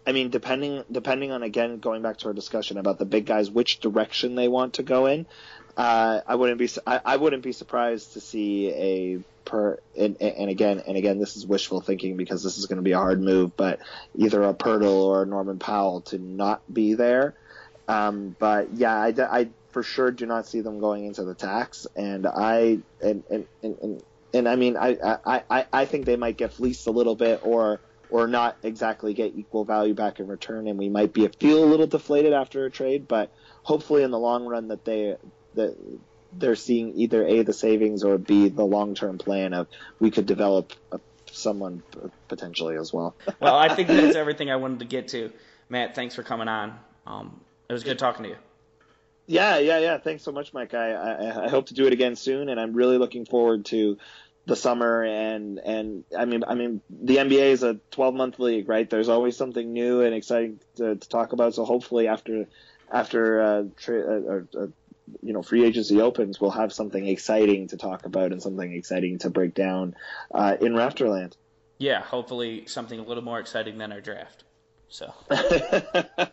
I 0.08 0.12
mean, 0.12 0.30
depending 0.30 0.84
depending 0.91 1.32
on 1.32 1.43
again 1.43 1.80
going 1.80 2.01
back 2.01 2.18
to 2.18 2.28
our 2.28 2.34
discussion 2.34 2.78
about 2.78 2.99
the 2.99 3.06
big 3.06 3.26
guys, 3.26 3.49
which 3.49 3.80
direction 3.80 4.36
they 4.36 4.47
want 4.47 4.76
to 4.76 4.84
go 4.84 5.08
in, 5.08 5.26
uh, 5.78 6.22
I 6.26 6.36
wouldn't 6.36 6.60
be 6.60 6.70
I, 6.86 7.01
I 7.03 7.16
wouldn't 7.18 7.43
be 7.43 7.51
surprised 7.51 8.14
to 8.14 8.22
see 8.22 8.70
a 8.70 9.20
per 9.45 9.80
and, 9.97 10.22
and 10.22 10.49
again 10.49 10.82
and 10.88 10.97
again 10.97 11.20
this 11.20 11.36
is 11.38 11.45
wishful 11.45 11.80
thinking 11.82 12.18
because 12.18 12.43
this 12.43 12.58
is 12.58 12.66
going 12.66 12.78
to 12.78 12.84
be 12.84 12.91
a 12.91 12.97
hard 12.97 13.22
move, 13.22 13.58
but 13.58 13.80
either 14.16 14.43
a 14.43 14.53
Poeltl 14.53 15.06
or 15.06 15.24
a 15.24 15.26
Norman 15.26 15.60
Powell 15.60 16.01
to 16.01 16.18
not 16.18 16.62
be 16.72 16.93
there. 16.93 17.36
Um, 17.88 18.36
but 18.38 18.74
yeah, 18.74 18.95
I, 18.95 19.14
I 19.18 19.49
for 19.72 19.84
sure 19.84 20.12
do 20.12 20.26
not 20.26 20.47
see 20.47 20.62
them 20.62 20.80
going 20.80 21.06
into 21.06 21.24
the 21.24 21.36
tax, 21.36 21.88
and 21.95 22.28
I 22.28 22.80
and 23.01 23.24
and 23.30 23.47
and, 23.64 23.78
and, 23.82 24.03
and 24.34 24.49
I 24.49 24.56
mean 24.56 24.78
I, 24.78 25.20
I, 25.26 25.43
I, 25.49 25.66
I 25.74 25.86
think 25.86 26.06
they 26.06 26.16
might 26.16 26.38
get 26.38 26.53
fleeced 26.53 26.88
a 26.88 26.91
little 26.91 27.16
bit 27.16 27.41
or 27.43 27.80
or 28.16 28.28
not 28.28 28.55
exactly 28.63 29.13
get 29.13 29.36
equal 29.36 29.66
value 29.66 29.93
back 29.93 30.22
in 30.22 30.28
return, 30.28 30.70
and 30.70 30.80
we 30.80 30.88
might 30.88 31.11
be 31.11 31.28
feel 31.28 31.61
a 31.61 31.68
little 31.68 31.86
deflated 31.86 32.32
after 32.32 32.63
a 32.63 32.72
trade, 32.72 33.09
but 33.09 33.30
hopefully 33.61 34.03
in 34.03 34.11
the 34.11 34.18
long 34.18 34.45
run 34.45 34.70
that 34.70 34.86
they 34.86 35.18
that 35.55 35.76
they're 36.32 36.55
seeing 36.55 36.97
either 36.97 37.28
a 37.28 37.43
the 37.43 37.51
savings 37.51 38.05
or 38.05 38.18
b 38.18 38.47
the 38.47 38.63
long 38.63 38.95
term 38.95 39.18
plan 39.18 39.53
of 39.53 39.68
we 39.99 40.11
could 40.11 40.26
develop 40.26 40.72
a, 40.93 40.99
someone 41.30 41.84
potentially 42.30 42.78
as 42.78 42.93
well. 42.93 43.18
well, 43.41 43.57
I 43.57 43.76
think 43.76 43.89
that's 43.89 44.16
everything 44.16 44.49
I 44.49 44.55
wanted 44.55 44.80
to 44.80 44.86
get 44.86 45.09
to. 45.09 45.34
Matt, 45.68 45.93
thanks 45.93 46.16
for 46.16 46.24
coming 46.24 46.47
on. 46.47 46.80
Um, 47.05 47.41
it 47.68 47.74
was 47.74 47.84
good 47.84 47.99
talking 47.99 48.24
to 48.24 48.30
you. 48.30 48.38
Yeah, 49.28 49.57
yeah, 49.57 49.80
yeah. 49.80 49.97
Thanks 49.97 50.24
so 50.24 50.32
much, 50.32 50.53
Mike. 50.53 50.74
I, 50.74 50.91
I, 50.91 51.45
I 51.45 51.49
hope 51.49 51.66
to 51.66 51.74
do 51.74 51.86
it 51.86 51.91
again 51.91 52.16
soon, 52.16 52.47
and 52.47 52.61
I'm 52.61 52.74
really 52.74 52.97
looking 52.97 53.26
forward 53.26 53.66
to 53.66 53.97
the 54.46 54.56
summer 54.56 55.04
and 55.04 55.60
and 55.60 56.04
I 56.18 56.26
mean 56.26 56.43
I 56.48 56.56
mean 56.56 56.82
the 56.89 57.18
NBA 57.18 57.52
is 57.52 57.64
a 57.64 57.80
12 57.91 58.14
month 58.14 58.39
league, 58.39 58.70
right? 58.70 58.89
There's 58.89 59.10
always 59.10 59.36
something 59.36 59.74
new 59.74 60.02
and 60.02 60.14
exciting 60.14 60.60
to, 60.76 60.96
to 60.96 61.10
talk 61.10 61.34
about. 61.34 61.56
So 61.56 61.66
hopefully 61.66 62.08
after 62.08 62.48
after 62.91 63.41
uh, 63.41 63.64
tra- 63.78 64.22
uh, 64.22 64.60
uh, 64.60 64.68
you 65.22 65.34
know 65.34 65.41
free 65.41 65.66
agency 65.66 66.02
opens, 66.02 66.39
we'll 66.39 66.52
have 66.52 66.72
something 66.72 67.08
exciting 67.08 67.70
to 67.70 67.78
talk 67.78 68.06
about 68.06 68.32
and 68.32 68.41
something 68.41 68.72
exciting 68.72 69.20
to 69.20 69.30
break 69.30 69.54
down 69.54 69.96
uh, 70.34 70.56
in 70.60 70.74
Raptorland. 70.74 71.34
Yeah, 71.78 72.02
hopefully 72.02 72.68
something 72.68 73.00
a 73.00 73.04
little 73.04 73.24
more 73.24 73.39
exciting 73.39 73.78
than 73.78 73.91
our 73.91 74.02
draft. 74.02 74.43
So. 74.88 75.14